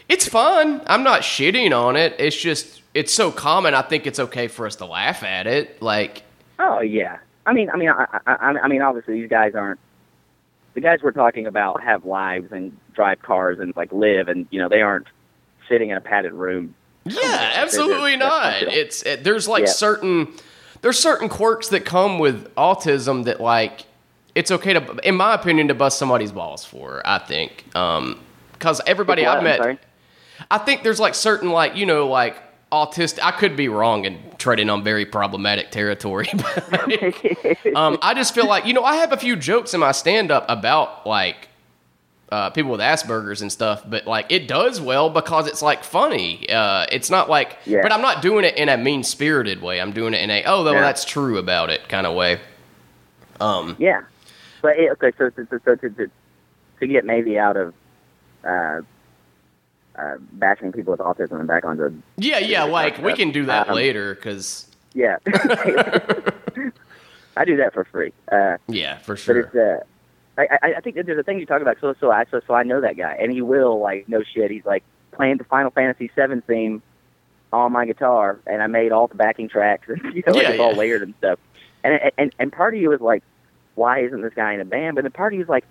it's 0.09 0.27
fun. 0.27 0.81
I'm 0.87 1.03
not 1.03 1.21
shitting 1.21 1.77
on 1.77 1.95
it. 1.95 2.15
It's 2.19 2.35
just 2.35 2.81
it's 2.93 3.13
so 3.13 3.31
common. 3.31 3.73
I 3.73 3.81
think 3.81 4.05
it's 4.05 4.19
okay 4.19 4.47
for 4.47 4.65
us 4.65 4.75
to 4.77 4.85
laugh 4.85 5.23
at 5.23 5.47
it. 5.47 5.81
Like, 5.81 6.23
Oh 6.59 6.81
yeah. 6.81 7.17
I 7.45 7.53
mean, 7.53 7.69
I 7.71 7.77
mean, 7.77 7.89
I, 7.89 8.05
I, 8.27 8.35
I 8.63 8.67
mean, 8.67 8.81
obviously 8.81 9.19
these 9.21 9.29
guys 9.29 9.55
aren't. 9.55 9.79
The 10.73 10.81
guys 10.81 10.99
we're 11.01 11.11
talking 11.11 11.47
about 11.47 11.81
have 11.83 12.05
lives 12.05 12.51
and 12.51 12.77
drive 12.93 13.21
cars 13.21 13.59
and 13.59 13.75
like 13.75 13.91
live, 13.91 14.27
and 14.27 14.45
you 14.51 14.59
know 14.61 14.69
they 14.69 14.81
aren't 14.81 15.07
sitting 15.67 15.89
in 15.89 15.97
a 15.97 16.01
padded 16.01 16.33
room. 16.33 16.75
yeah, 17.05 17.51
absolutely 17.55 18.11
they're- 18.11 18.19
not. 18.19 18.59
they're- 18.59 18.69
It's 18.69 19.01
it, 19.03 19.23
there's 19.23 19.47
like 19.47 19.65
Yeah. 19.65 19.71
certain 19.71 20.27
there's 20.81 20.99
certain 20.99 21.29
quirks 21.29 21.69
that 21.69 21.85
come 21.85 22.19
with 22.19 22.53
autism 22.55 23.25
that 23.25 23.39
like 23.39 23.85
it's 24.33 24.51
okay 24.51 24.73
to, 24.73 24.99
in 25.03 25.15
my 25.15 25.33
opinion, 25.33 25.67
to 25.67 25.73
bust 25.73 25.97
somebody's 25.97 26.31
balls 26.31 26.63
for. 26.65 27.01
I 27.05 27.19
think 27.19 27.65
because 28.53 28.81
everybody 28.85 29.25
I've 29.25 29.43
met. 29.43 29.79
I 30.49 30.57
think 30.57 30.83
there's 30.83 30.99
like 30.99 31.13
certain 31.13 31.51
like 31.51 31.75
you 31.75 31.85
know 31.85 32.07
like 32.07 32.35
autistic. 32.71 33.19
I 33.21 33.31
could 33.31 33.55
be 33.55 33.69
wrong 33.69 34.05
and 34.05 34.17
treading 34.39 34.69
on 34.69 34.83
very 34.83 35.05
problematic 35.05 35.71
territory, 35.71 36.27
but 36.33 37.75
um, 37.75 37.99
I 38.01 38.13
just 38.15 38.33
feel 38.33 38.47
like 38.47 38.65
you 38.65 38.73
know 38.73 38.83
I 38.83 38.95
have 38.97 39.11
a 39.11 39.17
few 39.17 39.35
jokes 39.35 39.73
in 39.73 39.79
my 39.79 39.91
stand 39.91 40.31
up 40.31 40.45
about 40.49 41.05
like 41.05 41.47
uh, 42.31 42.49
people 42.49 42.71
with 42.71 42.79
Asperger's 42.79 43.41
and 43.41 43.51
stuff, 43.51 43.83
but 43.87 44.07
like 44.07 44.25
it 44.31 44.47
does 44.47 44.79
well 44.79 45.09
because 45.09 45.47
it's 45.47 45.61
like 45.61 45.83
funny. 45.83 46.47
Uh, 46.49 46.85
it's 46.91 47.09
not 47.09 47.29
like, 47.29 47.57
Yeah. 47.65 47.81
but 47.81 47.91
I'm 47.91 48.01
not 48.01 48.21
doing 48.21 48.45
it 48.45 48.55
in 48.55 48.69
a 48.69 48.77
mean 48.77 49.03
spirited 49.03 49.61
way. 49.61 49.81
I'm 49.81 49.91
doing 49.91 50.13
it 50.13 50.21
in 50.21 50.29
a 50.29 50.43
oh, 50.45 50.63
Yeah. 50.71 50.79
that's 50.79 51.03
true 51.03 51.37
about 51.37 51.69
it 51.69 51.89
kind 51.89 52.07
of 52.07 52.15
way. 52.15 52.39
Um, 53.41 53.75
Yeah, 53.79 54.03
but 54.61 54.77
it, 54.77 54.91
okay, 54.91 55.11
so 55.17 55.29
so, 55.35 55.45
so, 55.49 55.59
so 55.65 55.75
to, 55.75 55.89
to 55.89 56.11
to 56.79 56.87
get 56.87 57.05
maybe 57.05 57.37
out 57.37 57.57
of 57.57 57.73
uh, 58.45 58.81
uh, 59.97 60.15
bashing 60.33 60.71
people 60.71 60.91
with 60.91 61.01
autism 61.01 61.37
and 61.39 61.47
back 61.47 61.65
onto 61.65 61.91
yeah, 62.17 62.39
yeah, 62.39 62.63
like 62.63 62.97
we 62.99 63.13
can 63.13 63.31
do 63.31 63.45
that 63.47 63.67
Um, 63.69 63.75
later 63.75 64.15
because 64.15 64.67
yeah. 64.93 65.17
I 67.37 67.45
do 67.45 67.57
that 67.57 67.73
for 67.73 67.83
free. 67.85 68.13
Uh, 68.31 68.57
yeah, 68.67 68.97
for 68.99 69.13
But 69.13 69.19
sure. 69.19 69.39
it's 69.41 69.55
uh, 69.55 69.83
I, 70.49 70.57
I 70.61 70.73
I 70.77 70.81
think 70.81 70.95
there's 70.95 71.19
a 71.19 71.23
thing 71.23 71.39
you 71.39 71.45
talk 71.45 71.61
about. 71.61 71.77
So 71.81 71.93
so 71.99 72.11
I 72.11 72.25
so, 72.31 72.41
so 72.45 72.53
I 72.53 72.63
know 72.63 72.81
that 72.81 72.97
guy, 72.97 73.15
and 73.19 73.31
he 73.31 73.41
will 73.41 73.79
like 73.79 74.07
no 74.07 74.23
shit. 74.23 74.51
He's 74.51 74.65
like 74.65 74.83
playing 75.11 75.37
the 75.37 75.43
Final 75.45 75.71
Fantasy 75.71 76.09
VII 76.15 76.41
theme 76.47 76.81
on 77.53 77.71
my 77.71 77.85
guitar, 77.85 78.39
and 78.47 78.61
I 78.63 78.67
made 78.67 78.91
all 78.91 79.07
the 79.07 79.15
backing 79.15 79.49
tracks, 79.49 79.87
and 79.89 80.13
you 80.13 80.23
know, 80.25 80.33
like 80.33 80.43
Yeah, 80.43 80.49
it's 80.51 80.59
all 80.59 80.73
layered 80.73 81.01
and 81.01 81.13
stuff. 81.19 81.39
And 81.83 82.11
and 82.17 82.35
and 82.39 82.51
part 82.51 82.73
of 82.73 82.81
you 82.81 82.91
is 82.91 83.01
like, 83.01 83.23
why 83.75 83.99
isn't 83.99 84.21
this 84.21 84.33
guy 84.33 84.53
in 84.53 84.61
a 84.61 84.65
band? 84.65 84.95
But 84.95 85.03
the 85.03 85.09
part 85.09 85.33
of 85.33 85.37
you 85.37 85.43
is 85.43 85.49
like, 85.49 85.65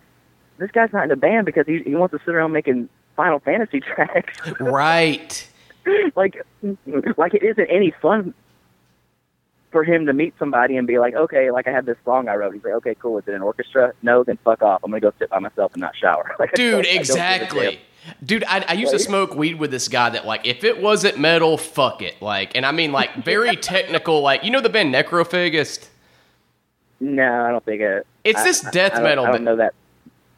this 0.59 0.70
guy's 0.70 0.92
not 0.92 1.04
in 1.04 1.11
a 1.11 1.16
band 1.16 1.46
because 1.46 1.66
he 1.66 1.83
he 1.85 1.94
wants 1.94 2.12
to 2.12 2.20
sit 2.24 2.35
around 2.35 2.52
making 2.52 2.88
Final 3.16 3.40
Fantasy 3.40 3.80
tracks. 3.94 4.38
Right. 4.61 5.46
like, 6.16 6.44
like 7.16 7.35
it 7.35 7.42
isn't 7.42 7.66
any 7.70 7.92
fun 8.02 8.35
for 9.72 9.85
him 9.85 10.06
to 10.06 10.12
meet 10.12 10.35
somebody 10.38 10.76
and 10.76 10.87
be 10.87 10.98
like, 10.98 11.14
okay, 11.14 11.50
like 11.50 11.68
I 11.68 11.70
had 11.70 11.87
this 11.87 11.96
song 12.04 12.28
I 12.28 12.35
wrote. 12.35 12.54
He's 12.54 12.64
like, 12.64 12.74
okay, 12.74 12.94
cool. 12.96 13.18
Is 13.18 13.24
it 13.28 13.35
an 13.35 13.42
orchestra? 13.42 13.92
No, 14.02 14.24
then 14.24 14.38
fuck 14.44 14.62
off. 14.62 14.80
I'm 14.85 14.90
gonna 14.90 15.00
go 15.00 15.12
sit 15.18 15.30
by 15.30 15.38
myself 15.38 15.72
and 15.74 15.80
not 15.80 15.94
shower. 15.96 16.35
Like, 16.38 16.52
Dude, 16.54 16.70
don't- 16.72 16.78
I 16.80 16.83
don't 16.83 16.85
give 16.85 16.96
a 16.96 17.00
exactly. 17.00 17.61
damn. 17.66 17.78
Dude, 18.24 18.44
I, 18.44 18.64
I 18.66 18.72
used 18.72 18.92
to 18.92 18.98
smoke 18.98 19.35
weed 19.35 19.59
with 19.59 19.70
this 19.70 19.87
guy 19.88 20.09
that 20.11 20.26
like 20.26 20.46
if 20.46 20.64
it 20.64 20.80
wasn't 20.80 21.18
metal, 21.18 21.56
fuck 21.59 22.00
it. 22.02 22.20
Like, 22.22 22.56
and 22.56 22.64
I 22.64 22.72
mean 22.72 22.92
like 22.92 23.24
very 23.24 23.56
technical. 23.72 24.22
Like, 24.22 24.42
you 24.44 24.50
know 24.50 24.61
the 24.61 24.70
band 24.70 24.94
Necrophagist? 24.94 25.88
No, 26.98 27.44
I 27.44 27.50
don't 27.50 27.64
think 27.64 27.80
it. 27.83 28.06
It's 28.24 28.40
I- 28.40 28.44
this 28.44 28.64
I- 28.64 28.70
death 28.70 28.92
I 28.92 28.94
don't- 28.96 29.04
metal 29.04 29.24
I 29.26 29.30
don't 29.33 29.44
know 29.44 29.56
that 29.56 29.74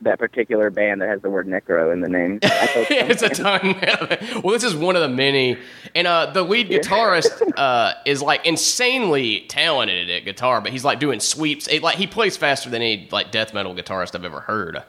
that 0.02 0.18
particular 0.18 0.70
band 0.70 1.00
that 1.00 1.08
has 1.08 1.20
the 1.22 1.30
word 1.30 1.46
necro 1.46 1.92
in 1.92 2.00
the 2.00 2.08
name. 2.08 2.38
I 2.42 2.86
it's 2.90 3.22
a 3.22 3.28
ton. 3.28 3.76
well, 4.42 4.52
this 4.52 4.64
is 4.64 4.74
one 4.74 4.96
of 4.96 5.02
the 5.02 5.08
many. 5.08 5.56
And 5.94 6.06
uh, 6.06 6.26
the 6.32 6.42
lead 6.42 6.68
guitarist 6.68 7.30
uh, 7.56 7.94
is 8.06 8.20
like 8.22 8.46
insanely 8.46 9.46
talented 9.48 10.10
at 10.10 10.24
guitar, 10.24 10.60
but 10.60 10.72
he's 10.72 10.84
like 10.84 10.98
doing 11.00 11.20
sweeps. 11.20 11.66
It, 11.68 11.82
like 11.82 11.96
he 11.96 12.06
plays 12.06 12.36
faster 12.36 12.70
than 12.70 12.82
any 12.82 13.08
like 13.10 13.30
death 13.30 13.54
metal 13.54 13.74
guitarist 13.74 14.14
I've 14.14 14.24
ever 14.24 14.40
heard. 14.40 14.82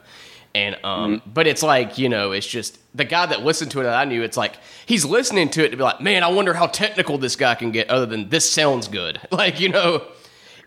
And 0.54 0.76
um, 0.84 1.16
Mm-hmm. 1.18 1.30
but 1.32 1.46
it's 1.48 1.62
like 1.64 1.98
you 1.98 2.08
know, 2.08 2.30
it's 2.32 2.46
just 2.46 2.78
the 2.96 3.04
guy 3.04 3.26
that 3.26 3.42
listened 3.42 3.72
to 3.72 3.80
it 3.80 3.84
that 3.84 3.94
I 3.94 4.04
knew. 4.04 4.22
It's 4.22 4.36
like 4.36 4.54
he's 4.86 5.04
listening 5.04 5.50
to 5.50 5.64
it 5.64 5.70
to 5.70 5.76
be 5.76 5.82
like, 5.82 6.00
man, 6.00 6.22
I 6.22 6.28
wonder 6.28 6.54
how 6.54 6.66
technical 6.68 7.18
this 7.18 7.34
guy 7.36 7.54
can 7.56 7.72
get. 7.72 7.90
Other 7.90 8.06
than 8.06 8.28
this 8.28 8.48
sounds 8.48 8.86
good, 8.88 9.20
like 9.32 9.58
you 9.58 9.68
know, 9.70 10.06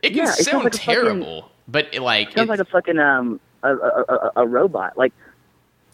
it 0.01 0.09
can 0.09 0.17
Yeah, 0.17 0.23
it 0.31 0.43
sound 0.43 0.65
like 0.65 0.73
a 0.73 0.77
fucking- 0.77 0.93
terrible, 0.93 1.49
but 1.69 1.87
it, 1.93 2.01
like 2.01 2.31
sounds 2.33 2.47
it- 2.47 2.49
like 2.49 2.59
a 2.59 2.65
fucking 2.65 2.99
um 2.99 3.39
a, 3.63 3.75
a, 3.75 4.31
a, 4.37 4.47
robot. 4.47 4.97
Like 4.97 5.13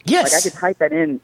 yes, 0.06 0.32
like 0.34 0.40
I 0.40 0.42
could 0.42 0.60
type 0.60 0.78
that 0.80 0.94
in. 0.94 1.20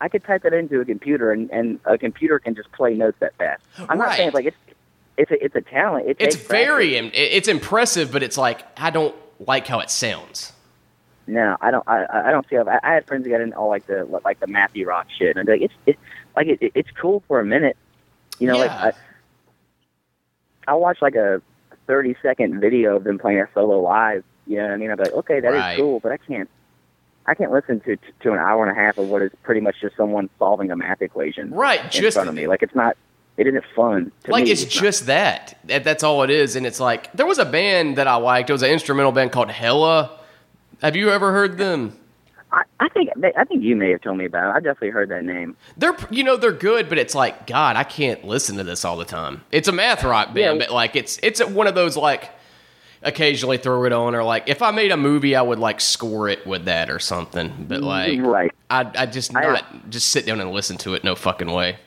I 0.00 0.08
could 0.08 0.24
type 0.24 0.42
that 0.42 0.52
into 0.52 0.80
a 0.80 0.84
computer, 0.84 1.30
and, 1.30 1.50
and 1.50 1.78
a 1.84 1.96
computer 1.96 2.38
can 2.38 2.54
just 2.54 2.72
play 2.72 2.94
notes 2.94 3.18
that 3.20 3.34
fast. 3.36 3.62
I'm 3.88 3.98
not 3.98 4.16
saying 4.16 4.28
it's 4.28 4.34
like 4.34 4.46
it's 4.46 4.56
it's 5.16 5.30
a, 5.30 5.44
it's 5.44 5.54
a 5.54 5.60
talent. 5.60 6.08
It 6.08 6.16
it's 6.18 6.36
very 6.36 6.96
im- 6.96 7.12
it's 7.14 7.48
impressive, 7.48 8.10
but 8.10 8.22
it's 8.22 8.36
like 8.38 8.64
I 8.76 8.90
don't 8.90 9.14
like 9.38 9.66
how 9.66 9.80
it 9.80 9.90
sounds. 9.90 10.52
No, 11.26 11.56
I 11.60 11.70
don't. 11.70 11.86
I 11.86 12.06
I 12.28 12.30
don't 12.32 12.48
see. 12.48 12.56
How, 12.56 12.66
I, 12.66 12.80
I 12.82 12.94
had 12.94 13.06
friends 13.06 13.24
that 13.24 13.30
got 13.30 13.40
into 13.40 13.56
all 13.56 13.68
like 13.68 13.86
the 13.86 14.04
like 14.24 14.40
the 14.40 14.48
math 14.48 14.72
rock 14.84 15.06
shit, 15.16 15.36
and 15.36 15.48
I'd 15.48 15.52
like, 15.52 15.62
it's 15.62 15.74
it's 15.86 15.98
like 16.34 16.46
it, 16.48 16.58
it- 16.60 16.72
it's 16.74 16.90
cool 17.00 17.22
for 17.28 17.38
a 17.38 17.44
minute, 17.44 17.76
you 18.38 18.48
know. 18.48 18.54
Yeah. 18.54 18.84
Like 18.84 18.94
I, 20.66 20.72
I 20.72 20.74
watch 20.74 21.00
like 21.00 21.14
a 21.14 21.40
thirty 21.86 22.16
second 22.22 22.60
video 22.60 22.96
of 22.96 23.04
them 23.04 23.18
playing 23.18 23.38
a 23.40 23.48
solo 23.54 23.80
live. 23.80 24.24
You 24.46 24.56
know 24.58 24.64
what 24.64 24.72
I 24.72 24.76
mean? 24.76 24.90
I'd 24.90 24.98
be 24.98 25.04
like, 25.04 25.12
okay, 25.14 25.40
that 25.40 25.52
is 25.54 25.60
Right. 25.60 25.78
cool, 25.78 26.00
but 26.00 26.12
I 26.12 26.16
can't. 26.16 26.48
I 27.24 27.34
can't 27.34 27.52
listen 27.52 27.78
to 27.80 27.96
to 28.22 28.32
an 28.32 28.38
hour 28.38 28.66
and 28.66 28.76
a 28.76 28.80
half 28.80 28.98
of 28.98 29.08
what 29.08 29.22
is 29.22 29.30
pretty 29.44 29.60
much 29.60 29.76
just 29.80 29.96
someone 29.96 30.28
solving 30.40 30.70
a 30.72 30.76
math 30.76 31.00
equation 31.02 31.52
Right, 31.52 31.82
in 31.84 31.90
just 31.90 32.16
front 32.16 32.28
of 32.28 32.34
me. 32.34 32.46
Like 32.48 32.62
it's 32.62 32.74
not. 32.74 32.96
It 33.36 33.46
isn't 33.46 33.64
fun. 33.74 34.10
To 34.24 34.30
like 34.32 34.44
me. 34.44 34.50
it's 34.50 34.62
not. 34.64 34.70
just 34.70 35.06
that. 35.06 35.56
that. 35.64 35.84
That's 35.84 36.02
all 36.02 36.22
it 36.24 36.30
is, 36.30 36.56
and 36.56 36.66
it's 36.66 36.80
like 36.80 37.12
there 37.12 37.24
was 37.26 37.38
a 37.38 37.44
band 37.44 37.96
that 37.96 38.06
I 38.08 38.16
liked. 38.16 38.50
It 38.50 38.52
was 38.52 38.62
an 38.62 38.70
instrumental 38.70 39.12
band 39.12 39.30
called 39.32 39.50
Hella. 39.50 40.18
Have 40.82 40.96
you 40.96 41.10
ever 41.10 41.30
heard 41.32 41.56
them? 41.58 41.96
I, 42.50 42.62
I 42.80 42.88
think 42.88 43.08
I 43.38 43.44
think 43.44 43.62
you 43.62 43.76
may 43.76 43.90
have 43.92 44.00
told 44.02 44.18
me 44.18 44.24
about 44.26 44.50
it. 44.50 44.56
I 44.56 44.60
definitely 44.60 44.90
heard 44.90 45.08
that 45.10 45.24
name. 45.24 45.56
They're 45.76 45.96
you 46.10 46.24
know 46.24 46.36
they're 46.36 46.52
good, 46.52 46.88
but 46.88 46.98
it's 46.98 47.14
like 47.14 47.46
God, 47.46 47.76
I 47.76 47.84
can't 47.84 48.24
listen 48.24 48.56
to 48.56 48.64
this 48.64 48.84
all 48.84 48.96
the 48.98 49.04
time. 49.06 49.42
It's 49.52 49.68
a 49.68 49.72
math 49.72 50.02
rock 50.04 50.34
band, 50.34 50.58
Yeah. 50.60 50.66
but 50.66 50.74
like 50.74 50.96
it's 50.96 51.18
it's 51.22 51.42
one 51.42 51.66
of 51.68 51.74
those 51.76 51.96
like 51.96 52.28
occasionally 53.02 53.56
throw 53.58 53.84
it 53.84 53.92
on 53.92 54.14
or 54.14 54.22
like 54.24 54.48
if 54.48 54.62
I 54.62 54.70
made 54.70 54.92
a 54.92 54.96
movie, 54.96 55.34
I 55.36 55.42
would 55.42 55.58
like 55.58 55.80
score 55.80 56.28
it 56.28 56.46
with 56.46 56.66
that 56.66 56.90
or 56.90 56.98
something. 56.98 57.66
But 57.68 57.82
like 57.82 58.20
right. 58.20 58.52
I 58.70 58.90
I 58.96 59.06
just 59.06 59.34
I- 59.36 59.40
not 59.42 59.90
just 59.90 60.10
sit 60.10 60.26
down 60.26 60.40
and 60.40 60.50
listen 60.52 60.76
to 60.78 60.94
it. 60.94 61.04
No 61.04 61.14
fucking 61.14 61.50
way. 61.50 61.78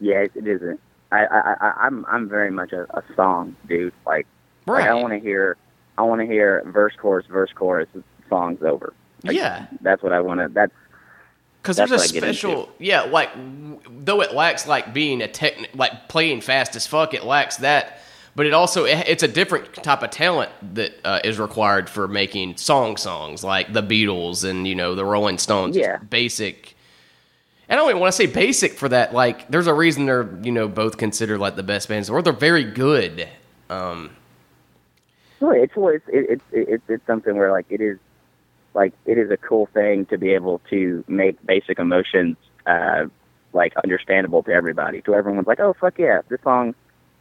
Yeah, 0.00 0.16
it, 0.20 0.32
it 0.34 0.46
isn't. 0.46 0.80
I, 1.10 1.24
I, 1.24 1.54
I, 1.60 1.72
I'm, 1.86 2.04
I'm 2.06 2.28
very 2.28 2.50
much 2.50 2.72
a, 2.72 2.82
a 2.96 3.02
song 3.16 3.56
dude. 3.66 3.92
Like, 4.06 4.26
like 4.66 4.84
I 4.84 4.94
want 4.94 5.12
to 5.14 5.18
hear, 5.18 5.56
I 5.96 6.02
want 6.02 6.20
to 6.20 6.26
hear 6.26 6.62
verse, 6.66 6.92
chorus, 7.00 7.26
verse, 7.26 7.50
chorus, 7.54 7.88
songs 8.28 8.62
over. 8.62 8.92
Like, 9.24 9.34
Yeah. 9.34 9.66
that's 9.80 10.02
what 10.02 10.12
I 10.12 10.20
want 10.20 10.40
to. 10.40 10.48
That's 10.48 10.70
Because 11.62 11.78
there's 11.78 11.90
a 11.90 11.96
That's 11.96 12.12
what 12.12 12.22
I 12.24 12.26
get 12.26 12.34
special, 12.36 12.68
yeah, 12.78 13.00
like 13.02 13.32
w- 13.34 13.80
though 13.88 14.20
it 14.20 14.34
lacks 14.34 14.66
like 14.68 14.92
being 14.92 15.22
a 15.22 15.26
tech, 15.28 15.54
like 15.74 16.08
playing 16.08 16.42
fast 16.42 16.76
as 16.76 16.86
fuck, 16.86 17.14
it 17.14 17.24
lacks 17.24 17.56
that. 17.56 18.00
But 18.38 18.46
it 18.46 18.54
also 18.54 18.84
it's 18.84 19.24
a 19.24 19.28
different 19.28 19.74
type 19.74 20.04
of 20.04 20.10
talent 20.10 20.52
that 20.74 20.92
uh, 21.04 21.18
is 21.24 21.40
required 21.40 21.90
for 21.90 22.06
making 22.06 22.56
song 22.56 22.96
songs 22.96 23.42
like 23.42 23.72
the 23.72 23.82
Beatles 23.82 24.48
and 24.48 24.64
you 24.64 24.76
know 24.76 24.94
the 24.94 25.04
Rolling 25.04 25.38
Stones. 25.38 25.76
Yeah. 25.76 25.96
basic. 25.96 26.76
I 27.68 27.74
don't 27.74 27.88
even 27.88 27.98
want 27.98 28.12
to 28.12 28.16
say 28.16 28.26
basic 28.26 28.74
for 28.74 28.88
that. 28.90 29.12
Like, 29.12 29.48
there's 29.48 29.66
a 29.66 29.74
reason 29.74 30.06
they're 30.06 30.32
you 30.44 30.52
know 30.52 30.68
both 30.68 30.98
considered 30.98 31.40
like 31.40 31.56
the 31.56 31.64
best 31.64 31.88
bands, 31.88 32.08
or 32.08 32.22
they're 32.22 32.32
very 32.32 32.62
good. 32.62 33.28
Um, 33.70 34.10
well, 35.40 35.50
it's 35.50 35.72
it's 35.76 36.04
it, 36.06 36.26
it's 36.30 36.44
it's 36.52 36.84
it's 36.86 37.06
something 37.08 37.36
where 37.36 37.50
like 37.50 37.66
it 37.70 37.80
is, 37.80 37.98
like 38.72 38.92
it 39.04 39.18
is 39.18 39.32
a 39.32 39.36
cool 39.36 39.66
thing 39.74 40.06
to 40.06 40.16
be 40.16 40.30
able 40.30 40.60
to 40.70 41.02
make 41.08 41.44
basic 41.44 41.80
emotions, 41.80 42.36
uh, 42.66 43.06
like 43.52 43.76
understandable 43.78 44.44
to 44.44 44.52
everybody. 44.52 45.02
To 45.02 45.14
everyone's 45.16 45.48
like, 45.48 45.58
oh 45.58 45.74
fuck 45.80 45.98
yeah, 45.98 46.20
this 46.28 46.40
song 46.42 46.76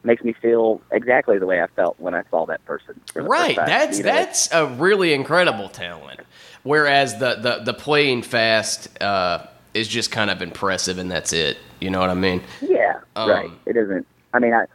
makes 0.08 0.24
me 0.24 0.34
feel 0.34 0.82
exactly 0.92 1.38
the 1.38 1.46
way 1.46 1.62
I 1.62 1.68
felt 1.68 2.00
when 2.00 2.16
I 2.16 2.24
saw 2.32 2.48
that 2.48 2.66
person. 2.66 3.00
for 3.14 3.22
the 3.22 3.30
first 3.30 3.30
Right. 3.30 3.56
That's 3.56 4.00
You 4.00 4.04
know, 4.06 4.12
that's 4.12 4.52
a 4.52 4.66
really 4.66 5.14
incredible 5.14 5.70
talent. 5.70 6.22
Whereas 6.64 7.20
the 7.20 7.36
the, 7.36 7.64
the 7.64 7.74
playing 7.74 8.24
fast 8.24 9.00
uh, 9.02 9.46
is 9.76 9.88
just 9.88 10.10
kind 10.12 10.32
of 10.32 10.42
impressive, 10.42 10.98
and 10.98 11.12
that's 11.12 11.32
it. 11.34 11.58
You 11.80 11.92
know 11.92 12.00
what 12.00 12.10
I 12.10 12.16
mean? 12.16 12.42
Yeah, 12.62 13.00
Um, 13.16 13.30
right. 13.30 13.52
It 13.68 13.78
isn't. 13.78 14.08
I 14.34 14.40
mean, 14.40 14.54
I 14.54 14.66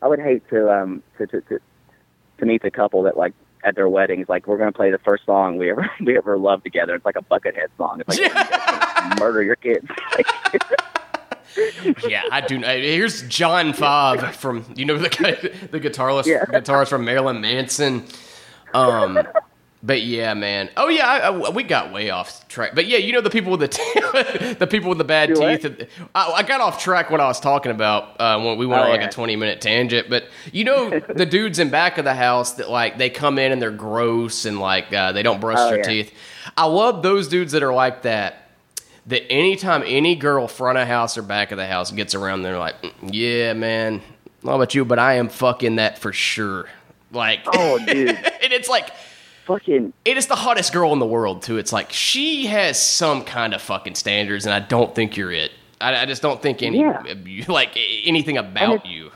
I 0.00 0.06
would 0.08 0.20
hate 0.20 0.48
to 0.50 0.70
um 0.70 1.02
to 1.18 1.26
to 1.26 1.40
to, 1.40 1.58
to 2.38 2.46
meet 2.46 2.62
the 2.62 2.70
couple 2.70 3.02
that 3.02 3.16
like 3.16 3.32
at 3.64 3.74
their 3.74 3.88
weddings 3.88 4.28
like 4.28 4.46
we're 4.46 4.58
gonna 4.58 4.70
play 4.70 4.90
the 4.90 4.98
first 4.98 5.26
song 5.26 5.56
we 5.58 5.70
ever 5.70 5.90
we 6.00 6.16
ever 6.16 6.38
loved 6.38 6.62
together. 6.62 6.94
It's 6.94 7.04
like 7.04 7.16
a 7.16 7.22
Buckethead 7.22 7.68
song. 7.76 8.00
It's 8.06 8.18
like 8.18 9.18
murder 9.18 9.42
your 9.42 9.56
kids. 9.56 9.88
Yeah, 12.06 12.22
I 12.30 12.40
do. 12.40 12.58
know. 12.58 12.68
Here's 12.68 13.22
John 13.28 13.72
5 13.72 14.36
from 14.36 14.64
you 14.76 14.84
know 14.84 14.98
the 14.98 15.08
guy, 15.08 15.32
the 15.70 15.80
guitarist 15.80 16.26
Yeah. 16.26 16.44
guitarist 16.44 16.88
from 16.88 17.04
Marilyn 17.04 17.40
Manson. 17.40 18.04
Um, 18.74 19.18
but 19.82 20.02
yeah, 20.02 20.34
man. 20.34 20.68
Oh 20.76 20.88
yeah, 20.88 21.06
I, 21.06 21.18
I, 21.28 21.50
we 21.50 21.62
got 21.62 21.92
way 21.92 22.10
off 22.10 22.48
track. 22.48 22.72
But 22.74 22.86
yeah, 22.86 22.98
you 22.98 23.12
know 23.12 23.20
the 23.20 23.30
people 23.30 23.52
with 23.52 23.60
the 23.60 23.68
t- 23.68 24.54
the 24.58 24.66
people 24.66 24.88
with 24.88 24.98
the 24.98 25.04
bad 25.04 25.28
Do 25.28 25.34
teeth. 25.56 25.88
I, 26.14 26.32
I 26.32 26.42
got 26.42 26.60
off 26.60 26.82
track 26.82 27.10
when 27.10 27.20
I 27.20 27.26
was 27.26 27.38
talking 27.38 27.70
about 27.70 28.20
uh, 28.20 28.40
when 28.40 28.58
we 28.58 28.66
went 28.66 28.80
Oh, 28.80 28.84
on 28.86 28.90
like 28.90 29.00
yeah. 29.02 29.06
a 29.08 29.12
twenty 29.12 29.36
minute 29.36 29.60
tangent. 29.60 30.10
But 30.10 30.24
you 30.52 30.64
know 30.64 30.90
the 30.98 31.26
dudes 31.30 31.58
in 31.58 31.70
back 31.70 31.98
of 31.98 32.04
the 32.04 32.14
house 32.14 32.52
that 32.54 32.68
like 32.70 32.98
they 32.98 33.10
come 33.10 33.38
in 33.38 33.52
and 33.52 33.62
they're 33.62 33.70
gross 33.70 34.44
and 34.44 34.58
like 34.58 34.92
uh, 34.92 35.12
they 35.12 35.22
don't 35.22 35.40
brush 35.40 35.58
Oh, 35.60 35.68
their 35.68 35.78
yeah. 35.78 35.84
teeth. 35.84 36.12
I 36.56 36.64
love 36.66 37.02
those 37.02 37.28
dudes 37.28 37.52
that 37.52 37.62
are 37.62 37.74
like 37.74 38.02
that 38.02 38.45
that 39.06 39.30
anytime 39.30 39.82
any 39.86 40.14
girl 40.16 40.48
front 40.48 40.78
of 40.78 40.88
house 40.88 41.16
or 41.16 41.22
back 41.22 41.52
of 41.52 41.58
the 41.58 41.66
house 41.66 41.90
gets 41.90 42.14
around, 42.14 42.42
they're 42.42 42.58
like, 42.58 42.80
"Mm, 42.82 43.10
yeah, 43.12 43.52
man, 43.52 44.02
I 44.44 44.54
about 44.54 44.74
you, 44.74 44.84
but 44.84 44.98
I 44.98 45.14
am 45.14 45.28
fucking 45.28 45.76
that 45.76 45.98
for 45.98 46.12
sure. 46.12 46.68
Like, 47.12 47.40
Oh, 47.46 47.78
dude. 47.78 48.08
and 48.42 48.52
it's 48.52 48.68
like, 48.68 48.90
fucking 49.46 49.92
it 50.04 50.16
is 50.16 50.26
the 50.26 50.34
hottest 50.34 50.72
girl 50.72 50.92
in 50.92 50.98
the 50.98 51.06
world 51.06 51.42
too. 51.42 51.56
It's 51.58 51.72
like 51.72 51.92
she 51.92 52.46
has 52.46 52.82
some 52.82 53.22
kind 53.24 53.54
of 53.54 53.62
fucking 53.62 53.94
standards, 53.94 54.44
and 54.44 54.52
I 54.54 54.60
don't 54.60 54.94
think 54.94 55.16
you're 55.16 55.30
it. 55.32 55.52
I, 55.80 56.02
I 56.02 56.06
just 56.06 56.22
don't 56.22 56.42
think 56.42 56.62
any 56.62 56.80
Yeah. 56.80 57.02
like 57.48 57.70
anything 58.04 58.38
about 58.38 58.86
you. 58.86 59.10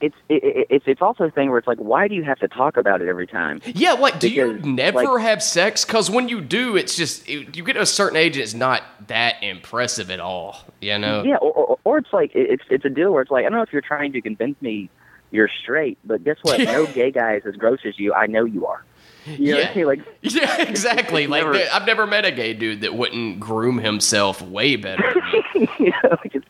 It's 0.00 0.14
it, 0.28 0.44
it, 0.44 0.66
it's 0.68 0.84
it's 0.86 1.00
also 1.02 1.24
a 1.24 1.30
thing 1.30 1.48
where 1.48 1.58
it's 1.58 1.66
like 1.66 1.78
why 1.78 2.06
do 2.06 2.14
you 2.14 2.22
have 2.24 2.38
to 2.40 2.48
talk 2.48 2.76
about 2.76 3.00
it 3.00 3.08
every 3.08 3.26
time? 3.26 3.62
yeah, 3.64 3.92
like, 3.92 4.20
do 4.20 4.28
you 4.28 4.54
never 4.58 5.02
like- 5.04 5.22
have 5.22 5.42
sex? 5.42 5.84
Because 5.84 6.10
when 6.10 6.28
you 6.28 6.40
do, 6.42 6.76
it's 6.76 6.94
just 6.96 7.26
it, 7.28 7.56
you 7.56 7.64
get 7.64 7.74
to 7.74 7.80
a 7.80 7.86
certain 7.86 8.16
age, 8.16 8.36
and 8.36 8.42
it's 8.42 8.52
not 8.54 8.82
that 9.08 9.42
impressive 9.42 10.10
at 10.10 10.20
all. 10.20 10.58
You 10.82 10.98
know? 10.98 11.22
Yeah, 11.24 11.36
or, 11.36 11.52
or 11.52 11.78
or 11.84 11.98
it's 11.98 12.12
like 12.12 12.32
it's 12.34 12.64
it's 12.68 12.84
a 12.84 12.90
deal 12.90 13.12
where 13.12 13.22
it's 13.22 13.30
like 13.30 13.46
I 13.46 13.48
don't 13.48 13.56
know 13.56 13.62
if 13.62 13.72
you're 13.72 13.80
trying 13.80 14.12
to 14.12 14.20
convince 14.20 14.60
me 14.60 14.90
you're 15.30 15.48
straight, 15.62 15.98
but 16.04 16.22
guess 16.24 16.36
what? 16.42 16.60
no 16.60 16.86
gay 16.92 17.10
guy 17.10 17.36
is 17.36 17.46
as 17.46 17.56
gross 17.56 17.80
as 17.86 17.98
you. 17.98 18.12
I 18.12 18.26
know 18.26 18.44
you 18.44 18.66
are. 18.66 18.84
You 19.26 19.54
know, 19.54 19.58
Yeah. 19.58 19.64
what 19.64 19.70
I 19.70 19.74
mean? 19.74 19.86
like 19.86 20.00
Yeah, 20.22 20.62
exactly. 20.62 21.26
Like 21.26 21.42
never- 21.44 21.58
I've 21.72 21.86
never 21.86 22.06
met 22.06 22.24
a 22.24 22.30
gay 22.30 22.52
dude 22.54 22.82
that 22.82 22.94
wouldn't 22.94 23.40
groom 23.40 23.78
himself 23.78 24.40
way 24.42 24.76
better. 24.76 25.14
You 25.54 25.90
know, 26.02 26.10
like 26.22 26.34
it's, 26.34 26.46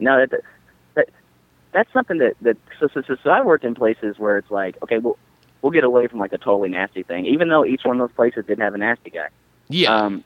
no, 0.00 0.26
that 0.26 0.40
that's 1.72 1.92
something 1.92 2.18
that 2.18 2.34
that 2.42 2.56
so, 2.80 2.88
so, 2.94 3.02
so, 3.06 3.16
so 3.22 3.30
I 3.30 3.42
worked 3.42 3.64
in 3.64 3.74
places 3.74 4.18
where 4.18 4.38
it's 4.38 4.50
like, 4.50 4.76
okay, 4.82 4.98
we'll 4.98 5.18
we'll 5.62 5.72
get 5.72 5.84
away 5.84 6.06
from 6.06 6.18
like 6.18 6.32
a 6.32 6.38
totally 6.38 6.68
nasty 6.68 7.02
thing, 7.02 7.26
even 7.26 7.48
though 7.48 7.64
each 7.64 7.82
one 7.84 8.00
of 8.00 8.08
those 8.08 8.14
places 8.16 8.44
didn't 8.46 8.62
have 8.62 8.74
a 8.74 8.78
nasty 8.78 9.10
guy. 9.10 9.28
Yeah, 9.68 9.94
Um, 9.94 10.24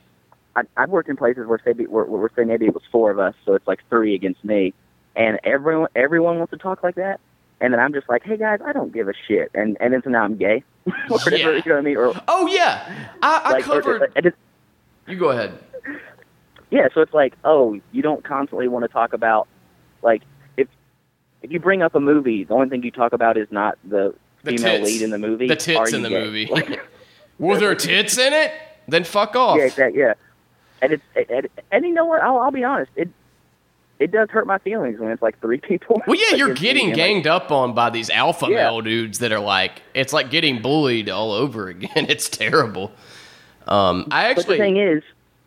I, 0.55 0.61
I've 0.77 0.89
worked 0.89 1.09
in 1.09 1.17
places 1.17 1.45
where 1.47 1.59
say 1.65 1.73
where, 1.73 2.05
where 2.05 2.29
say 2.35 2.43
maybe 2.45 2.65
it 2.67 2.73
was 2.73 2.83
four 2.91 3.11
of 3.11 3.19
us, 3.19 3.33
so 3.45 3.55
it's 3.55 3.67
like 3.67 3.79
three 3.89 4.15
against 4.15 4.43
me, 4.45 4.73
and 5.15 5.39
everyone 5.43 5.89
everyone 5.95 6.37
wants 6.37 6.51
to 6.51 6.57
talk 6.57 6.81
like 6.83 6.95
that, 6.95 7.19
and 7.59 7.73
then 7.73 7.79
I'm 7.79 7.93
just 7.93 8.07
like, 8.07 8.23
hey 8.23 8.37
guys, 8.37 8.59
I 8.65 8.71
don't 8.73 8.93
give 8.93 9.09
a 9.09 9.13
shit, 9.27 9.51
and 9.53 9.75
and 9.81 9.93
then 9.93 10.01
so 10.03 10.09
now 10.11 10.23
I'm 10.23 10.37
gay, 10.37 10.63
or 10.87 10.93
whatever, 11.09 11.35
Yeah. 11.35 11.61
you 11.65 11.69
know 11.69 11.75
what 11.75 11.77
I 11.77 11.81
mean? 11.81 11.97
Or 11.97 12.13
Oh 12.27 12.47
yeah, 12.47 13.09
I, 13.21 13.41
I 13.45 13.51
like, 13.51 13.67
or- 13.67 13.81
covered. 13.81 14.11
and 14.15 14.25
it's, 14.27 14.37
You 15.07 15.17
go 15.17 15.29
ahead. 15.31 15.57
Yeah, 16.69 16.87
so 16.93 17.01
it's 17.01 17.13
like, 17.13 17.35
oh, 17.43 17.79
you 17.91 18.01
don't 18.01 18.23
constantly 18.23 18.67
want 18.67 18.83
to 18.83 18.87
talk 18.89 19.13
about 19.13 19.47
like 20.01 20.23
if 21.43 21.51
you 21.51 21.59
bring 21.59 21.81
up 21.81 21.93
a 21.95 21.99
movie, 21.99 22.43
the 22.45 22.53
only 22.53 22.69
thing 22.69 22.81
you 22.83 22.91
talk 22.91 23.13
about 23.13 23.37
is 23.37 23.47
not 23.51 23.77
the, 23.83 24.15
The 24.43 24.57
female 24.57 24.77
tits. 24.77 24.85
lead 24.91 25.01
in 25.03 25.09
the 25.11 25.17
movie. 25.19 25.47
The 25.47 25.55
tits 25.55 25.93
in 25.93 26.01
the 26.01 26.09
gay? 26.09 26.23
movie. 26.23 26.45
Like, 26.47 26.79
Were 27.39 27.57
there 27.57 27.75
tits 27.75 28.17
in 28.17 28.31
it? 28.33 28.51
Then 28.87 29.03
fuck 29.03 29.35
off. 29.35 29.57
yeah, 29.57 29.65
exactly. 29.65 29.99
Yeah, 30.01 30.13
and 30.81 30.93
it's 30.93 31.03
and, 31.29 31.47
and 31.71 31.85
you 31.85 31.93
know 31.93 32.05
what? 32.05 32.21
I'll, 32.21 32.37
I'll 32.37 32.51
be 32.51 32.63
honest. 32.63 32.91
It 32.95 33.09
it 33.99 34.11
does 34.11 34.29
hurt 34.29 34.45
my 34.47 34.57
feelings 34.57 34.99
when 34.99 35.11
it's 35.11 35.21
like 35.21 35.39
three 35.39 35.57
people. 35.69 36.01
Well, 36.07 36.17
yeah, 36.17 36.35
you're 36.35 36.53
getting 36.53 36.87
and, 36.87 36.97
like, 36.97 36.97
ganged 36.97 37.27
up 37.27 37.51
on 37.51 37.73
by 37.73 37.89
these 37.89 38.09
alpha 38.09 38.47
Yeah. 38.49 38.55
male 38.57 38.81
dudes 38.81 39.19
that 39.19 39.31
are 39.31 39.39
like, 39.39 39.81
it's 39.93 40.11
like 40.13 40.29
getting 40.29 40.61
bullied 40.61 41.09
all 41.09 41.31
over 41.31 41.67
again. 41.69 41.89
It's 42.09 42.27
terrible. 42.29 42.91
Um, 43.67 44.07
I 44.11 44.33
But 44.33 44.35
the 44.35 44.41
actually, 44.41 44.57
thing 44.57 44.77
is, 44.77 45.03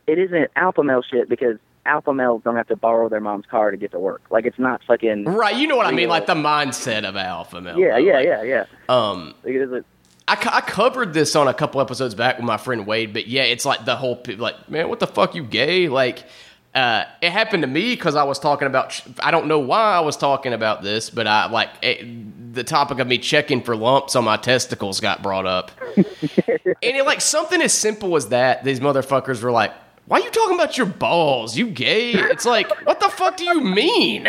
it 0.06 0.18
isn't 0.18 0.50
alpha 0.56 0.82
male 0.82 1.02
shit 1.02 1.28
because 1.28 1.58
alpha 1.86 2.12
males 2.12 2.42
don't 2.44 2.56
have 2.56 2.68
to 2.68 2.76
borrow 2.76 3.08
their 3.08 3.20
mom's 3.20 3.46
car 3.46 3.70
to 3.70 3.76
get 3.76 3.92
to 3.92 3.98
work. 3.98 4.22
Like 4.30 4.44
it's 4.44 4.58
not 4.58 4.82
fucking. 4.86 5.24
right? 5.24 5.56
You 5.56 5.66
know 5.66 5.76
what 5.76 5.86
I 5.86 5.92
mean? 5.92 6.08
Like 6.08 6.26
the 6.26 6.34
mindset 6.34 7.08
of 7.08 7.16
alpha 7.16 7.60
male. 7.60 7.78
Yeah, 7.78 7.92
though, 7.92 7.96
yeah, 7.98 8.12
like, 8.14 8.26
yeah, 8.26 8.42
yeah. 8.42 8.64
Um, 8.88 9.34
Like, 9.44 9.84
I, 10.28 10.56
I 10.56 10.60
covered 10.60 11.14
this 11.14 11.36
on 11.36 11.46
a 11.46 11.54
couple 11.54 11.80
episodes 11.80 12.14
back 12.14 12.36
with 12.36 12.44
my 12.46 12.56
friend 12.56 12.86
Wade, 12.86 13.12
but 13.12 13.28
yeah, 13.28 13.42
it's 13.44 13.64
like 13.64 13.84
the 13.84 13.96
whole 13.96 14.20
like, 14.36 14.68
man, 14.68 14.88
what 14.88 14.98
the 15.00 15.06
fuck, 15.06 15.34
you 15.34 15.44
gay? 15.44 15.88
Like, 15.88 16.24
uh, 16.74 17.04
it 17.22 17.30
happened 17.30 17.62
to 17.62 17.66
me 17.66 17.94
because 17.94 18.16
I 18.16 18.24
was 18.24 18.38
talking 18.38 18.66
about. 18.66 19.00
I 19.20 19.30
don't 19.30 19.46
know 19.46 19.60
why 19.60 19.94
I 19.94 20.00
was 20.00 20.16
talking 20.16 20.52
about 20.52 20.82
this, 20.82 21.08
but 21.08 21.26
I 21.26 21.48
like 21.48 21.70
it, 21.80 22.52
the 22.54 22.64
topic 22.64 22.98
of 22.98 23.06
me 23.06 23.16
checking 23.18 23.62
for 23.62 23.74
lumps 23.74 24.14
on 24.14 24.24
my 24.24 24.36
testicles 24.36 25.00
got 25.00 25.22
brought 25.22 25.46
up, 25.46 25.70
and 25.96 26.04
it 26.82 27.06
like 27.06 27.22
something 27.22 27.62
as 27.62 27.72
simple 27.72 28.14
as 28.16 28.28
that. 28.28 28.62
These 28.62 28.80
motherfuckers 28.80 29.42
were 29.42 29.52
like, 29.52 29.72
"Why 30.06 30.18
are 30.18 30.24
you 30.24 30.30
talking 30.30 30.54
about 30.54 30.76
your 30.76 30.86
balls? 30.86 31.56
You 31.56 31.68
gay?" 31.68 32.12
It's 32.12 32.44
like, 32.46 32.70
what 32.86 33.00
the 33.00 33.08
fuck 33.08 33.36
do 33.36 33.44
you 33.44 33.60
mean? 33.60 34.26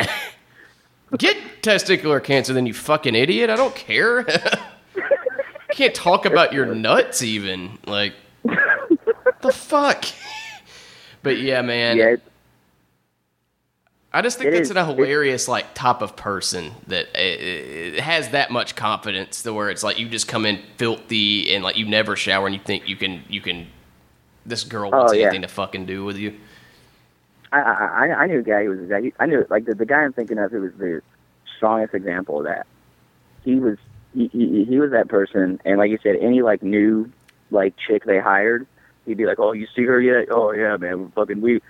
Get 1.17 1.37
testicular 1.61 2.21
cancer, 2.21 2.53
then 2.53 2.65
you 2.65 2.73
fucking 2.73 3.15
idiot. 3.15 3.49
I 3.49 3.55
don't 3.55 3.73
care. 3.75 4.25
can't 5.71 5.95
talk 5.95 6.25
about 6.25 6.51
your 6.53 6.65
nuts 6.65 7.21
even. 7.21 7.77
Like, 7.85 8.13
the 8.43 9.51
fuck? 9.53 10.05
But 11.23 11.39
yeah, 11.39 11.61
man. 11.61 11.97
yeah, 11.97 12.15
I 14.13 14.21
just 14.21 14.37
think 14.37 14.49
It 14.49 14.51
that's 14.57 14.69
is. 14.69 14.75
a 14.75 14.85
hilarious 14.85 15.47
like 15.49 15.73
type 15.73 16.01
of 16.01 16.15
person 16.15 16.71
that 16.87 17.07
uh, 17.13 17.97
uh, 17.97 18.01
has 18.01 18.29
that 18.29 18.49
much 18.49 18.75
confidence 18.75 19.43
to 19.43 19.51
where 19.53 19.69
it's 19.69 19.83
like 19.83 19.99
you 19.99 20.07
just 20.07 20.27
come 20.29 20.45
in 20.45 20.61
filthy 20.77 21.53
and 21.53 21.63
like 21.65 21.75
you 21.75 21.85
never 21.85 22.15
shower 22.15 22.45
and 22.45 22.55
you 22.55 22.61
think 22.63 22.87
you 22.87 22.95
can 22.95 23.23
you 23.27 23.41
can 23.41 23.67
this 24.47 24.63
girl 24.63 24.89
oh, 24.93 24.97
wants 24.97 25.13
Oh, 25.13 25.15
yeah. 25.15 25.25
anything 25.25 25.43
to 25.43 25.47
fucking 25.47 25.85
do 25.85 26.03
with 26.05 26.17
you. 26.17 26.33
I, 27.51 27.59
I 27.61 27.71
I 28.07 28.13
I 28.23 28.27
knew 28.27 28.39
a 28.39 28.43
guy 28.43 28.63
who 28.65 28.71
was 28.71 28.89
that. 28.89 29.11
I 29.19 29.25
knew 29.25 29.45
like 29.49 29.65
the, 29.65 29.75
the 29.75 29.85
guy 29.85 29.97
I'm 30.03 30.13
thinking 30.13 30.37
of 30.37 30.51
who 30.51 30.61
was 30.61 30.73
the 30.77 31.01
strongest 31.55 31.93
example 31.93 32.39
of 32.39 32.45
that. 32.45 32.65
He 33.43 33.55
was 33.55 33.77
he, 34.13 34.27
he 34.33 34.65
he 34.65 34.79
was 34.79 34.91
that 34.91 35.07
person, 35.07 35.59
and 35.63 35.77
like 35.77 35.89
you 35.91 35.99
said, 36.03 36.15
any 36.17 36.41
like 36.41 36.61
new 36.63 37.11
like 37.51 37.75
chick 37.77 38.03
they 38.05 38.19
hired, 38.19 38.67
he'd 39.05 39.17
be 39.17 39.25
like, 39.25 39.39
"Oh, 39.39 39.53
you 39.53 39.67
see 39.75 39.83
her 39.83 40.01
yet? 40.01 40.27
Oh 40.31 40.51
yeah, 40.51 40.75
man, 40.75 41.05
we 41.05 41.11
fucking 41.11 41.39
we 41.39 41.61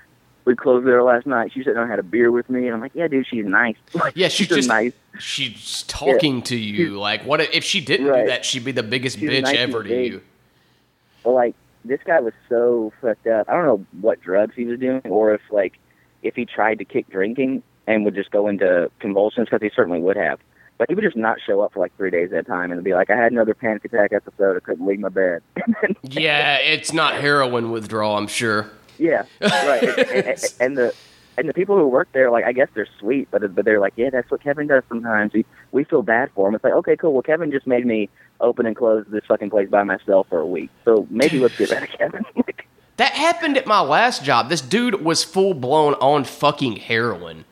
we 0.46 0.56
closed 0.56 0.88
there 0.88 1.04
last 1.04 1.28
night. 1.28 1.52
She 1.54 1.64
sat 1.64 1.74
down 1.76 1.84
and 1.84 1.92
had 1.92 2.00
a 2.00 2.04
beer 2.04 2.32
with 2.32 2.50
me, 2.50 2.66
and 2.66 2.74
I'm 2.74 2.80
like, 2.82 2.94
yeah, 2.96 3.08
dude, 3.10 3.28
she's 3.28 3.46
nice. 3.46 3.76
Like, 3.94 4.14
Yeah, 4.16 4.30
she's 4.30 4.50
a 4.52 4.56
just 4.56 4.70
nice. 4.70 4.94
she's 5.20 5.84
talking 5.84 6.42
to 6.44 6.56
you 6.56 6.98
like 6.98 7.24
what 7.24 7.42
if 7.42 7.64
she 7.64 7.82
didn't 7.82 8.08
Right. 8.08 8.22
do 8.24 8.28
that? 8.30 8.46
She'd 8.46 8.64
be 8.66 8.72
the 8.72 8.82
biggest 8.82 9.20
She's 9.20 9.30
bitch 9.30 9.44
nice 9.44 9.58
ever 9.58 9.84
to 9.84 9.90
big. 9.90 10.14
you. 10.14 10.22
But 11.24 11.32
like 11.32 11.56
this 11.88 12.00
guy 12.06 12.20
was 12.20 12.34
so 12.50 12.92
fucked 13.02 13.28
up. 13.28 13.48
I 13.50 13.54
don't 13.54 13.66
know 13.66 13.86
what 14.02 14.22
drugs 14.22 14.56
he 14.56 14.66
was 14.66 14.80
doing, 14.80 15.02
or 15.06 15.34
if 15.34 15.42
like 15.52 15.80
if 16.24 16.36
he 16.36 16.46
tried 16.46 16.80
to 16.80 16.86
kick 16.86 17.10
drinking 17.10 17.64
and 17.86 18.04
would 18.06 18.16
just 18.16 18.32
go 18.32 18.48
into 18.48 18.92
convulsions, 19.00 19.48
because 19.50 19.62
he 19.62 19.70
certainly 19.76 20.00
would 20.00 20.18
have. 20.18 20.40
But 20.78 20.90
he 20.90 20.96
would 20.96 21.04
just 21.04 21.18
not 21.18 21.38
show 21.46 21.62
up 21.62 21.74
for 21.74 21.80
like 21.80 21.96
three 21.98 22.12
days 22.12 22.32
at 22.32 22.40
a 22.40 22.44
time 22.44 22.72
and 22.72 22.84
be 22.84 22.94
like, 22.94 23.10
I 23.10 23.16
had 23.16 23.32
another 23.32 23.56
panic 23.56 23.84
attack 23.86 24.14
episode. 24.14 24.58
I 24.58 24.60
couldn't 24.60 24.86
leave 24.86 25.00
my 25.00 25.10
bed. 25.10 25.42
Yeah, 26.04 26.58
it's 26.58 26.94
not 26.94 27.16
heroin 27.16 27.72
withdrawal, 27.72 28.16
I'm 28.18 28.28
sure. 28.28 28.70
yeah, 28.98 29.24
right. 29.42 29.84
and, 29.98 30.28
and, 30.28 30.54
and 30.60 30.78
the 30.78 30.94
and 31.38 31.48
the 31.48 31.54
people 31.54 31.78
who 31.78 31.88
work 31.88 32.10
there, 32.14 32.32
like 32.32 32.46
I 32.46 32.52
guess 32.52 32.68
they're 32.74 32.88
sweet, 33.00 33.30
but 33.32 33.56
but 33.56 33.64
they're 33.64 33.80
like, 33.80 33.94
yeah, 33.96 34.10
that's 34.10 34.30
what 34.32 34.44
Kevin 34.44 34.68
does 34.68 34.84
sometimes. 34.90 35.34
We 35.34 35.46
we 35.72 35.84
feel 35.84 36.02
bad 36.02 36.32
for 36.34 36.48
him. 36.48 36.56
It's 36.56 36.64
like, 36.64 36.74
okay, 36.74 36.98
cool. 36.98 37.14
Well, 37.14 37.22
Kevin 37.22 37.52
just 37.52 37.68
made 37.68 37.86
me 37.86 38.10
open 38.42 38.66
and 38.66 38.76
close 38.76 39.06
this 39.10 39.24
fucking 39.28 39.50
place 39.50 39.70
by 39.70 39.84
myself 39.84 40.28
for 40.30 40.40
a 40.40 40.46
week, 40.48 40.70
so 40.84 41.08
maybe 41.10 41.40
let's 41.40 41.58
get 41.58 41.70
rid 41.70 41.84
of 41.84 41.90
Kevin. 41.90 42.26
That 42.98 43.12
happened 43.12 43.58
at 43.58 43.68
my 43.68 43.82
last 43.82 44.24
job. 44.24 44.50
This 44.50 44.62
dude 44.62 45.04
was 45.04 45.24
full 45.24 45.54
blown 45.54 45.94
on 45.96 46.24
fucking 46.24 46.78
heroin, 46.78 47.46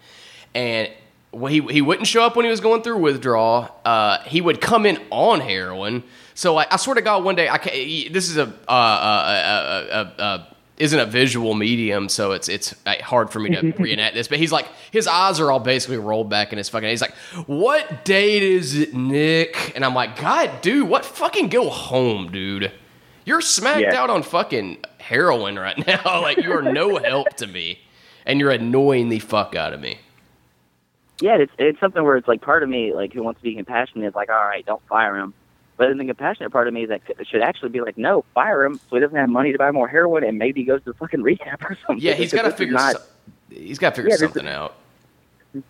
and 0.55 0.89
he 1.31 1.61
he 1.61 1.81
wouldn't 1.81 2.07
show 2.07 2.23
up 2.23 2.36
when 2.36 2.45
he 2.45 2.51
was 2.51 2.61
going 2.61 2.81
through 2.81 2.97
withdrawal. 2.97 3.69
Uh, 3.86 4.19
he 4.23 4.41
would 4.41 4.59
come 4.61 4.86
in 4.86 4.99
on 5.11 5.41
heroin. 5.41 6.03
So 6.33 6.57
I, 6.57 6.65
I 6.71 6.77
swear 6.77 6.95
to 6.95 7.01
God, 7.01 7.23
one 7.23 7.36
day 7.36 7.47
I 7.47 7.57
This 7.59 8.29
is 8.29 8.38
a 8.38 8.43
uh, 8.43 8.71
uh, 8.71 8.71
uh, 8.71 10.11
uh, 10.17 10.21
uh, 10.21 10.45
isn't 10.78 10.99
a 10.99 11.05
visual 11.05 11.53
medium, 11.53 12.09
so 12.09 12.32
it's 12.34 12.49
it's 12.49 12.76
uh, 12.86 12.95
hard 13.01 13.30
for 13.30 13.39
me 13.39 13.49
to 13.55 13.71
reenact 13.80 14.13
this. 14.15 14.28
But 14.28 14.39
he's 14.39 14.51
like, 14.51 14.67
his 14.91 15.07
eyes 15.07 15.39
are 15.39 15.51
all 15.51 15.59
basically 15.59 15.97
rolled 15.97 16.30
back 16.30 16.51
in 16.51 16.57
his 16.57 16.67
fucking. 16.69 16.89
He's 16.89 17.01
like, 17.01 17.13
"What 17.47 18.03
date 18.05 18.43
is 18.43 18.78
it, 18.78 18.93
Nick?" 18.93 19.71
And 19.76 19.86
I'm 19.86 19.93
like, 19.95 20.19
"God, 20.19 20.61
dude, 20.61 20.88
what 20.89 21.05
fucking 21.05 21.49
go 21.49 21.69
home, 21.69 22.32
dude." 22.32 22.71
You're 23.26 23.41
smacked 23.41 23.82
Yeah. 23.82 23.95
out 24.01 24.09
on 24.09 24.21
fucking 24.21 24.80
heroin 24.99 25.57
right 25.57 25.78
now. 25.88 26.21
like 26.21 26.38
you 26.38 26.51
are 26.51 26.61
no 26.61 26.97
help 26.97 27.30
to 27.38 27.47
me, 27.47 27.80
and 28.26 28.39
you're 28.39 28.51
annoying 28.51 29.09
the 29.09 29.19
fuck 29.19 29.55
out 29.55 29.73
of 29.73 29.80
me. 29.80 29.97
yeah, 31.21 31.38
it's 31.38 31.51
it's 31.57 31.80
something 31.80 32.03
where 32.03 32.17
it's 32.17 32.28
like 32.28 32.41
part 32.41 32.61
of 32.63 32.69
me, 32.69 32.93
like 32.93 33.13
who 33.13 33.23
wants 33.23 33.39
to 33.39 33.43
be 33.43 33.55
compassionate, 33.55 34.07
is 34.09 34.13
like, 34.15 34.30
all 34.30 34.36
right, 34.45 34.65
don't 34.65 34.86
fire 34.88 35.17
him. 35.17 35.34
But 35.78 35.89
then 35.89 35.97
the 35.97 36.05
compassionate 36.05 36.51
part 36.51 36.67
of 36.67 36.73
me 36.73 36.84
is 36.84 36.89
that 36.89 37.01
should 37.28 37.41
actually 37.41 37.69
be 37.69 37.82
like, 37.82 37.97
no, 37.97 38.23
fire 38.34 38.63
him, 38.63 38.80
so 38.89 38.95
he 38.95 38.99
doesn't 39.01 39.17
have 39.17 39.30
money 39.30 39.51
to 39.51 39.57
buy 39.57 39.71
more 39.71 39.88
heroin, 39.89 40.23
and 40.23 40.38
maybe 40.38 40.61
he 40.61 40.65
goes 40.65 40.82
to 40.86 40.93
fucking 40.93 41.21
rehab 41.21 41.61
or 41.63 41.78
something. 41.86 42.03
Yeah, 42.03 42.13
he's 42.13 42.32
got 42.34 42.43
to 42.43 42.51
figure. 42.51 42.73
Not, 42.73 42.93
so- 42.95 43.01
he's 43.49 43.78
got 43.80 43.89
to 43.89 43.95
figure 43.97 44.09
Yeah, 44.11 44.15
this 44.15 44.21
something 44.21 44.47
out. 44.47 44.76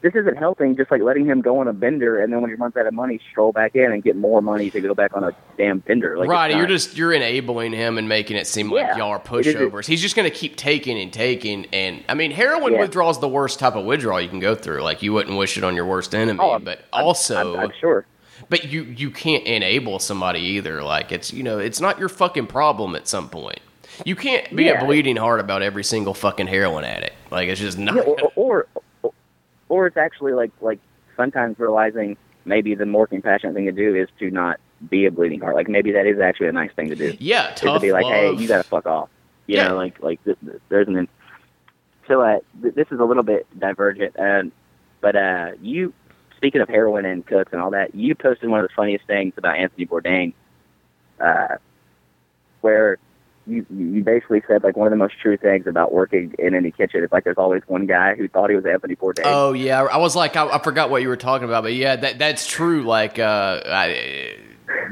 this 0.01 0.13
isn't 0.13 0.37
helping. 0.37 0.75
Just 0.75 0.91
like 0.91 1.01
letting 1.01 1.25
him 1.25 1.41
go 1.41 1.57
on 1.59 1.67
a 1.67 1.73
bender, 1.73 2.21
and 2.21 2.31
then 2.31 2.41
when 2.41 2.51
he 2.51 2.55
runs 2.55 2.77
out 2.77 2.85
of 2.85 2.93
money, 2.93 3.19
stroll 3.31 3.51
back 3.51 3.75
in 3.75 3.91
and 3.91 4.03
get 4.03 4.15
more 4.15 4.43
money 4.43 4.69
to 4.69 4.79
go 4.79 4.93
back 4.93 5.15
on 5.17 5.23
a 5.23 5.31
damn 5.57 5.79
bender. 5.79 6.17
Like, 6.19 6.29
right, 6.29 6.55
you're 6.55 6.67
just 6.67 6.95
you're 6.95 7.13
enabling 7.13 7.73
him 7.73 7.97
and 7.97 8.07
making 8.07 8.37
it 8.37 8.45
seem 8.45 8.71
like 8.71 8.85
Yeah, 8.85 8.97
y'all 8.97 9.09
are 9.09 9.19
pushovers. 9.19 9.87
He's 9.87 10.01
just 10.03 10.15
going 10.15 10.29
to 10.29 10.35
keep 10.35 10.55
taking 10.55 10.99
and 10.99 11.11
taking, 11.11 11.65
and 11.73 12.03
I 12.07 12.13
mean, 12.13 12.29
heroin 12.29 12.73
Yeah. 12.73 12.79
withdrawal 12.81 13.09
is 13.09 13.17
the 13.17 13.27
worst 13.27 13.57
type 13.57 13.75
of 13.75 13.85
withdrawal 13.85 14.21
you 14.21 14.29
can 14.29 14.39
go 14.39 14.53
through. 14.53 14.81
Like 14.83 15.01
you 15.01 15.13
wouldn't 15.13 15.35
wish 15.37 15.57
it 15.57 15.63
on 15.63 15.75
your 15.75 15.85
worst 15.87 16.13
enemy, 16.13 16.39
Oh, 16.41 16.59
but 16.59 16.85
I'm- 16.93 17.05
also, 17.05 17.55
I'm, 17.55 17.59
I'm 17.71 17.71
sure. 17.79 18.05
But 18.49 18.65
you 18.65 18.83
you 18.83 19.11
can't 19.11 19.43
enable 19.45 19.99
somebody 19.99 20.39
either. 20.39 20.83
Like 20.83 21.11
it's 21.11 21.31
you 21.33 21.43
know 21.43 21.59
it's 21.59 21.79
not 21.81 21.99
your 21.99 22.09
fucking 22.09 22.47
problem 22.47 22.95
at 22.95 23.07
some 23.07 23.29
point. 23.29 23.59
You 24.05 24.15
can't 24.15 24.53
be 24.55 24.65
Yeah. 24.65 24.81
a 24.81 24.85
bleeding 24.85 25.15
heart 25.15 25.39
about 25.39 25.61
every 25.61 25.83
single 25.83 26.13
fucking 26.13 26.47
heroin 26.47 26.83
addict. 26.83 27.15
Like 27.31 27.47
it's 27.49 27.61
just 27.61 27.77
not. 27.77 27.95
Yeah, 27.95 28.01
or, 28.01 28.17
or 28.35 28.67
or 29.03 29.13
or 29.69 29.87
it's 29.87 29.97
actually 29.97 30.33
like 30.33 30.51
like 30.61 30.79
sometimes 31.15 31.57
realizing 31.59 32.17
maybe 32.43 32.75
the 32.75 32.85
more 32.85 33.07
compassionate 33.07 33.55
thing 33.55 33.65
to 33.65 33.71
do 33.71 33.95
is 33.95 34.09
to 34.19 34.29
not 34.31 34.59
be 34.89 35.05
a 35.05 35.11
bleeding 35.11 35.39
heart. 35.39 35.55
Like 35.55 35.69
maybe 35.69 35.91
that 35.93 36.05
is 36.05 36.19
actually 36.19 36.47
a 36.47 36.51
nice 36.51 36.71
thing 36.73 36.89
to 36.89 36.95
do. 36.95 37.15
yeah, 37.19 37.53
is 37.53 37.61
to 37.61 37.79
be 37.79 37.91
like, 37.93 38.03
love. 38.03 38.11
hey, 38.13 38.33
you 38.33 38.47
gotta 38.47 38.63
fuck 38.63 38.85
off. 38.85 39.09
You 39.47 39.57
Yeah. 39.57 39.69
know, 39.69 39.75
like 39.77 40.01
like 40.03 40.23
this, 40.25 40.35
this, 40.41 40.59
there's 40.69 40.87
an. 40.87 41.07
So 42.07 42.21
uh, 42.21 42.39
th- 42.61 42.75
this 42.75 42.87
is 42.91 42.99
a 42.99 43.03
little 43.03 43.23
bit 43.23 43.47
divergent, 43.57 44.19
um, 44.19 44.51
but 45.01 45.15
uh, 45.15 45.51
you 45.61 45.91
speaking 46.37 46.61
of 46.61 46.69
heroin 46.69 47.05
and 47.05 47.25
cooks 47.25 47.51
and 47.53 47.61
all 47.61 47.71
that, 47.71 47.95
you 47.95 48.15
posted 48.15 48.49
one 48.49 48.59
of 48.59 48.67
the 48.67 48.73
funniest 48.75 49.05
things 49.07 49.33
about 49.37 49.57
Anthony 49.57 49.85
Bourdain, 49.85 50.33
uh, 51.19 51.57
where 52.61 52.97
you 53.47 53.65
you 53.69 54.03
basically 54.03 54.41
said 54.47 54.63
like 54.63 54.75
one 54.75 54.87
of 54.87 54.91
the 54.91 54.97
most 54.97 55.15
true 55.21 55.37
things 55.37 55.67
about 55.67 55.93
working 55.93 56.33
in 56.39 56.55
any 56.55 56.71
kitchen 56.71 57.03
is 57.03 57.11
like 57.11 57.23
there's 57.23 57.37
always 57.37 57.61
one 57.67 57.85
guy 57.85 58.15
who 58.15 58.27
thought 58.27 58.49
he 58.49 58.55
was 58.55 58.65
Anthony 58.65 58.95
Bourdain. 58.95 59.23
Oh 59.25 59.53
yeah, 59.53 59.83
I 59.83 59.97
was 59.97 60.15
like, 60.15 60.35
I, 60.35 60.47
I 60.47 60.59
forgot 60.63 60.89
what 60.89 61.01
you 61.01 61.07
were 61.07 61.17
talking 61.17 61.47
about, 61.47 61.63
but 61.63 61.73
yeah, 61.73 61.95
that 61.95 62.19
that's 62.19 62.47
true. 62.47 62.83
Like, 62.83 63.19
uh, 63.19 63.61
I, 63.65 64.37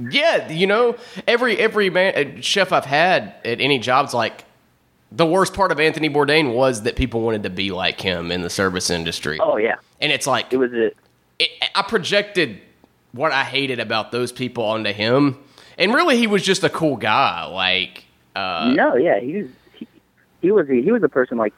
yeah, 0.09 0.49
you 0.51 0.67
know, 0.67 0.95
every 1.27 1.57
every 1.57 1.89
man 1.89 2.37
uh, 2.37 2.41
chef 2.41 2.71
I've 2.71 2.85
had 2.85 3.35
at 3.43 3.61
any 3.61 3.79
job's 3.79 4.13
like. 4.13 4.45
The 5.15 5.27
worst 5.27 5.53
part 5.53 5.71
of 5.71 5.79
Anthony 5.79 6.09
Bourdain 6.09 6.55
was 6.55 6.81
that 6.83 6.95
people 6.95 7.21
wanted 7.21 7.43
to 7.43 7.51
be 7.51 7.69
like 7.69 8.01
him 8.01 8.31
in 8.31 8.41
the 8.41 8.49
service 8.49 8.89
industry, 8.89 9.37
Oh 9.39 9.57
yeah, 9.57 9.75
and 10.01 10.11
it's 10.11 10.25
like 10.25 10.51
it 10.51 10.57
was 10.57 10.73
a 10.73 10.89
it, 11.39 11.49
I 11.75 11.81
projected 11.83 12.59
what 13.11 13.31
I 13.31 13.43
hated 13.43 13.79
about 13.79 14.11
those 14.11 14.31
people 14.31 14.63
onto 14.63 14.91
him, 14.91 15.37
and 15.77 15.93
really 15.93 16.17
he 16.17 16.27
was 16.27 16.43
just 16.43 16.63
a 16.63 16.69
cool 16.69 16.97
guy. 16.97 17.45
Like, 17.45 18.05
uh, 18.35 18.71
no, 18.75 18.95
yeah, 18.95 19.19
he 19.19 19.43
was 19.43 19.51
he, 19.73 19.87
he 20.41 20.51
was 20.51 20.67
he 20.67 20.91
was 20.91 21.03
a 21.03 21.09
person 21.09 21.37
like 21.37 21.53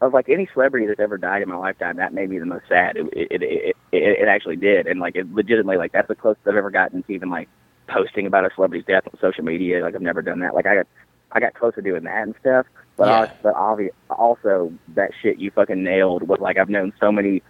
of 0.00 0.12
like 0.14 0.28
any 0.28 0.48
celebrity 0.52 0.86
that's 0.86 1.00
ever 1.00 1.18
died 1.18 1.42
in 1.42 1.48
my 1.48 1.56
lifetime. 1.56 1.96
That 1.96 2.12
made 2.12 2.30
me 2.30 2.38
the 2.38 2.46
most 2.46 2.64
sad. 2.68 2.96
It 2.96 3.06
it 3.12 3.42
it, 3.42 3.76
it, 3.92 4.02
it 4.22 4.28
actually 4.28 4.56
did, 4.56 4.86
and 4.86 5.00
like 5.00 5.16
it 5.16 5.32
legitimately 5.32 5.76
like 5.76 5.92
that's 5.92 6.08
the 6.08 6.14
closest 6.14 6.46
I've 6.46 6.56
ever 6.56 6.70
gotten 6.70 7.02
to 7.02 7.12
even 7.12 7.30
like 7.30 7.48
posting 7.88 8.26
about 8.26 8.44
a 8.44 8.50
celebrity's 8.54 8.86
death 8.86 9.04
on 9.06 9.18
social 9.20 9.44
media. 9.44 9.82
Like 9.82 9.94
I've 9.94 10.02
never 10.02 10.22
done 10.22 10.40
that. 10.40 10.54
Like 10.54 10.66
I 10.66 10.76
got 10.76 10.86
I 11.32 11.40
got 11.40 11.54
close 11.54 11.74
to 11.74 11.82
doing 11.82 12.04
that 12.04 12.22
and 12.22 12.34
stuff. 12.40 12.66
But 12.96 13.08
Yeah. 13.08 13.20
I, 13.20 13.32
but 13.42 13.54
obvi- 13.54 13.90
also 14.10 14.72
that 14.94 15.10
shit 15.20 15.38
you 15.38 15.50
fucking 15.50 15.82
nailed 15.82 16.22
was 16.24 16.40
like 16.40 16.58
I've 16.58 16.68
known 16.68 16.92
so 17.00 17.10
many, 17.12 17.42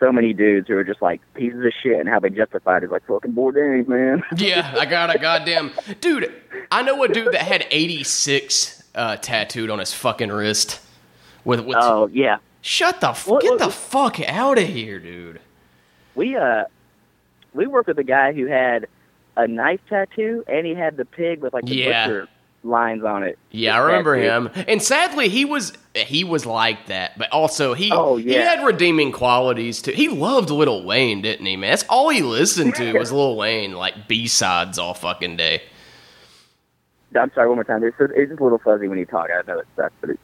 so 0.00 0.10
many 0.10 0.32
dudes 0.32 0.66
who 0.66 0.76
are 0.76 0.82
just 0.84 1.00
like 1.02 1.20
pieces 1.34 1.64
of 1.64 1.72
shit 1.82 2.00
and 2.00 2.08
how 2.08 2.18
they 2.18 2.30
justified 2.30 2.82
it 2.82 2.86
is 2.86 2.90
like 2.90 3.06
fucking 3.06 3.32
Bourdain, 3.32 3.86
man. 3.86 4.22
Yeah, 4.36 4.74
I 4.76 4.86
got 4.86 5.14
a 5.14 5.18
goddamn 5.18 5.70
dude. 6.00 6.32
I 6.72 6.82
know 6.82 7.02
a 7.04 7.08
dude 7.08 7.32
that 7.32 7.42
had 7.42 7.66
86 7.70 8.82
uh, 8.94 9.16
tattooed 9.16 9.70
on 9.70 9.78
his 9.78 9.92
fucking 9.94 10.30
wrist. 10.30 10.80
With 11.44 11.60
with 11.60 11.76
Oh 11.80 12.08
yeah, 12.12 12.38
shut 12.60 13.00
the 13.00 13.10
f- 13.10 13.28
get 13.40 13.58
the 13.58 13.70
fuck 13.70 14.20
out 14.28 14.58
of 14.58 14.64
here, 14.66 14.98
dude. 14.98 15.40
we 16.14 16.36
uh, 16.36 16.64
we 17.54 17.66
worked 17.66 17.88
with 17.88 17.98
a 17.98 18.04
guy 18.04 18.32
who 18.32 18.46
had 18.46 18.86
a 19.36 19.46
knife 19.48 19.80
tattoo 19.88 20.44
and 20.48 20.66
he 20.66 20.74
had 20.74 20.96
the 20.96 21.04
pig 21.04 21.40
with 21.40 21.54
like 21.54 21.64
the 21.64 21.74
Yeah. 21.76 22.06
butcher 22.06 22.28
lines 22.62 23.04
on 23.04 23.22
it. 23.22 23.38
Yeah, 23.50 23.76
I 23.76 23.84
remember 23.84 24.14
him. 24.16 24.50
And 24.68 24.82
sadly, 24.82 25.28
he 25.28 25.44
was 25.44 25.72
he 25.94 26.24
was 26.24 26.44
like 26.46 26.86
that, 26.86 27.18
but 27.18 27.30
also 27.32 27.74
he 27.74 27.90
Oh, 27.92 28.16
he 28.16 28.32
had 28.34 28.64
redeeming 28.64 29.12
qualities 29.12 29.80
too. 29.82 29.92
He 29.92 30.08
loved 30.08 30.50
Lil 30.50 30.84
Wayne, 30.84 31.22
didn't 31.22 31.46
he, 31.46 31.56
man? 31.56 31.70
That's 31.70 31.84
all 31.88 32.10
he 32.10 32.22
listened 32.22 32.74
to 32.76 32.92
was 32.98 33.10
Lil 33.12 33.36
Wayne, 33.36 33.72
like 33.72 34.08
B 34.08 34.26
sides 34.28 34.78
all 34.78 34.94
fucking 34.94 35.36
day. 35.36 35.62
I'm 37.18 37.32
sorry, 37.34 37.48
one 37.48 37.56
more 37.56 37.64
time. 37.64 37.82
It's 37.82 37.96
just, 37.98 38.12
it's 38.14 38.28
just 38.30 38.40
a 38.40 38.44
little 38.44 38.58
fuzzy 38.58 38.86
when 38.86 38.98
you 38.98 39.06
talk. 39.06 39.28
I 39.30 39.42
know 39.50 39.58
it 39.58 39.66
sucks, 39.74 39.94
but 40.00 40.10
it, 40.10 40.20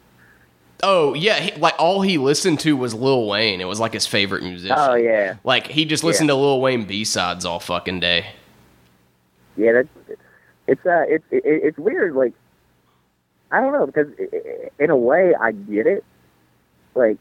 Oh 0.83 1.15
yeah, 1.15 1.39
he, 1.39 1.59
like 1.59 1.73
all 1.79 2.01
he 2.01 2.17
listened 2.19 2.59
to 2.61 2.77
was 2.77 2.93
Lil 2.93 3.27
Wayne. 3.27 3.61
It 3.61 3.65
was 3.65 3.79
like 3.79 3.93
his 3.93 4.05
favorite 4.05 4.43
musician. 4.43 4.77
oh 4.79 4.93
yeah, 4.93 5.37
Like 5.43 5.67
he 5.67 5.85
just 5.85 6.03
listened 6.03 6.29
to 6.29 6.35
Lil 6.35 6.61
Wayne 6.61 6.85
B 6.85 7.03
sides 7.03 7.45
all 7.45 7.59
fucking 7.59 7.99
day. 7.99 8.27
yeah. 9.57 9.71
That's 9.73 9.87
it's 10.67 10.85
uh, 10.85 11.05
it's 11.07 11.25
it, 11.31 11.41
it's 11.45 11.77
weird. 11.77 12.15
Like 12.15 12.33
I 13.51 13.61
don't 13.61 13.71
know 13.73 13.85
because 13.85 14.07
in 14.79 14.89
a 14.89 14.97
way 14.97 15.33
I 15.39 15.51
get 15.53 15.87
it. 15.87 16.03
Like, 16.95 17.17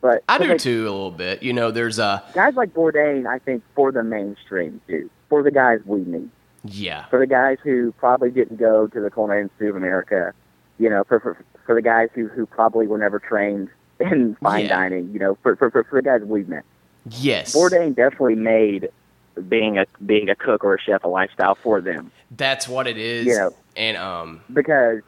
but 0.00 0.22
I 0.28 0.38
do 0.38 0.48
like, 0.48 0.58
too 0.60 0.82
a 0.82 0.90
little 0.92 1.10
bit. 1.10 1.42
You 1.42 1.52
know, 1.52 1.70
there's 1.70 1.98
a 1.98 2.22
Guys 2.34 2.54
like 2.54 2.72
Bourdain, 2.72 3.26
I 3.26 3.38
think, 3.40 3.62
for 3.74 3.90
the 3.92 4.02
mainstream, 4.04 4.80
too, 4.86 5.10
For 5.28 5.42
the 5.42 5.50
guys 5.50 5.80
we 5.84 6.00
meet. 6.00 6.28
yeah, 6.64 7.06
for 7.06 7.18
the 7.18 7.26
guys 7.26 7.58
who 7.64 7.92
probably 7.98 8.30
didn't 8.30 8.56
go 8.58 8.86
to 8.86 9.00
the 9.00 9.10
Culinary 9.10 9.42
Institute 9.42 9.70
of 9.70 9.76
America, 9.76 10.32
you 10.78 10.88
know, 10.88 11.04
for 11.04 11.18
for, 11.20 11.36
for 11.66 11.74
the 11.74 11.82
guys 11.82 12.08
who, 12.14 12.28
who 12.28 12.46
probably 12.46 12.86
were 12.86 12.98
never 12.98 13.18
trained 13.18 13.68
in 13.98 14.36
fine 14.42 14.62
Yeah. 14.66 14.68
dining, 14.76 15.10
you 15.12 15.18
know, 15.18 15.36
for, 15.42 15.56
for 15.56 15.70
for 15.70 15.82
for 15.84 15.96
the 16.00 16.02
guys 16.02 16.22
we've 16.22 16.48
met. 16.48 16.64
yes, 17.10 17.54
Bourdain 17.54 17.94
definitely 17.96 18.36
made 18.36 18.88
being 19.48 19.78
a 19.78 19.86
being 20.04 20.28
a 20.28 20.34
cook 20.34 20.64
or 20.64 20.74
a 20.74 20.80
chef 20.80 21.04
a 21.04 21.08
lifestyle 21.08 21.54
for 21.54 21.80
them 21.80 22.10
that's 22.30 22.68
what 22.68 22.86
it 22.86 22.96
is. 22.96 23.26
You 23.26 23.34
know. 23.34 23.54
and 23.76 23.96
um, 23.96 24.40
because 24.52 25.00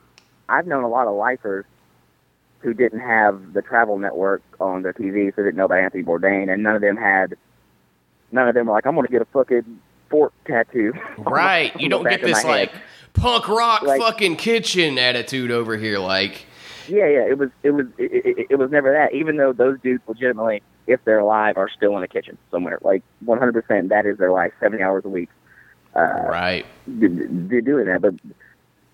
I've 0.48 0.66
known 0.66 0.82
a 0.84 0.88
lot 0.88 1.06
of 1.06 1.14
lifers 1.14 1.64
who 2.58 2.74
didn't 2.74 3.00
have 3.00 3.52
the 3.52 3.62
travel 3.62 3.98
network 3.98 4.42
on 4.60 4.82
their 4.82 4.92
TV, 4.92 5.34
so 5.34 5.42
they 5.42 5.48
didn't 5.48 5.56
know 5.56 5.64
about 5.64 5.78
Anthony 5.78 6.02
Bourdain, 6.02 6.52
and 6.52 6.62
none 6.62 6.74
of 6.74 6.80
them 6.80 6.96
had. 6.96 7.36
None 8.34 8.48
of 8.48 8.54
them 8.54 8.66
were 8.66 8.72
like, 8.72 8.86
I'm 8.86 8.94
going 8.94 9.06
to 9.06 9.12
get 9.12 9.20
a 9.20 9.26
fucking 9.26 9.80
fork 10.08 10.32
tattoo. 10.46 10.94
right, 11.18 11.78
you 11.78 11.88
don't 11.88 12.08
get 12.08 12.22
this 12.22 12.42
head. 12.42 12.48
like 12.48 12.72
punk 13.12 13.46
rock 13.46 13.82
Like- 13.82 14.00
fucking 14.00 14.36
kitchen 14.36 14.98
attitude 14.98 15.50
over 15.50 15.76
here. 15.76 15.98
Like, 15.98 16.46
Yeah, 16.88 17.06
yeah. 17.08 17.26
It 17.28 17.36
was 17.38 17.50
it 17.62 17.72
was 17.72 17.86
it, 17.98 18.10
it, 18.24 18.46
it 18.50 18.56
was 18.56 18.70
never 18.70 18.92
that. 18.92 19.12
Even 19.14 19.36
though 19.36 19.52
those 19.52 19.78
dudes 19.80 20.02
legitimately, 20.08 20.62
if 20.86 21.04
they're 21.04 21.18
alive, 21.20 21.56
are 21.56 21.68
still 21.70 21.94
in 21.96 22.00
the 22.02 22.08
kitchen 22.08 22.36
somewhere. 22.50 22.78
Like 22.82 23.02
100, 23.24 23.52
percent 23.52 23.88
that 23.90 24.06
is 24.06 24.18
their 24.18 24.32
life, 24.32 24.52
seventy 24.60 24.82
hours 24.82 25.04
a 25.04 25.08
week. 25.08 25.28
Uh, 25.94 26.00
right? 26.00 26.66
They're 26.86 27.60
doing 27.60 27.86
that, 27.86 28.00
but 28.00 28.14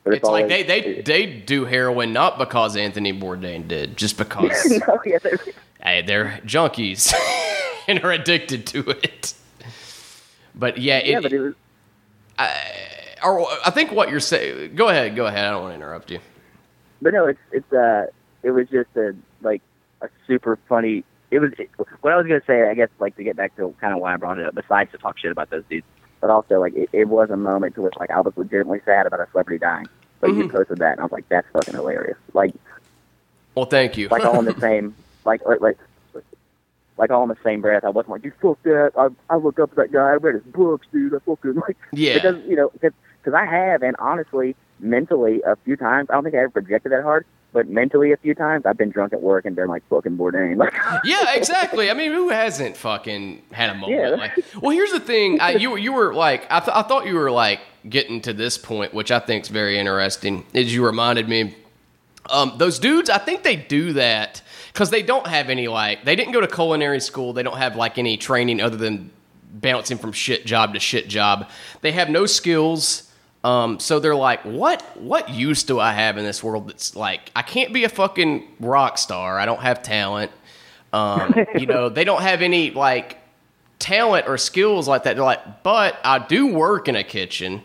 but 0.05 0.15
It's 0.15 0.25
like 0.25 0.49
they 0.49 0.63
they 0.63 1.03
they 1.03 1.27
do 1.27 1.65
heroin 1.65 2.13
not 2.13 2.39
because 2.39 2.77
Anthony 2.77 3.13
Bourdain 3.13 3.69
did, 3.69 3.97
just 3.97 4.19
because 4.19 4.67
no, 4.89 5.01
yeah, 5.05 5.19
they're- 5.23 5.39
hey, 5.83 6.03
they're 6.03 6.41
junkies 6.45 7.13
and 7.89 8.03
are 8.05 8.13
addicted 8.13 8.67
to 8.69 8.91
it. 8.91 9.35
But 10.55 10.79
yeah, 10.79 10.99
it, 10.99 11.11
yeah, 11.11 11.21
but 11.21 11.33
it 11.33 11.39
was 11.41 11.55
or 13.25 13.47
I 13.65 13.71
think 13.71 13.93
what 13.93 14.11
you're 14.11 14.21
saying. 14.21 14.75
Go 14.75 14.89
ahead, 14.89 15.17
go 15.17 15.27
ahead. 15.27 15.45
I 15.45 15.51
don't 15.51 15.63
want 15.63 15.73
to 15.73 15.77
interrupt 15.77 16.11
you. 16.11 16.21
but 17.03 17.13
no, 17.13 17.27
it's 17.27 17.41
it's 17.53 17.73
uh 17.73 18.07
it 18.43 18.51
was 18.51 18.69
just 18.69 18.89
a 18.97 19.15
like 19.43 19.63
a 20.03 20.09
super 20.27 20.59
funny. 20.69 21.05
It 21.31 21.41
was 21.41 21.53
it, 21.59 21.69
what 22.01 22.13
I 22.13 22.17
was 22.17 22.27
gonna 22.27 22.41
say. 22.47 22.69
I 22.69 22.75
guess 22.75 22.89
like 22.99 23.17
to 23.17 23.25
get 23.25 23.37
back 23.37 23.55
to 23.57 23.75
kind 23.81 23.93
of 23.95 24.01
why 24.01 24.15
I 24.15 24.17
brought 24.17 24.39
it 24.39 24.47
up. 24.47 24.55
Besides 24.55 24.91
to 24.93 24.99
talk 24.99 25.19
shit 25.19 25.31
about 25.31 25.51
those 25.51 25.65
dudes, 25.69 25.87
but 26.21 26.31
also 26.31 26.59
like 26.61 26.75
it, 26.75 26.89
it 26.93 27.09
was 27.09 27.31
a 27.31 27.37
moment 27.37 27.75
to 27.75 27.83
which 27.83 27.95
like 27.99 28.11
I 28.11 28.21
was 28.21 28.33
legitimately 28.37 28.81
sad 28.85 29.07
about 29.07 29.21
a 29.21 29.29
celebrity 29.33 29.59
dying. 29.59 29.87
But 30.21 30.31
you 30.35 30.45
Mhm. 30.45 30.51
posted 30.53 30.79
that, 30.79 30.93
and 30.93 31.01
I 31.01 31.03
was 31.05 31.13
like, 31.13 31.29
that's 31.29 31.47
fucking 31.53 31.75
hilarious. 31.75 32.17
Like 32.33 32.53
Well, 33.55 33.67
thank 33.67 33.97
you. 33.99 34.09
like 34.09 34.25
all 34.25 34.39
in 34.39 34.47
the 34.47 34.55
same 34.61 34.95
like 35.25 35.45
like 35.47 35.61
like 35.61 35.77
like 36.97 37.11
all 37.11 37.23
in 37.23 37.29
the 37.29 37.37
same 37.45 37.61
breath. 37.61 37.85
I 37.85 37.91
wasn't 37.91 38.11
like, 38.13 38.25
you 38.25 38.33
fuck 38.43 38.61
that. 38.65 38.93
I 38.99 39.09
I 39.33 39.37
look 39.37 39.59
up 39.61 39.71
to 39.71 39.77
that 39.77 39.93
guy. 39.93 40.01
I 40.11 40.15
read 40.15 40.35
his 40.35 40.45
books, 40.45 40.87
dude. 40.93 41.15
I 41.15 41.19
fucking 41.21 41.55
like 41.69 41.77
yeah, 41.93 42.15
because 42.15 42.37
you 42.49 42.57
know 42.57 42.71
because 42.73 43.35
I 43.35 43.45
have 43.45 43.83
and 43.83 43.95
honestly 43.99 44.57
mentally 44.81 45.43
a 45.47 45.57
few 45.65 45.77
times. 45.77 46.09
I 46.11 46.15
don't 46.15 46.25
think 46.25 46.35
I 46.35 46.39
ever 46.39 46.51
projected 46.51 46.93
that 46.93 47.03
hard, 47.03 47.27
but 47.53 47.69
mentally 47.69 48.13
a 48.13 48.17
few 48.17 48.35
times 48.35 48.67
I've 48.67 48.77
been 48.77 48.91
drunk 48.91 49.13
at 49.13 49.23
work 49.23 49.45
and 49.45 49.57
been 49.57 49.69
like 49.69 49.83
fucking 49.89 50.17
Bourdain. 50.17 50.57
Like 50.57 50.75
yeah, 51.05 51.35
exactly. 51.35 51.91
I 51.91 51.95
mean, 51.95 52.13
who 52.13 52.29
hasn't 52.29 52.77
fucking 52.77 53.43
had 53.53 53.71
a 53.71 53.75
moment 53.75 54.01
Yeah. 54.01 54.09
like? 54.11 54.33
Well, 54.61 54.71
here's 54.71 54.93
the 54.93 55.01
thing. 55.01 55.41
I, 55.41 55.53
you 55.53 55.77
you 55.77 55.93
were 55.93 56.15
like, 56.15 56.47
I, 56.51 56.61
th- 56.61 56.77
I 56.77 56.83
thought 56.83 57.07
you 57.07 57.15
were 57.15 57.31
like 57.31 57.61
getting 57.89 58.21
to 58.23 58.33
this 58.33 58.59
point, 58.59 58.93
which 58.93 59.11
I 59.11 59.19
think 59.19 59.45
is 59.45 59.49
very 59.49 59.79
interesting. 59.79 60.45
Is 60.53 60.75
you 60.75 60.85
reminded 60.85 61.29
me, 61.29 61.57
um, 62.31 62.53
those 62.59 62.79
dudes. 62.79 63.09
I 63.09 63.19
think 63.19 63.43
they 63.43 63.57
do 63.57 63.95
that 63.95 64.43
because 64.73 64.91
they 64.91 65.03
don't 65.03 65.27
have 65.27 65.49
any 65.49 65.69
like 65.69 66.05
they 66.05 66.17
didn't 66.17 66.33
go 66.33 66.41
to 66.41 66.47
culinary 66.49 67.01
school. 67.01 67.33
They 67.33 67.43
don't 67.43 67.57
have 67.59 67.77
like 67.77 67.97
any 67.99 68.17
training 68.19 68.61
other 68.61 68.77
than 68.77 69.11
bouncing 69.51 69.97
from 69.97 70.13
shit 70.13 70.45
job 70.45 70.75
to 70.75 70.81
shit 70.81 71.09
job. 71.09 71.49
They 71.81 71.93
have 71.93 72.11
no 72.11 72.27
skills. 72.27 73.08
Um, 73.45 73.79
so 73.79 74.01
they're 74.01 74.17
like, 74.17 74.41
what 74.43 74.83
what 74.99 75.31
use 75.31 75.63
do 75.63 75.79
I 75.79 75.93
have 75.93 76.19
in 76.19 76.25
this 76.25 76.43
world 76.43 76.69
that's 76.69 76.97
like 76.97 77.31
I 77.37 77.43
can't 77.43 77.73
be 77.73 77.85
a 77.85 77.89
fucking 77.89 78.47
rock 78.61 78.99
star. 78.99 79.39
I 79.39 79.47
don't 79.47 79.61
have 79.61 79.83
talent. 79.83 80.33
Um, 80.93 81.35
you 81.57 81.67
know, 81.67 81.89
they 81.89 82.05
don't 82.05 82.23
have 82.23 82.43
any 82.43 82.71
like 82.73 83.19
talent 83.79 84.27
or 84.27 84.39
skills 84.39 84.89
like 84.89 85.05
that. 85.05 85.15
They're 85.17 85.25
like, 85.25 85.63
but 85.63 85.99
I 86.03 86.19
do 86.19 86.49
work 86.49 86.89
in 86.89 86.97
a 86.97 87.05
kitchen, 87.05 87.63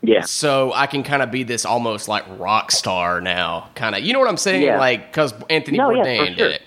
yeah, 0.00 0.22
so 0.22 0.72
I 0.72 0.86
can 0.86 1.02
kind 1.02 1.20
of 1.22 1.30
be 1.30 1.42
this 1.42 1.64
almost 1.66 2.08
like 2.08 2.24
rock 2.38 2.70
star 2.70 3.20
now. 3.20 3.68
Kind 3.74 3.94
of, 3.94 4.02
you 4.02 4.12
know 4.12 4.20
what 4.20 4.28
I'm 4.28 4.36
saying? 4.36 4.62
Yeah. 4.62 4.78
Like, 4.78 5.10
because 5.10 5.34
Anthony 5.50 5.76
No, 5.78 5.90
yeah, 5.90 6.02
Bourdain 6.04 6.26
sure. 6.26 6.34
did 6.36 6.52
it. 6.52 6.62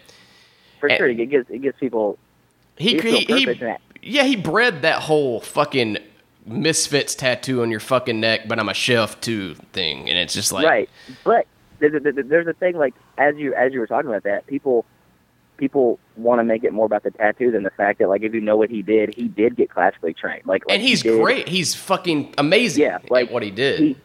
for 0.80 0.90
and- 0.90 0.98
sure. 0.98 1.08
It 1.10 1.16
gives 1.30 1.50
it 1.50 1.62
gives 1.62 1.80
people 1.80 2.20
He, 2.78 3.00
he, 3.00 3.20
he, 3.26 3.46
purpose 3.46 3.62
in 3.62 3.68
that. 3.68 3.82
yeah, 4.04 4.24
he 4.26 4.36
bred 4.36 4.82
that 4.84 5.02
whole 5.02 5.40
fucking 5.40 5.98
misfits 6.46 7.16
tattoo 7.16 7.62
on 7.62 7.72
your 7.72 7.80
fucking 7.80 8.20
neck, 8.20 8.42
but 8.48 8.60
I'm 8.60 8.70
a 8.70 8.74
chef 8.74 9.20
too 9.22 9.56
thing, 9.74 10.10
and 10.10 10.18
it's 10.18 10.34
just 10.34 10.52
like, 10.52 10.66
right. 10.66 10.90
But 11.24 11.48
there's 11.80 11.94
a, 11.94 12.24
there's 12.24 12.48
a 12.48 12.54
thing 12.54 12.78
like 12.78 12.94
as 13.18 13.36
you 13.38 13.54
as 13.56 13.74
you 13.74 13.80
were 13.80 13.88
talking 13.88 14.10
about 14.10 14.24
that 14.24 14.46
people 14.48 14.86
people 15.58 16.00
want 16.18 16.40
to 16.40 16.44
make 16.44 16.64
it 16.64 16.74
more 16.74 16.86
about 16.88 17.04
the 17.04 17.12
tattoo 17.12 17.52
than 17.52 17.64
the 17.64 17.70
fact 17.72 18.00
that 18.00 18.10
like 18.10 18.24
if 18.24 18.34
you 18.34 18.42
know 18.42 18.58
what 18.58 18.70
he 18.70 18.82
did, 18.82 19.14
he 19.16 19.28
did 19.28 19.56
get 19.56 19.70
classically 19.70 20.14
trained. 20.14 20.46
Like, 20.46 20.66
like 20.68 20.76
and 20.76 20.82
he's 20.82 21.02
he 21.02 21.10
did- 21.10 21.22
great. 21.22 21.48
He's 21.48 21.76
fucking 21.76 22.34
amazing 22.38 22.84
Yeah, 22.84 22.98
like, 23.10 23.28
at 23.28 23.34
what 23.34 23.44
he 23.44 23.52
did. 23.52 23.80
he 23.80 23.98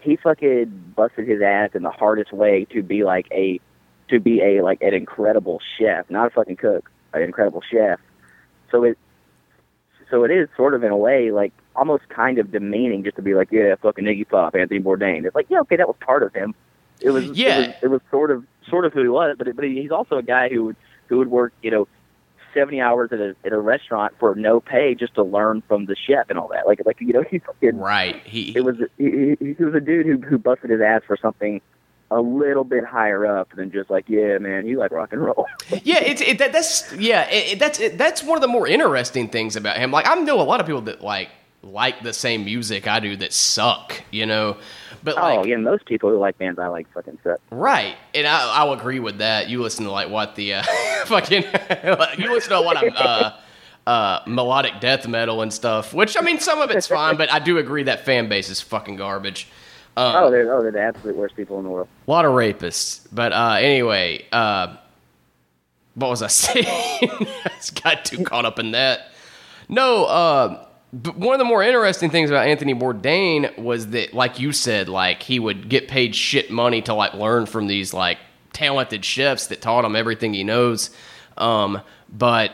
he 0.00 0.16
fucking 0.16 0.92
busted 0.96 1.26
his 1.28 1.42
ass 1.42 1.70
in 1.74 1.82
the 1.82 1.90
hardest 1.90 2.32
way 2.32 2.64
to 2.66 2.82
be 2.82 3.04
like 3.04 3.26
a 3.32 3.60
to 4.08 4.20
be 4.20 4.40
a 4.40 4.62
like 4.62 4.80
an 4.82 4.94
incredible 4.94 5.60
chef, 5.78 6.08
not 6.10 6.28
a 6.28 6.30
fucking 6.30 6.56
cook, 6.56 6.90
an 7.12 7.22
incredible 7.22 7.62
chef. 7.70 7.98
So 8.70 8.84
it 8.84 8.98
so 10.10 10.24
it 10.24 10.30
is 10.30 10.48
sort 10.56 10.74
of 10.74 10.84
in 10.84 10.90
a 10.92 10.96
way 10.96 11.30
like 11.30 11.52
almost 11.74 12.08
kind 12.08 12.38
of 12.38 12.50
demeaning 12.52 13.04
just 13.04 13.16
to 13.16 13.22
be 13.22 13.34
like, 13.34 13.48
yeah, 13.50 13.74
fucking 13.82 14.04
Iggy 14.04 14.28
Pop, 14.28 14.54
Anthony 14.54 14.80
Bourdain. 14.80 15.24
It's 15.26 15.34
like, 15.34 15.46
yeah, 15.48 15.60
okay, 15.60 15.76
that 15.76 15.86
was 15.88 15.96
part 16.00 16.22
of 16.22 16.32
him. 16.32 16.54
It 17.00 17.10
was 17.10 17.26
Yeah. 17.26 17.58
it 17.58 17.66
was, 17.66 17.76
it 17.82 17.88
was 17.88 18.00
sort 18.10 18.30
of 18.30 18.44
sort 18.68 18.84
of 18.84 18.92
who 18.92 19.02
he 19.02 19.08
was, 19.08 19.36
but 19.38 19.48
it, 19.48 19.56
but 19.56 19.64
he's 19.64 19.90
also 19.90 20.16
a 20.18 20.22
guy 20.22 20.48
who 20.48 20.64
would 20.64 20.76
who 21.08 21.18
would 21.18 21.28
work, 21.30 21.52
you 21.62 21.70
know, 21.70 21.86
seventy 22.54 22.80
hours 22.80 23.10
at 23.12 23.20
a 23.20 23.36
at 23.44 23.52
a 23.52 23.58
restaurant 23.58 24.14
for 24.18 24.34
no 24.34 24.60
pay 24.60 24.94
just 24.94 25.14
to 25.16 25.22
learn 25.22 25.62
from 25.68 25.84
the 25.86 25.94
chef 25.94 26.30
and 26.30 26.38
all 26.38 26.48
that. 26.48 26.66
Like 26.66 26.80
like 26.86 27.00
you 27.00 27.12
know, 27.12 27.22
he's 27.30 27.42
fucking 27.44 27.76
right. 27.78 28.22
He, 28.24 28.56
it 28.56 28.64
was 28.64 28.76
he, 28.96 29.36
he 29.38 29.54
he 29.58 29.64
was 29.64 29.74
a 29.74 29.80
dude 29.80 30.06
who 30.06 30.18
who 30.18 30.38
busted 30.38 30.70
his 30.70 30.80
ass 30.80 31.02
for 31.06 31.16
something 31.20 31.60
a 32.10 32.20
little 32.20 32.64
bit 32.64 32.84
higher 32.84 33.26
up 33.26 33.50
than 33.56 33.70
just 33.72 33.90
like 33.90 34.04
yeah 34.08 34.38
man 34.38 34.66
you 34.66 34.78
like 34.78 34.92
rock 34.92 35.12
and 35.12 35.20
roll 35.24 35.46
yeah, 35.82 35.98
it's 36.00 36.20
it, 36.20 36.38
that, 36.38 36.52
that's 36.52 36.92
yeah, 36.94 37.28
it, 37.30 37.54
it- 37.54 37.58
that's 37.58 37.80
it, 37.80 37.98
that's 37.98 38.22
one 38.22 38.36
of 38.38 38.42
the 38.42 38.48
more 38.48 38.66
interesting 38.68 39.28
things 39.28 39.56
about 39.56 39.76
him. 39.76 39.90
Like 39.90 40.06
I 40.06 40.14
know 40.14 40.40
a 40.40 40.42
lot 40.44 40.60
of 40.60 40.66
people 40.66 40.82
that 40.82 41.02
like 41.02 41.30
like 41.62 42.02
the 42.04 42.12
same 42.12 42.44
music 42.44 42.86
I 42.86 43.00
do 43.00 43.16
that 43.16 43.32
suck, 43.32 44.02
you 44.12 44.24
know. 44.24 44.56
But 45.02 45.16
like 45.16 45.38
oh 45.40 45.44
yeah 45.44 45.56
most 45.56 45.84
people 45.86 46.10
who 46.10 46.18
like 46.18 46.38
bands 46.38 46.58
I 46.60 46.68
like 46.68 46.86
fucking 46.92 47.18
suck 47.24 47.40
Right, 47.50 47.96
and 48.14 48.26
I, 48.26 48.54
I'll 48.56 48.72
agree 48.72 49.00
with 49.00 49.18
that. 49.18 49.48
You 49.48 49.60
listen 49.62 49.84
to 49.84 49.90
like 49.90 50.08
what 50.08 50.36
the 50.36 50.54
uh, 50.54 50.62
fucking 51.06 51.42
you 52.18 52.32
listen 52.32 52.50
to 52.50 52.58
a 52.58 52.60
lot 52.60 52.84
of 52.84 52.94
uh, 52.96 53.32
uh, 53.86 54.20
melodic 54.26 54.80
death 54.80 55.06
metal 55.08 55.42
and 55.42 55.52
stuff, 55.52 55.92
which 55.92 56.16
I 56.16 56.20
mean 56.20 56.38
some 56.38 56.60
of 56.60 56.70
it's 56.70 56.86
fine, 56.86 57.16
but 57.16 57.32
I 57.32 57.38
do 57.40 57.58
agree 57.58 57.82
that 57.84 58.04
fan 58.04 58.28
base 58.28 58.48
is 58.48 58.60
fucking 58.60 58.96
garbage. 58.96 59.48
Um, 59.96 60.24
oh, 60.24 60.30
they're 60.30 60.54
oh 60.54 60.62
they're 60.62 60.72
the 60.72 60.80
absolute 60.80 61.16
worst 61.16 61.36
people 61.36 61.58
in 61.58 61.64
the 61.64 61.70
world. 61.70 61.88
A 62.06 62.10
lot 62.10 62.24
of 62.24 62.32
rapists. 62.32 63.06
But 63.12 63.32
uh, 63.32 63.56
anyway, 63.58 64.26
uh, 64.30 64.76
what 65.94 66.10
was 66.10 66.22
I 66.22 66.26
saying? 66.28 66.66
I 66.66 67.50
just 67.56 67.82
got 67.82 68.04
too 68.04 68.24
caught 68.24 68.44
up 68.44 68.58
in 68.58 68.72
that. 68.72 69.12
No, 69.68 70.04
uh, 70.04 70.66
but 70.92 71.16
one 71.16 71.34
of 71.34 71.38
the 71.38 71.44
more 71.44 71.62
interesting 71.62 72.10
things 72.10 72.30
about 72.30 72.46
Anthony 72.46 72.74
Bourdain 72.74 73.58
was 73.58 73.88
that, 73.88 74.14
like 74.14 74.38
you 74.38 74.52
said, 74.52 74.88
like 74.88 75.22
he 75.22 75.38
would 75.38 75.68
get 75.68 75.88
paid 75.88 76.14
shit 76.14 76.50
money 76.50 76.82
to 76.82 76.94
like 76.94 77.14
learn 77.14 77.46
from 77.46 77.66
these 77.66 77.92
like 77.92 78.18
talented 78.52 79.04
chefs 79.04 79.48
that 79.48 79.60
taught 79.60 79.84
him 79.84 79.96
everything 79.96 80.34
he 80.34 80.44
knows. 80.44 80.90
Um, 81.36 81.80
but 82.08 82.52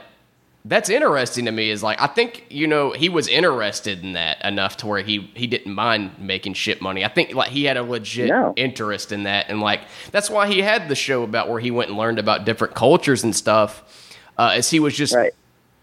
that's 0.65 0.89
interesting 0.89 1.47
to 1.47 1.51
me 1.53 1.71
is 1.71 1.83
like 1.83 2.01
I 2.01 2.07
think 2.07 2.47
you 2.49 2.67
know 2.69 2.93
he 2.93 3.09
was 3.09 3.27
interested 3.29 4.03
in 4.05 4.13
that 4.13 4.45
enough 4.45 4.77
to 4.79 4.87
where 4.87 5.01
he 5.03 5.31
he 5.35 5.47
didn't 5.47 5.75
mind 5.75 6.13
making 6.19 6.55
shit 6.55 6.81
money. 6.81 7.05
I 7.05 7.09
think 7.09 7.35
like 7.35 7.51
he 7.51 7.65
had 7.65 7.77
a 7.77 7.83
legit 7.83 8.29
No. 8.29 8.53
interest 8.57 9.11
in 9.13 9.25
that 9.25 9.47
and 9.49 9.61
like 9.61 9.81
that's 10.13 10.31
why 10.31 10.47
he 10.47 10.63
had 10.63 10.89
the 10.89 10.95
show 10.95 11.25
about 11.25 11.49
where 11.49 11.59
he 11.61 11.71
went 11.71 11.89
and 11.91 11.99
learned 11.99 12.19
about 12.21 12.45
different 12.45 12.75
cultures 12.75 13.25
and 13.25 13.35
stuff. 13.35 13.83
Uh, 14.39 14.53
as 14.55 14.71
he 14.71 14.79
was 14.81 14.97
just 14.97 15.15
Right. 15.15 15.33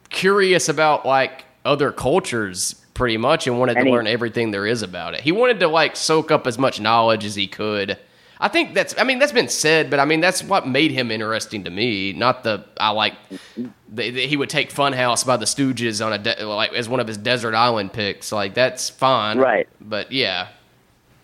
curious 0.09 0.69
about 0.69 1.05
like 1.05 1.45
other 1.65 1.91
cultures 1.91 2.75
pretty 2.93 3.17
much 3.17 3.47
and 3.47 3.59
wanted 3.59 3.77
And 3.77 3.85
to 3.85 3.89
he- 3.89 3.95
learn 3.95 4.07
everything 4.07 4.51
there 4.51 4.65
is 4.65 4.81
about 4.81 5.13
it. 5.13 5.21
He 5.21 5.31
wanted 5.31 5.59
to 5.59 5.67
like 5.67 5.95
soak 5.95 6.31
up 6.31 6.47
as 6.47 6.57
much 6.57 6.79
knowledge 6.79 7.25
as 7.25 7.35
he 7.35 7.47
could. 7.47 7.97
I 8.41 8.47
think 8.47 8.73
that's 8.73 8.95
I 8.97 9.03
mean 9.03 9.19
that's 9.19 9.31
been 9.33 9.49
said, 9.49 9.89
but 9.89 9.99
I 9.99 10.05
mean 10.05 10.21
that's 10.21 10.41
what 10.43 10.67
made 10.67 10.91
him 10.91 11.11
interesting 11.11 11.65
to 11.65 11.69
me. 11.69 12.13
Not 12.13 12.43
the 12.43 12.63
I 12.79 12.91
like 12.91 13.13
the, 13.57 14.11
the- 14.11 14.27
he 14.27 14.37
would 14.37 14.49
take 14.49 14.71
Funhouse 14.73 15.25
by 15.25 15.35
the 15.37 15.45
Stooges 15.45 16.05
on 16.05 16.13
a 16.13 16.17
de- 16.17 16.45
like 16.45 16.71
as 16.73 16.87
one 16.87 16.99
of 17.01 17.07
his 17.07 17.17
desert 17.17 17.53
island 17.53 17.91
picks. 17.91 18.31
Like 18.31 18.53
that's 18.53 18.89
fine, 18.89 19.39
Right. 19.39 19.67
But 19.81 20.11
yeah, 20.13 20.47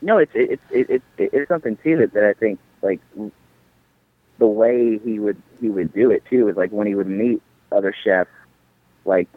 No, 0.02 0.18
it's 0.18 0.32
it's 0.36 0.62
it, 0.72 0.90
it, 0.90 1.02
it, 1.18 1.30
it's 1.34 1.48
something 1.48 1.78
too 1.78 1.98
that, 1.98 2.14
that 2.14 2.26
I 2.26 2.34
think 2.34 2.60
like 2.82 3.00
the 4.38 4.48
way 4.48 4.98
he 4.98 5.18
would 5.20 5.42
he 5.62 5.70
would 5.70 5.94
do 5.94 6.12
it 6.12 6.24
too 6.30 6.50
is 6.50 6.58
like 6.58 6.72
when 6.72 6.86
he 6.88 6.96
would 6.96 7.08
meet 7.08 7.42
other 7.72 7.96
chefs, 8.04 8.30
like 9.06 9.30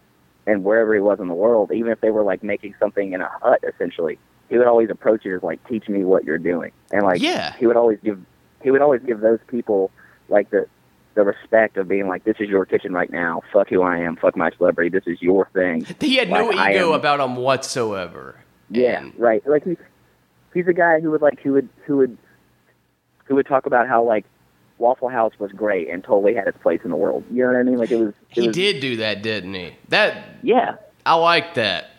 and 0.49 0.64
wherever 0.64 0.95
he 0.95 1.01
was 1.01 1.20
in 1.20 1.29
the 1.29 1.35
world, 1.35 1.70
even 1.72 1.93
if 1.93 2.01
they 2.01 2.11
were 2.11 2.24
like 2.24 2.43
making 2.43 2.74
something 2.81 3.12
in 3.12 3.20
a 3.20 3.29
hut, 3.41 3.62
essentially, 3.62 4.18
he 4.49 4.57
would 4.59 4.67
always 4.67 4.91
approach 4.91 5.25
it 5.27 5.35
as 5.35 5.43
like, 5.43 5.67
"Teach 5.69 5.89
me 5.89 6.05
what 6.05 6.25
you're 6.25 6.39
doing," 6.39 6.73
and 6.93 7.03
like 7.03 7.21
Yeah. 7.21 7.55
he 7.59 7.67
would 7.67 7.77
always 7.77 7.99
give 8.03 8.19
he 8.63 8.71
would 8.71 8.83
always 8.83 9.03
give 9.03 9.21
those 9.21 9.39
people 9.49 9.91
like 10.29 10.51
the 10.51 10.67
the 11.15 11.25
respect 11.25 11.77
of 11.77 11.89
being 11.89 12.07
like, 12.09 12.25
"This 12.25 12.37
is 12.39 12.49
your 12.49 12.65
kitchen 12.65 12.93
right 12.93 13.11
now. 13.11 13.43
Fuck 13.53 13.69
who 13.71 13.83
I 13.83 13.99
am. 13.99 14.17
Fuck 14.17 14.37
my 14.37 14.51
celebrity. 14.57 14.91
This 14.91 15.07
is 15.07 15.21
your 15.21 15.49
thing." 15.53 15.85
he 16.01 16.17
had 16.17 16.29
no 16.31 16.47
Like, 16.47 16.57
I 16.57 16.71
ego 16.75 16.93
about 16.93 17.21
him 17.21 17.37
whatsoever. 17.37 18.37
Yeah, 18.71 19.01
And- 19.01 19.13
right. 19.19 19.47
Like 19.47 19.65
he's 19.65 19.77
he's 20.55 20.67
a 20.69 20.73
guy 20.73 21.01
who 21.01 21.11
would 21.11 21.23
like 21.23 21.41
who 21.41 21.53
would 21.55 21.69
who 21.87 21.97
would 21.99 22.17
who 23.25 23.35
would 23.35 23.47
talk 23.47 23.67
about 23.67 23.89
how 23.89 24.03
like 24.03 24.25
Waffle 24.79 25.09
House 25.09 25.33
was 25.41 25.51
great 25.53 25.89
and 25.91 26.05
totally 26.05 26.35
had 26.35 26.47
its 26.47 26.59
place 26.59 26.81
in 26.85 26.91
the 26.91 26.97
world. 26.97 27.25
You 27.33 27.43
know 27.43 27.53
what 27.53 27.59
I 27.59 27.63
mean? 27.65 27.79
Like 27.79 27.91
it 27.91 27.97
was. 27.97 28.11
It 28.31 28.41
he 28.43 28.47
was, 28.49 28.55
did 28.57 28.81
do 28.81 28.97
that, 28.99 29.23
didn't 29.23 29.55
he? 29.55 29.77
That 29.89 30.37
Yeah, 30.43 30.77
I 31.05 31.15
like 31.17 31.55
that. 31.55 31.91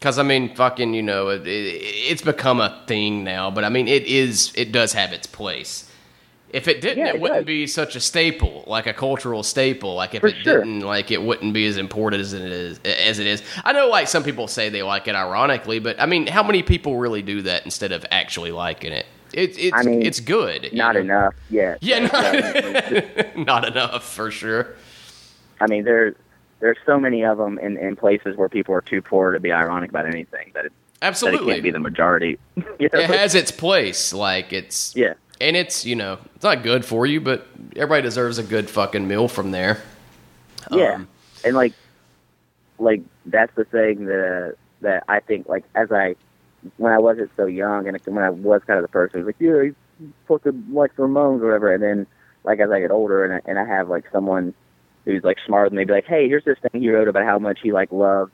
Cause 0.00 0.18
I 0.18 0.22
mean, 0.22 0.54
fucking, 0.54 0.94
you 0.94 1.02
know, 1.02 1.28
it, 1.28 1.46
it, 1.46 1.50
it's 1.50 2.22
become 2.22 2.60
a 2.60 2.84
thing 2.86 3.24
now. 3.24 3.50
But 3.50 3.64
I 3.64 3.68
mean, 3.68 3.88
it 3.88 4.04
is, 4.04 4.52
it 4.54 4.70
does 4.70 4.92
have 4.92 5.12
its 5.12 5.26
place. 5.26 5.90
If 6.50 6.66
it 6.68 6.80
didn't, 6.80 6.98
Yeah, 6.98 7.08
it, 7.08 7.14
it 7.16 7.20
wouldn't 7.20 7.46
be 7.46 7.66
such 7.66 7.94
a 7.96 8.00
staple, 8.00 8.64
like 8.66 8.86
a 8.86 8.92
cultural 8.94 9.42
staple. 9.42 9.94
Like 9.96 10.14
if 10.14 10.20
For 10.20 10.28
it 10.28 10.36
sure. 10.36 10.58
didn't, 10.60 10.80
like 10.80 11.10
it 11.10 11.20
wouldn't 11.20 11.52
be 11.52 11.66
as 11.66 11.76
important 11.76 12.22
as 12.22 12.32
it 12.32 12.42
is. 12.42 12.78
As 12.84 13.18
it 13.18 13.26
is. 13.26 13.42
I 13.64 13.72
know, 13.72 13.88
like 13.88 14.08
some 14.08 14.22
people 14.22 14.46
say 14.48 14.68
they 14.68 14.82
like 14.82 15.08
it 15.08 15.14
ironically, 15.16 15.78
but 15.80 16.00
I 16.00 16.06
mean, 16.06 16.26
how 16.28 16.42
many 16.44 16.62
people 16.62 16.96
really 16.96 17.20
do 17.22 17.42
that 17.42 17.64
instead 17.64 17.90
of 17.92 18.06
actually 18.10 18.52
liking 18.52 18.92
it? 18.92 19.04
It, 19.34 19.58
it's 19.58 19.76
I 19.76 19.82
mean, 19.82 20.00
it's 20.02 20.20
good. 20.20 20.72
not 20.72 20.94
know? 20.94 21.00
enough. 21.00 21.34
Yeah, 21.50 21.76
Yeah, 21.80 22.06
not, 22.06 23.36
not 23.36 23.66
enough 23.68 24.04
for 24.04 24.30
sure. 24.30 24.74
I 25.60 25.66
mean, 25.66 25.84
there 25.84 26.14
there's 26.60 26.78
so 26.84 26.98
many 26.98 27.24
of 27.24 27.38
them 27.38 27.58
in, 27.58 27.76
in 27.76 27.96
places 27.96 28.36
where 28.36 28.48
people 28.48 28.74
are 28.74 28.80
too 28.80 29.02
poor 29.02 29.32
to 29.32 29.40
be 29.40 29.52
ironic 29.52 29.90
about 29.90 30.06
anything 30.06 30.50
that 30.54 30.66
it, 30.66 30.72
that 30.72 31.04
it 31.04 31.06
Absolutely, 31.06 31.52
can't 31.52 31.62
be 31.62 31.70
the 31.70 31.78
majority. 31.78 32.38
you 32.56 32.88
know? 32.92 32.98
it 32.98 33.10
has 33.10 33.34
its 33.34 33.50
place. 33.50 34.12
Like 34.12 34.52
it's 34.52 34.94
yeah, 34.96 35.14
and 35.40 35.56
it's 35.56 35.84
you 35.84 35.94
know 35.94 36.18
it's 36.34 36.44
not 36.44 36.62
good 36.62 36.84
for 36.84 37.06
you, 37.06 37.20
but 37.20 37.46
everybody 37.76 38.02
deserves 38.02 38.38
a 38.38 38.42
good 38.42 38.68
fucking 38.68 39.06
meal 39.06 39.28
from 39.28 39.52
there. 39.52 39.82
Yeah, 40.70 40.94
Um, 40.94 41.08
and 41.44 41.56
like, 41.56 41.72
like 42.78 43.02
that's 43.26 43.54
the 43.54 43.64
thing 43.64 44.06
that 44.06 44.56
that 44.80 45.04
I 45.08 45.20
think 45.20 45.48
like 45.48 45.64
as 45.74 45.92
I 45.92 46.16
when 46.76 46.92
I 46.92 46.98
wasn't 46.98 47.30
so 47.36 47.46
young 47.46 47.86
and 47.86 47.98
when 48.04 48.24
I 48.24 48.30
was 48.30 48.62
kind 48.66 48.78
of 48.78 48.82
the 48.82 48.88
person 48.88 49.20
who's 49.20 49.26
like, 49.26 49.36
yeah, 49.38 49.62
he 49.62 50.08
fucking 50.26 50.66
likes 50.72 50.96
Ramones 50.96 51.40
or 51.40 51.46
whatever, 51.46 51.72
and 51.72 51.82
then 51.82 52.06
like 52.44 52.58
as 52.60 52.70
I 52.70 52.80
get 52.80 52.90
older 52.90 53.24
and 53.24 53.34
I, 53.34 53.40
and 53.48 53.58
I 53.58 53.64
have 53.64 53.88
like 53.88 54.04
someone 54.12 54.54
who's 55.08 55.24
like 55.24 55.38
smarter 55.46 55.70
than 55.70 55.78
me, 55.78 55.84
be 55.84 55.92
like, 55.92 56.06
hey, 56.06 56.28
here's 56.28 56.44
this 56.44 56.58
thing 56.58 56.80
he 56.80 56.90
wrote 56.90 57.08
about 57.08 57.24
how 57.24 57.38
much 57.38 57.58
he 57.62 57.72
like 57.72 57.90
loves 57.90 58.30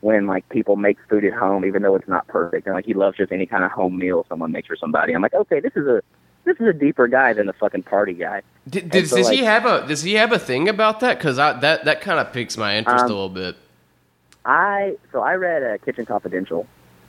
when 0.00 0.26
like 0.26 0.48
people 0.48 0.76
make 0.76 0.98
food 1.08 1.24
at 1.24 1.32
home, 1.32 1.64
even 1.64 1.82
though 1.82 1.96
it's 1.96 2.08
not 2.08 2.26
perfect, 2.28 2.66
and 2.66 2.74
like 2.74 2.84
he 2.86 2.94
loves 2.94 3.16
just 3.16 3.32
any 3.32 3.46
kind 3.46 3.64
of 3.64 3.70
home 3.70 3.98
meal 3.98 4.24
someone 4.28 4.52
makes 4.52 4.68
for 4.68 4.76
somebody. 4.76 5.12
I'm 5.14 5.22
like, 5.22 5.34
okay, 5.34 5.60
this 5.60 5.72
is 5.76 5.86
a 5.86 6.02
this 6.44 6.56
is 6.60 6.66
a 6.68 6.72
deeper 6.72 7.08
guy 7.08 7.32
than 7.32 7.46
the 7.46 7.54
fucking 7.54 7.84
party 7.84 8.12
guy. 8.12 8.42
d- 8.68 8.82
does, 8.82 9.10
so, 9.10 9.16
does 9.16 9.30
he 9.30 9.38
have 9.38 9.64
a 9.66 9.86
does 9.86 10.02
he 10.02 10.14
have 10.14 10.32
a 10.32 10.38
thing 10.38 10.68
about 10.68 11.00
that? 11.00 11.18
Because 11.18 11.36
that 11.36 11.60
that 11.60 12.00
kind 12.00 12.18
of 12.20 12.32
piques 12.32 12.56
my 12.56 12.76
interest 12.76 13.04
Um, 13.04 13.10
a 13.10 13.14
little 13.14 13.28
bit. 13.30 13.56
I 14.44 14.96
so 15.10 15.20
I 15.20 15.34
read 15.34 15.62
uh, 15.62 15.78
Kitchen 15.84 16.06
Confidential. 16.06 16.66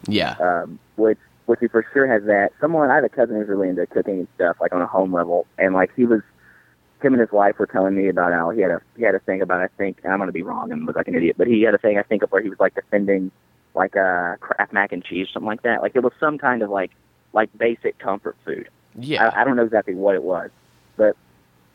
Yeah, 0.08 0.36
um, 0.39 0.80
which 0.95 1.18
which 1.47 1.60
he 1.60 1.68
for 1.68 1.86
sure 1.93 2.08
has 2.08 2.24
that. 2.26 2.51
Someone 2.62 2.89
I 2.89 2.95
have 2.95 3.03
a 3.03 3.10
cousin 3.10 3.36
who's 3.36 3.47
really 3.47 3.70
into 3.70 3.86
cooking 3.88 4.20
and 4.20 4.28
stuff, 4.36 4.58
like 4.62 4.74
on 4.74 4.82
a 4.82 4.88
home 4.88 5.12
level, 5.14 5.45
and 5.58 5.74
like 5.74 5.91
he 5.95 6.06
was, 6.06 6.22
him 7.02 7.14
and 7.14 7.20
his 7.22 7.32
wife 7.32 7.60
were 7.60 7.68
telling 7.68 7.96
me 7.96 8.08
about 8.08 8.34
how 8.34 8.50
he 8.50 8.62
had 8.62 8.72
a 8.72 8.82
he 8.98 9.04
had 9.04 9.16
a 9.16 9.20
thing 9.20 9.41
about 9.41 9.62
I 9.62 9.68
think 9.78 10.00
I'm 10.06 10.20
gonna 10.20 10.32
be 10.32 10.43
wrong 10.43 10.72
and 10.72 10.86
look 10.86 10.96
like 10.96 11.08
an 11.08 11.16
idiot, 11.16 11.36
but 11.38 11.48
he 11.48 11.62
had 11.62 11.76
a 11.76 11.78
thing 11.78 11.98
I 11.98 12.04
think 12.04 12.24
of 12.24 12.32
where 12.32 12.41
he 12.41 12.50
was 12.50 12.60
like 12.60 12.76
defending 12.76 13.32
like 13.74 13.96
uh 13.96 14.38
Kraft 14.38 14.74
mac 14.74 14.91
and 14.91 15.04
cheese 15.04 15.28
something 15.34 15.48
like 15.48 15.64
that. 15.64 15.82
Like 15.82 15.96
it 15.96 16.04
was 16.04 16.14
some 16.20 16.38
kind 16.38 16.62
of 16.62 16.70
like 16.70 16.91
like 17.34 17.56
basic 17.58 18.00
comfort 18.00 18.38
food. 18.46 18.70
yeah. 18.98 19.28
I, 19.28 19.41
I 19.41 19.43
don't 19.43 19.56
know 19.56 19.66
exactly 19.66 19.93
what 19.93 20.16
it 20.16 20.24
was, 20.24 20.50
but 20.98 21.16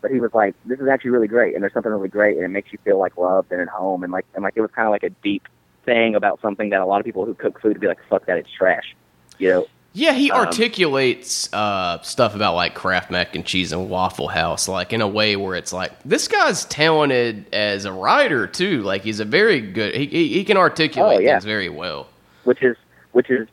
but 0.00 0.10
he 0.10 0.20
was 0.20 0.32
like, 0.32 0.54
this 0.64 0.80
is 0.80 0.88
actually 0.88 1.10
really 1.10 1.28
great, 1.28 1.54
and 1.54 1.62
there's 1.62 1.74
something 1.74 1.92
really 1.92 2.08
great, 2.08 2.36
and 2.36 2.44
it 2.44 2.48
makes 2.48 2.72
you 2.72 2.78
feel 2.84 2.98
like 2.98 3.16
loved 3.16 3.52
and 3.52 3.60
at 3.60 3.68
home, 3.68 4.02
and 4.02 4.12
like 4.12 4.26
and 4.34 4.42
like 4.42 4.54
it 4.56 4.62
was 4.62 4.70
kind 4.70 4.86
of 4.86 4.92
like 4.92 5.02
a 5.02 5.10
deep 5.22 5.46
thing 5.84 6.14
about 6.14 6.40
something 6.40 6.70
that 6.70 6.80
a 6.80 6.86
lot 6.86 7.00
of 7.00 7.04
people 7.04 7.24
who 7.24 7.34
cook 7.34 7.60
food 7.60 7.72
would 7.74 7.80
be 7.80 7.86
like, 7.86 7.98
fuck 8.08 8.26
that, 8.26 8.38
it's 8.38 8.50
trash, 8.50 8.96
you 9.38 9.48
know. 9.48 9.66
Yeah, 9.92 10.12
he 10.12 10.30
Um, 10.30 10.46
articulates 10.46 11.52
uh, 11.52 12.00
stuff 12.02 12.34
about 12.36 12.54
like 12.54 12.74
Kraft 12.74 13.10
mac 13.10 13.34
and 13.34 13.44
cheese 13.44 13.72
and 13.72 13.90
Waffle 13.90 14.28
House, 14.28 14.68
like 14.68 14.92
in 14.92 15.00
a 15.00 15.08
way 15.08 15.34
where 15.34 15.56
it's 15.56 15.72
like 15.72 15.90
this 16.04 16.28
guy's 16.28 16.64
talented 16.66 17.44
as 17.52 17.84
a 17.84 17.92
writer 17.92 18.46
too. 18.46 18.82
Like 18.82 19.02
he's 19.02 19.18
a 19.18 19.24
very 19.24 19.60
good. 19.60 19.94
He 19.94 20.06
he, 20.06 20.28
he 20.28 20.44
can 20.44 20.56
articulate 20.56 21.18
Oh, 21.18 21.20
yeah. 21.20 21.32
things 21.32 21.44
very 21.44 21.68
well. 21.68 22.06
which 22.44 22.62
is 22.62 22.76
which 23.12 23.30
is 23.30 23.48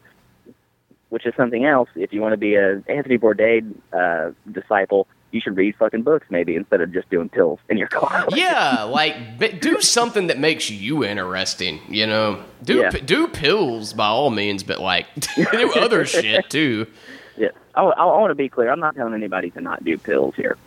which 1.09 1.25
is 1.25 1.33
something 1.35 1.65
else. 1.65 1.89
If 1.95 2.13
you 2.13 2.21
want 2.21 2.33
to 2.33 2.38
be 2.38 2.53
a 2.55 2.83
Anthony 2.88 3.17
Bourdain 3.17 3.73
uh, 3.91 4.31
disciple, 4.51 5.07
you 5.32 5.41
should 5.41 5.57
read 5.57 5.75
fucking 5.75 6.03
books 6.03 6.25
maybe 6.30 6.55
instead 6.55 6.80
of 6.82 6.91
just 6.93 7.09
doing 7.09 7.28
pills 7.30 7.59
in 7.69 7.78
your 7.78 7.88
car. 7.89 8.25
Yeah, 8.36 8.84
like 8.84 9.38
do 9.59 9.82
something 9.82 10.28
that 10.28 10.39
makes 10.39 10.69
you 10.69 11.03
interesting. 11.03 11.80
You 11.89 12.07
know, 12.07 12.43
do 12.63 12.78
Yeah. 12.80 12.91
p- 12.91 13.01
do 13.01 13.28
pills 13.28 13.93
by 13.93 14.07
all 14.07 14.30
means, 14.30 14.63
but 14.63 14.80
like 14.80 15.07
do 15.36 15.73
other 15.75 16.05
shit 16.05 16.49
too. 16.49 16.88
yeah. 17.36 17.49
I, 17.75 17.82
I, 17.84 18.05
I 18.05 18.19
want 18.19 18.32
to 18.32 18.36
be 18.36 18.49
clear. 18.49 18.69
I'm 18.71 18.80
not 18.80 18.95
telling 18.95 19.13
anybody 19.13 19.51
to 19.51 19.61
not 19.61 19.84
do 19.84 19.97
pills 19.97 20.34
here. 20.36 20.57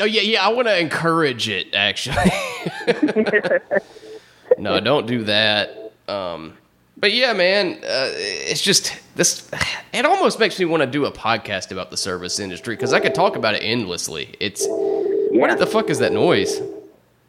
Oh 0.00 0.04
yeah, 0.04 0.20
yeah. 0.22 0.44
I 0.44 0.48
want 0.50 0.68
to 0.68 0.78
encourage 0.78 1.48
it. 1.48 1.74
Actually, 1.74 2.16
no, 4.58 4.80
don't 4.80 5.06
do 5.06 5.24
that. 5.24 5.92
Um, 6.08 6.56
but 7.00 7.12
yeah, 7.12 7.32
man, 7.32 7.74
uh, 7.84 8.10
it's 8.14 8.60
just 8.62 8.98
this. 9.14 9.48
It 9.92 10.04
almost 10.04 10.38
makes 10.38 10.58
me 10.58 10.64
want 10.64 10.82
to 10.82 10.86
do 10.86 11.04
a 11.06 11.12
podcast 11.12 11.70
about 11.72 11.90
the 11.90 11.96
service 11.96 12.38
industry 12.40 12.74
because 12.76 12.92
I 12.92 13.00
could 13.00 13.14
talk 13.14 13.36
about 13.36 13.54
it 13.54 13.58
endlessly. 13.62 14.34
It's 14.40 14.66
Yeah. 14.66 15.40
what 15.40 15.58
the 15.58 15.66
fuck 15.66 15.90
is 15.90 15.98
that 16.00 16.12
noise? 16.12 16.60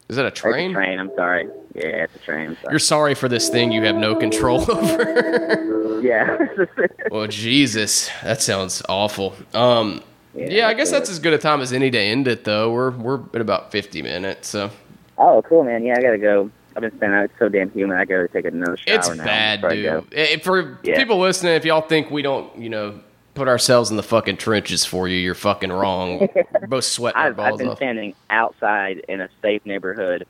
Is 0.08 0.16
that 0.16 0.24
a 0.24 0.28
It's 0.28 0.40
train? 0.40 0.70
a 0.72 0.74
train. 0.74 0.98
I'm 0.98 1.10
sorry. 1.14 1.48
Yeah, 1.74 1.84
it's 2.04 2.16
a 2.16 2.18
train. 2.18 2.56
Sorry. 2.62 2.72
You're 2.72 2.78
sorry 2.80 3.14
for 3.14 3.28
this 3.28 3.48
thing 3.48 3.70
you 3.70 3.82
have 3.84 3.94
no 3.96 4.16
control 4.16 4.60
over. 4.70 6.00
Yeah. 6.02 6.36
well, 7.10 7.26
Jesus, 7.28 8.10
that 8.24 8.42
sounds 8.42 8.82
awful. 8.88 9.34
Um, 9.54 10.02
yeah, 10.34 10.66
I 10.68 10.74
guess 10.74 10.90
that's 10.90 11.08
as 11.10 11.18
good 11.20 11.32
a 11.32 11.38
time 11.38 11.60
as 11.60 11.72
any 11.72 11.90
to 11.90 11.98
end 11.98 12.26
it, 12.28 12.44
though. 12.44 12.72
We're 12.72 12.90
we're 12.90 13.20
at 13.34 13.40
about 13.40 13.70
fifty 13.72 14.00
minutes, 14.02 14.48
so 14.48 14.70
oh, 15.18 15.42
cool, 15.48 15.64
man. 15.64 15.84
Yeah, 15.84 15.94
I 15.98 16.02
gotta 16.02 16.18
go. 16.18 16.50
I've 16.84 16.90
been 16.90 16.98
spending. 16.98 17.20
It's 17.20 17.32
so 17.38 17.48
damn 17.48 17.70
humid. 17.70 17.98
I 17.98 18.04
gotta 18.04 18.28
take 18.28 18.44
another 18.46 18.76
shower 18.76 18.96
it's 18.96 19.08
now 19.14 19.24
bad, 19.24 19.62
dude. 19.62 20.42
For 20.42 20.78
Yeah. 20.82 20.96
people 20.96 21.18
listening, 21.18 21.54
if 21.54 21.64
y'all 21.64 21.80
think 21.82 22.10
we 22.10 22.22
don't, 22.22 22.56
you 22.58 22.68
know, 22.68 23.00
put 23.34 23.48
ourselves 23.48 23.90
in 23.90 23.96
the 23.96 24.02
fucking 24.02 24.36
trenches 24.38 24.84
for 24.84 25.08
you, 25.08 25.16
you're 25.16 25.34
fucking 25.34 25.70
wrong. 25.72 26.28
We're 26.60 26.66
both 26.66 26.84
sweating 26.84 27.20
I've, 27.20 27.38
I've 27.38 27.58
been 27.58 27.68
off. 27.68 27.76
standing 27.76 28.14
outside 28.30 29.02
in 29.08 29.20
a 29.20 29.28
safe 29.42 29.64
neighborhood 29.66 30.26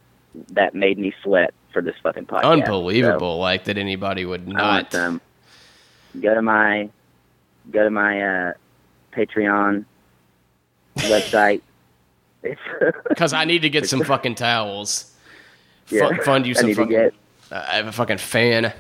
that 0.53 0.75
made 0.75 0.99
me 0.99 1.13
sweat 1.23 1.53
for 1.73 1.83
this 1.83 1.95
fucking 2.03 2.27
podcast. 2.27 2.45
Unbelievable, 2.45 3.39
like 3.39 3.65
that 3.65 3.79
anybody 3.79 4.25
would 4.25 4.45
So, 4.47 4.53
not. 4.53 4.93
some. 4.93 5.21
Go 6.21 6.35
to 6.35 6.43
my 6.43 6.89
go 7.71 7.85
to 7.85 7.91
my 7.91 8.21
uh, 8.49 8.53
Patreon 9.13 9.85
website. 10.99 11.61
Because 13.09 13.33
I 13.35 13.45
need 13.45 13.61
to 13.63 13.71
get 13.71 13.89
some 13.89 14.03
fucking 14.03 14.35
towels. 14.35 15.10
Yeah. 15.91 16.09
Fu- 16.09 16.23
fund 16.23 16.47
you 16.47 16.53
I 16.53 16.55
some 16.55 16.67
need 16.69 16.75
to 16.75 16.81
fucking. 16.83 16.97
get- 16.97 17.15
uh, 17.53 17.65
I 17.69 17.77
have 17.77 17.87
a 17.87 17.93
fucking 17.93 18.19
fan. 18.19 18.73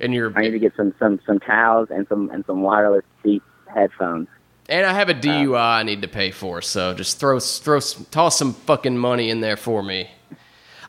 And 0.00 0.12
your 0.14 0.32
I 0.36 0.42
need 0.42 0.50
to 0.50 0.58
get 0.58 0.74
some 0.76 0.94
some 0.98 1.20
some 1.26 1.38
towels 1.38 1.88
and 1.90 2.06
some 2.08 2.28
and 2.30 2.44
some 2.46 2.62
wireless 2.62 3.04
Beats 3.22 3.44
headphones. 3.72 4.26
and 4.68 4.84
I 4.84 4.92
have 4.94 5.08
a 5.08 5.14
DUI 5.14 5.56
I 5.78 5.82
need 5.84 6.02
to 6.02 6.08
pay 6.08 6.30
for. 6.32 6.60
So 6.60 6.92
just 6.94 7.20
throw 7.20 7.38
throw 7.38 7.78
toss 8.10 8.36
some 8.38 8.52
fucking 8.54 8.98
money 8.98 9.30
in 9.30 9.40
there 9.40 9.56
for 9.56 9.82
me. 9.82 10.10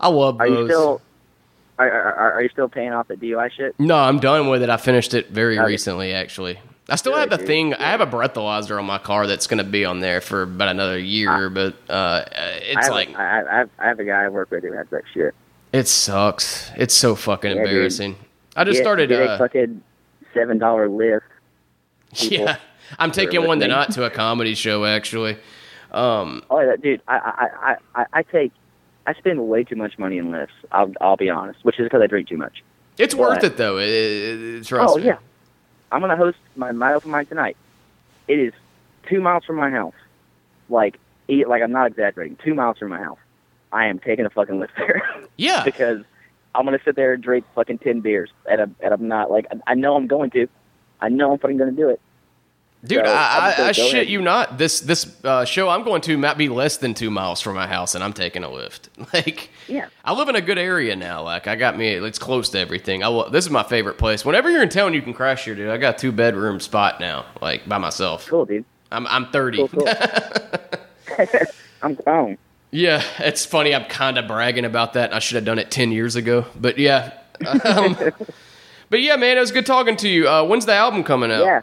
I 0.01 0.07
love 0.09 0.39
Are 0.41 0.49
those. 0.49 0.57
you 0.59 0.65
still 0.67 1.01
are, 1.77 1.89
are, 1.91 2.33
are 2.33 2.41
you 2.41 2.49
still 2.49 2.69
paying 2.69 2.91
off 2.93 3.07
the 3.07 3.15
DUI 3.15 3.51
shit? 3.51 3.75
No, 3.79 3.95
I'm 3.97 4.19
done 4.19 4.47
with 4.49 4.63
it. 4.63 4.69
I 4.69 4.77
finished 4.77 5.13
it 5.13 5.29
very 5.29 5.59
Okay. 5.59 5.67
recently, 5.67 6.13
actually. 6.13 6.59
I 6.89 6.97
still 6.97 7.13
Good, 7.13 7.19
have 7.19 7.29
the 7.29 7.37
dude. 7.37 7.47
thing. 7.47 7.73
I 7.75 7.91
have 7.91 8.01
a 8.01 8.07
breathalyzer 8.07 8.77
on 8.77 8.85
my 8.85 8.97
car 8.97 9.25
that's 9.25 9.47
going 9.47 9.59
to 9.59 9.63
be 9.63 9.85
on 9.85 10.01
there 10.01 10.19
for 10.19 10.41
about 10.43 10.67
another 10.67 10.97
year, 10.99 11.49
but 11.49 11.75
uh, 11.89 12.25
I 12.27 12.59
it's 12.61 12.85
have, 12.87 12.91
like 12.93 13.09
a, 13.09 13.17
I, 13.17 13.23
I, 13.23 13.57
have, 13.59 13.69
I 13.79 13.87
have 13.87 13.99
a 13.99 14.03
guy 14.03 14.23
I 14.23 14.29
work 14.29 14.51
with 14.51 14.63
who 14.63 14.73
has 14.73 14.87
that 14.89 15.03
shit. 15.13 15.33
it 15.71 15.87
sucks. 15.87 16.71
It's 16.75 16.93
so 16.93 17.15
fucking 17.15 17.51
Yeah, 17.51 17.55
dude. 17.63 17.67
embarrassing. 17.67 18.15
I 18.55 18.65
just 18.65 18.79
started. 18.81 19.07
get 19.09 19.21
a 19.21 19.31
Uh, 19.31 19.37
fucking 19.37 19.81
seven 20.33 20.57
dollar 20.57 20.89
Lyft. 20.89 21.21
yeah, 22.15 22.57
I'm 22.99 23.11
taking 23.11 23.47
one 23.47 23.59
to 23.59 23.65
me. 23.65 23.69
not 23.71 23.91
to 23.93 24.03
a 24.03 24.09
comedy 24.09 24.53
show 24.53 24.83
actually. 24.85 25.37
Um, 25.91 26.43
Oh, 26.49 26.59
yeah, 26.59 26.75
dude, 26.75 27.01
I, 27.07 27.15
I, 27.17 27.47
I, 27.71 27.75
I, 28.01 28.05
I 28.19 28.23
take, 28.23 28.51
I 29.07 29.13
spend 29.13 29.47
way 29.47 29.63
too 29.63 29.75
much 29.75 29.97
money 29.99 30.17
in 30.17 30.31
Lyfts. 30.31 30.47
I'll, 30.71 30.91
I'll 31.01 31.17
be 31.17 31.29
honest, 31.29 31.63
which 31.63 31.79
is 31.79 31.85
because 31.85 32.01
I 32.01 32.07
drink 32.07 32.27
too 32.27 32.37
much. 32.37 32.63
it's 32.97 33.15
worth 33.15 33.43
it 33.43 33.57
though. 33.57 33.77
It, 33.77 33.87
it, 33.89 34.65
trust 34.65 34.95
oh 34.95 34.97
yeah, 34.97 35.17
I'm 35.93 36.01
gonna 36.01 36.17
host 36.17 36.37
my 36.55 36.71
my 36.71 36.93
open 36.95 37.11
mic 37.11 37.29
tonight. 37.29 37.55
It 38.27 38.39
is 38.39 38.51
two 39.07 39.21
miles 39.21 39.45
from 39.45 39.57
my 39.57 39.69
house. 39.69 39.93
Like, 40.67 40.99
e- 41.29 41.45
like 41.45 41.61
I'm 41.61 41.71
not 41.71 41.85
exaggerating. 41.87 42.37
Two 42.43 42.55
miles 42.55 42.79
from 42.79 42.89
my 42.89 42.97
house. 42.97 43.19
I 43.71 43.85
am 43.85 43.99
taking 43.99 44.25
a 44.25 44.29
fucking 44.31 44.55
Lyft 44.55 44.75
there 44.75 45.03
Yeah, 45.37 45.63
because 45.63 45.99
I'm 46.55 46.65
gonna 46.65 46.79
sit 46.83 46.95
there 46.95 47.13
and 47.13 47.21
drink 47.21 47.45
fucking 47.53 47.77
ten 47.77 48.01
beers, 48.01 48.31
and 48.49 48.59
I'm, 48.59 48.75
and 48.79 48.91
I'm 48.93 49.07
not 49.07 49.29
like 49.29 49.45
I 49.67 49.75
know 49.75 49.95
I'm 49.95 50.07
going 50.07 50.31
to. 50.31 50.47
I 50.99 51.09
know 51.09 51.31
I'm 51.31 51.37
fucking 51.37 51.57
gonna 51.57 51.71
do 51.71 51.89
it. 51.89 52.01
Dude, 52.85 53.05
So, 53.05 53.11
I, 53.13 53.55
I, 53.57 53.67
I 53.67 53.71
shit 53.71 53.93
ahead. 53.93 54.09
you 54.09 54.21
not. 54.21 54.57
This 54.57 54.81
this 54.81 55.15
uh, 55.23 55.45
show 55.45 55.69
I'm 55.69 55.83
going 55.83 56.01
to 56.01 56.17
might 56.17 56.37
be 56.37 56.49
less 56.49 56.77
than 56.77 56.93
two 56.93 57.09
miles 57.09 57.39
from 57.39 57.55
my 57.55 57.65
house, 57.65 57.95
and 57.95 58.03
I'm 58.03 58.11
taking 58.11 58.43
a 58.43 58.47
Lyft. 58.49 58.89
Like. 59.13 59.49
Yeah. 59.69 59.87
I 60.03 60.11
live 60.13 60.27
in 60.27 60.35
a 60.35 60.41
good 60.41 60.57
area 60.57 60.95
now. 60.97 61.23
Like 61.23 61.47
I 61.47 61.55
got 61.55 61.77
me, 61.77 61.89
it's 61.93 62.19
close 62.19 62.49
to 62.49 62.59
everything. 62.59 63.01
I 63.01 63.07
lo- 63.07 63.29
this 63.29 63.45
is 63.45 63.51
my 63.51 63.63
favorite 63.63 63.97
place. 63.97 64.25
Whenever 64.25 64.49
you're 64.51 64.61
in 64.63 64.67
town, 64.69 64.93
you 64.93 65.01
can 65.01 65.13
crash 65.13 65.45
here, 65.45 65.55
dude. 65.55 65.69
I 65.69 65.77
got 65.77 65.95
a 65.95 65.97
two 65.97 66.11
bedroom 66.11 66.59
spot 66.59 66.99
now, 66.99 67.25
like 67.41 67.67
by 67.69 67.77
myself. 67.77 68.27
Cool, 68.27 68.45
dude. 68.45 68.65
I'm 68.91 69.07
I'm 69.07 69.27
30. 69.31 69.57
Cool, 69.59 69.67
cool. 69.69 69.87
I'm 71.81 71.95
grown. 71.95 72.37
yeah, 72.71 73.01
it's 73.19 73.45
funny. 73.45 73.73
I'm 73.73 73.85
kind 73.85 74.17
of 74.17 74.27
bragging 74.27 74.65
about 74.65 74.93
that. 74.93 75.13
I 75.13 75.19
should 75.19 75.35
have 75.35 75.45
done 75.45 75.59
it 75.59 75.71
10 75.71 75.91
years 75.91 76.15
ago, 76.15 76.45
but 76.59 76.77
yeah. 76.77 77.13
Um, 77.65 77.97
but 78.89 79.01
yeah, 79.01 79.15
man, 79.15 79.37
it 79.37 79.39
was 79.39 79.51
good 79.51 79.65
talking 79.65 79.95
to 79.97 80.09
you. 80.09 80.27
Uh, 80.27 80.43
when's 80.43 80.65
the 80.65 80.73
album 80.73 81.03
coming 81.03 81.31
out? 81.31 81.43
Yeah. 81.45 81.61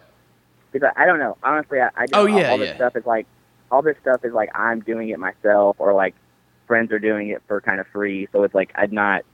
Because 0.73 0.93
I, 0.97 1.07
don't 1.07 1.19
know. 1.19 1.37
Honestly, 1.43 1.81
I, 1.81 1.91
I 1.97 2.07
just, 2.07 2.15
Oh, 2.15 2.21
all, 2.21 2.29
yeah, 2.29 2.51
all 2.51 2.59
this 2.59 2.69
yeah. 2.69 2.77
stuff 2.77 2.97
is 2.97 3.07
like 3.07 3.27
all 3.71 3.83
this 3.83 3.97
stuff 4.01 4.25
is 4.25 4.33
like 4.33 4.51
I'm 4.55 4.81
doing 4.81 5.09
it 5.11 5.19
myself 5.19 5.77
or 5.79 5.93
like 5.93 6.15
friends 6.67 6.93
are 6.93 6.99
doing 6.99 7.29
it 7.29 7.43
for 7.47 7.61
kind 7.61 7.81
of 7.81 7.87
free. 7.89 8.29
So 8.33 8.43
it's 8.45 8.55
like 8.55 8.73
I'm 8.75 8.93
not. 8.93 9.25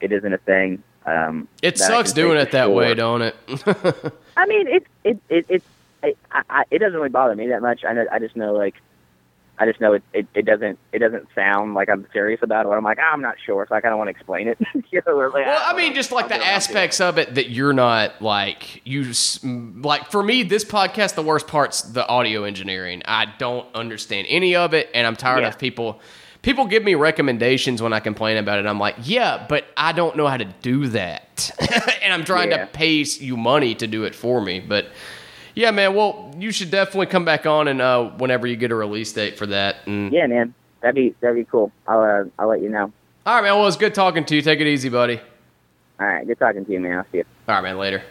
It 0.00 0.12
isn't 0.12 0.32
a 0.32 0.38
thing. 0.38 0.82
Um, 1.06 1.48
It 1.62 1.78
sucks 1.78 2.12
doing 2.12 2.38
it 2.38 2.50
that 2.52 2.66
sure. 2.66 2.74
way, 2.74 2.94
don't 2.94 3.22
it? 3.22 3.36
I 4.36 4.46
mean, 4.46 4.66
it 4.68 4.86
it 5.04 5.18
it 5.28 5.46
it's 5.48 5.66
it, 6.02 6.18
I, 6.30 6.42
I, 6.50 6.64
it 6.70 6.78
doesn't 6.78 6.96
really 6.96 7.08
bother 7.08 7.34
me 7.36 7.48
that 7.48 7.62
much. 7.62 7.84
I 7.84 7.92
know, 7.92 8.06
I 8.10 8.18
just 8.18 8.34
know 8.36 8.52
like 8.52 8.74
I 9.58 9.66
just 9.66 9.80
know 9.80 9.92
it, 9.92 10.02
it 10.12 10.26
it 10.34 10.44
doesn't 10.46 10.78
it 10.92 10.98
doesn't 10.98 11.28
sound 11.34 11.74
like 11.74 11.88
I'm 11.88 12.06
serious 12.12 12.40
about 12.42 12.66
it. 12.66 12.70
I'm 12.70 12.82
like 12.82 12.98
"Ah, 13.00 13.12
I'm 13.12 13.20
not 13.20 13.36
sure, 13.44 13.64
so 13.68 13.74
I 13.74 13.80
kind 13.80 13.92
of 13.92 13.98
want 13.98 14.08
to 14.08 14.10
explain 14.12 14.48
it. 14.48 14.58
you 14.90 15.02
know, 15.06 15.16
like, 15.16 15.46
Well, 15.46 15.62
I 15.64 15.68
don't 15.72 15.76
mean, 15.76 15.90
know. 15.90 15.94
just 15.94 16.10
like 16.10 16.28
the 16.28 16.34
do 16.34 16.40
it, 16.40 16.44
I'll 16.44 16.44
do 16.46 16.50
it. 16.50 16.54
aspects 16.54 17.00
of 17.00 17.18
it 17.18 17.34
that 17.34 17.50
you're 17.50 17.72
not 17.74 18.20
like 18.22 18.80
you 18.86 19.12
like. 19.44 20.10
For 20.10 20.22
me, 20.22 20.42
this 20.42 20.64
podcast, 20.64 21.14
the 21.14 21.22
worst 21.22 21.46
part's 21.46 21.82
the 21.82 22.06
audio 22.08 22.44
engineering. 22.44 23.02
I 23.04 23.26
don't 23.38 23.66
understand 23.74 24.26
any 24.30 24.56
of 24.56 24.74
it, 24.74 24.88
and 24.94 25.06
I'm 25.06 25.16
tired 25.16 25.42
Yeah. 25.42 25.48
of 25.48 25.58
people. 25.58 26.00
People 26.40 26.66
give 26.66 26.82
me 26.82 26.96
recommendations 26.96 27.80
when 27.80 27.92
I 27.92 28.00
complain 28.00 28.36
about 28.36 28.58
it. 28.58 28.66
I'm 28.66 28.80
like, 28.80 28.96
yeah, 29.02 29.46
but 29.48 29.64
I 29.76 29.92
don't 29.92 30.16
know 30.16 30.26
how 30.26 30.38
to 30.38 30.44
do 30.44 30.88
that, 30.88 31.52
and 32.02 32.12
I'm 32.12 32.24
trying 32.24 32.50
Yeah. 32.50 32.64
to 32.64 32.66
pay 32.66 33.04
you 33.20 33.36
money 33.36 33.76
to 33.76 33.86
do 33.86 34.02
it 34.04 34.14
for 34.16 34.40
me. 34.40 34.58
But 34.58 34.86
yeah, 35.54 35.70
man. 35.70 35.94
Well, 35.94 36.34
you 36.38 36.50
should 36.50 36.70
definitely 36.70 37.06
come 37.06 37.24
back 37.24 37.46
on 37.46 37.68
and 37.68 37.80
uh, 37.80 38.10
whenever 38.18 38.46
you 38.46 38.56
get 38.56 38.70
a 38.70 38.74
release 38.74 39.12
date 39.12 39.38
for 39.38 39.46
that. 39.46 39.76
And 39.86 40.12
Yeah, 40.12 40.26
man, 40.26 40.54
that'd 40.80 40.94
be 40.94 41.14
that'd 41.20 41.36
be 41.36 41.44
cool. 41.44 41.72
I'll 41.86 42.00
uh, 42.02 42.24
I'll 42.38 42.48
let 42.48 42.62
you 42.62 42.68
know. 42.68 42.92
all 43.26 43.34
right, 43.34 43.42
man. 43.42 43.54
Well, 43.54 43.62
it 43.62 43.66
was 43.66 43.76
good 43.76 43.94
talking 43.94 44.24
to 44.24 44.36
you. 44.36 44.42
Take 44.42 44.60
it 44.60 44.66
easy, 44.66 44.88
buddy. 44.88 45.20
All 46.00 46.06
right, 46.06 46.26
good 46.26 46.38
talking 46.38 46.64
to 46.64 46.72
you, 46.72 46.80
man. 46.80 46.98
I'll 46.98 47.06
see 47.12 47.18
you. 47.18 47.24
All 47.48 47.54
right, 47.56 47.62
man. 47.62 47.78
Later. 47.78 48.02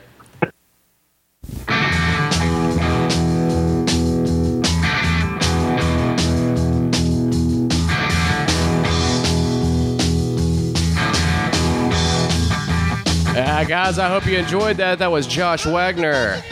Uh, 13.33 13.63
guys, 13.63 13.97
I 13.97 14.09
hope 14.09 14.25
you 14.25 14.37
enjoyed 14.37 14.77
that. 14.77 14.99
That 14.99 15.09
was 15.11 15.25
Josh 15.25 15.65
Wagner. 15.65 16.43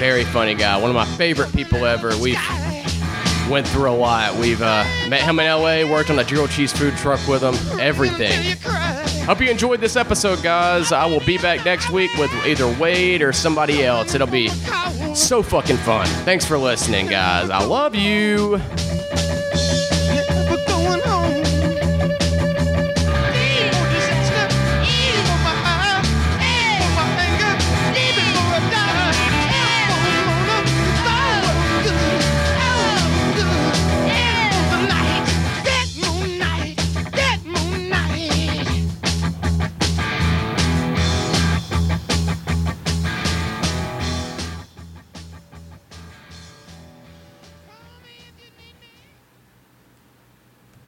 Very 0.00 0.24
funny 0.24 0.54
guy. 0.54 0.80
One 0.80 0.88
of 0.88 0.96
my 0.96 1.04
favorite 1.04 1.52
people 1.52 1.84
ever. 1.84 2.16
We've 2.16 2.40
went 3.50 3.68
through 3.68 3.90
a 3.90 3.92
lot. 3.92 4.34
We've 4.36 4.62
uh, 4.62 4.82
met 5.10 5.20
him 5.20 5.38
in 5.38 5.46
LA, 5.46 5.84
worked 5.84 6.08
on 6.08 6.18
a 6.18 6.24
grilled 6.24 6.48
cheese 6.48 6.72
food 6.72 6.96
truck 6.96 7.20
with 7.28 7.42
him, 7.42 7.54
everything. 7.78 8.56
Hope 9.26 9.42
you 9.42 9.50
enjoyed 9.50 9.82
this 9.82 9.96
episode, 9.96 10.42
guys. 10.42 10.90
I 10.90 11.04
will 11.04 11.20
be 11.26 11.36
back 11.36 11.66
next 11.66 11.90
week 11.90 12.10
with 12.16 12.32
either 12.46 12.66
Wade 12.80 13.20
or 13.20 13.34
somebody 13.34 13.84
else. 13.84 14.14
It'll 14.14 14.26
be 14.26 14.48
so 15.14 15.42
fucking 15.42 15.76
fun. 15.76 16.06
Thanks 16.24 16.46
for 16.46 16.56
listening, 16.56 17.06
guys. 17.06 17.50
I 17.50 17.62
love 17.62 17.94
you. 17.94 18.58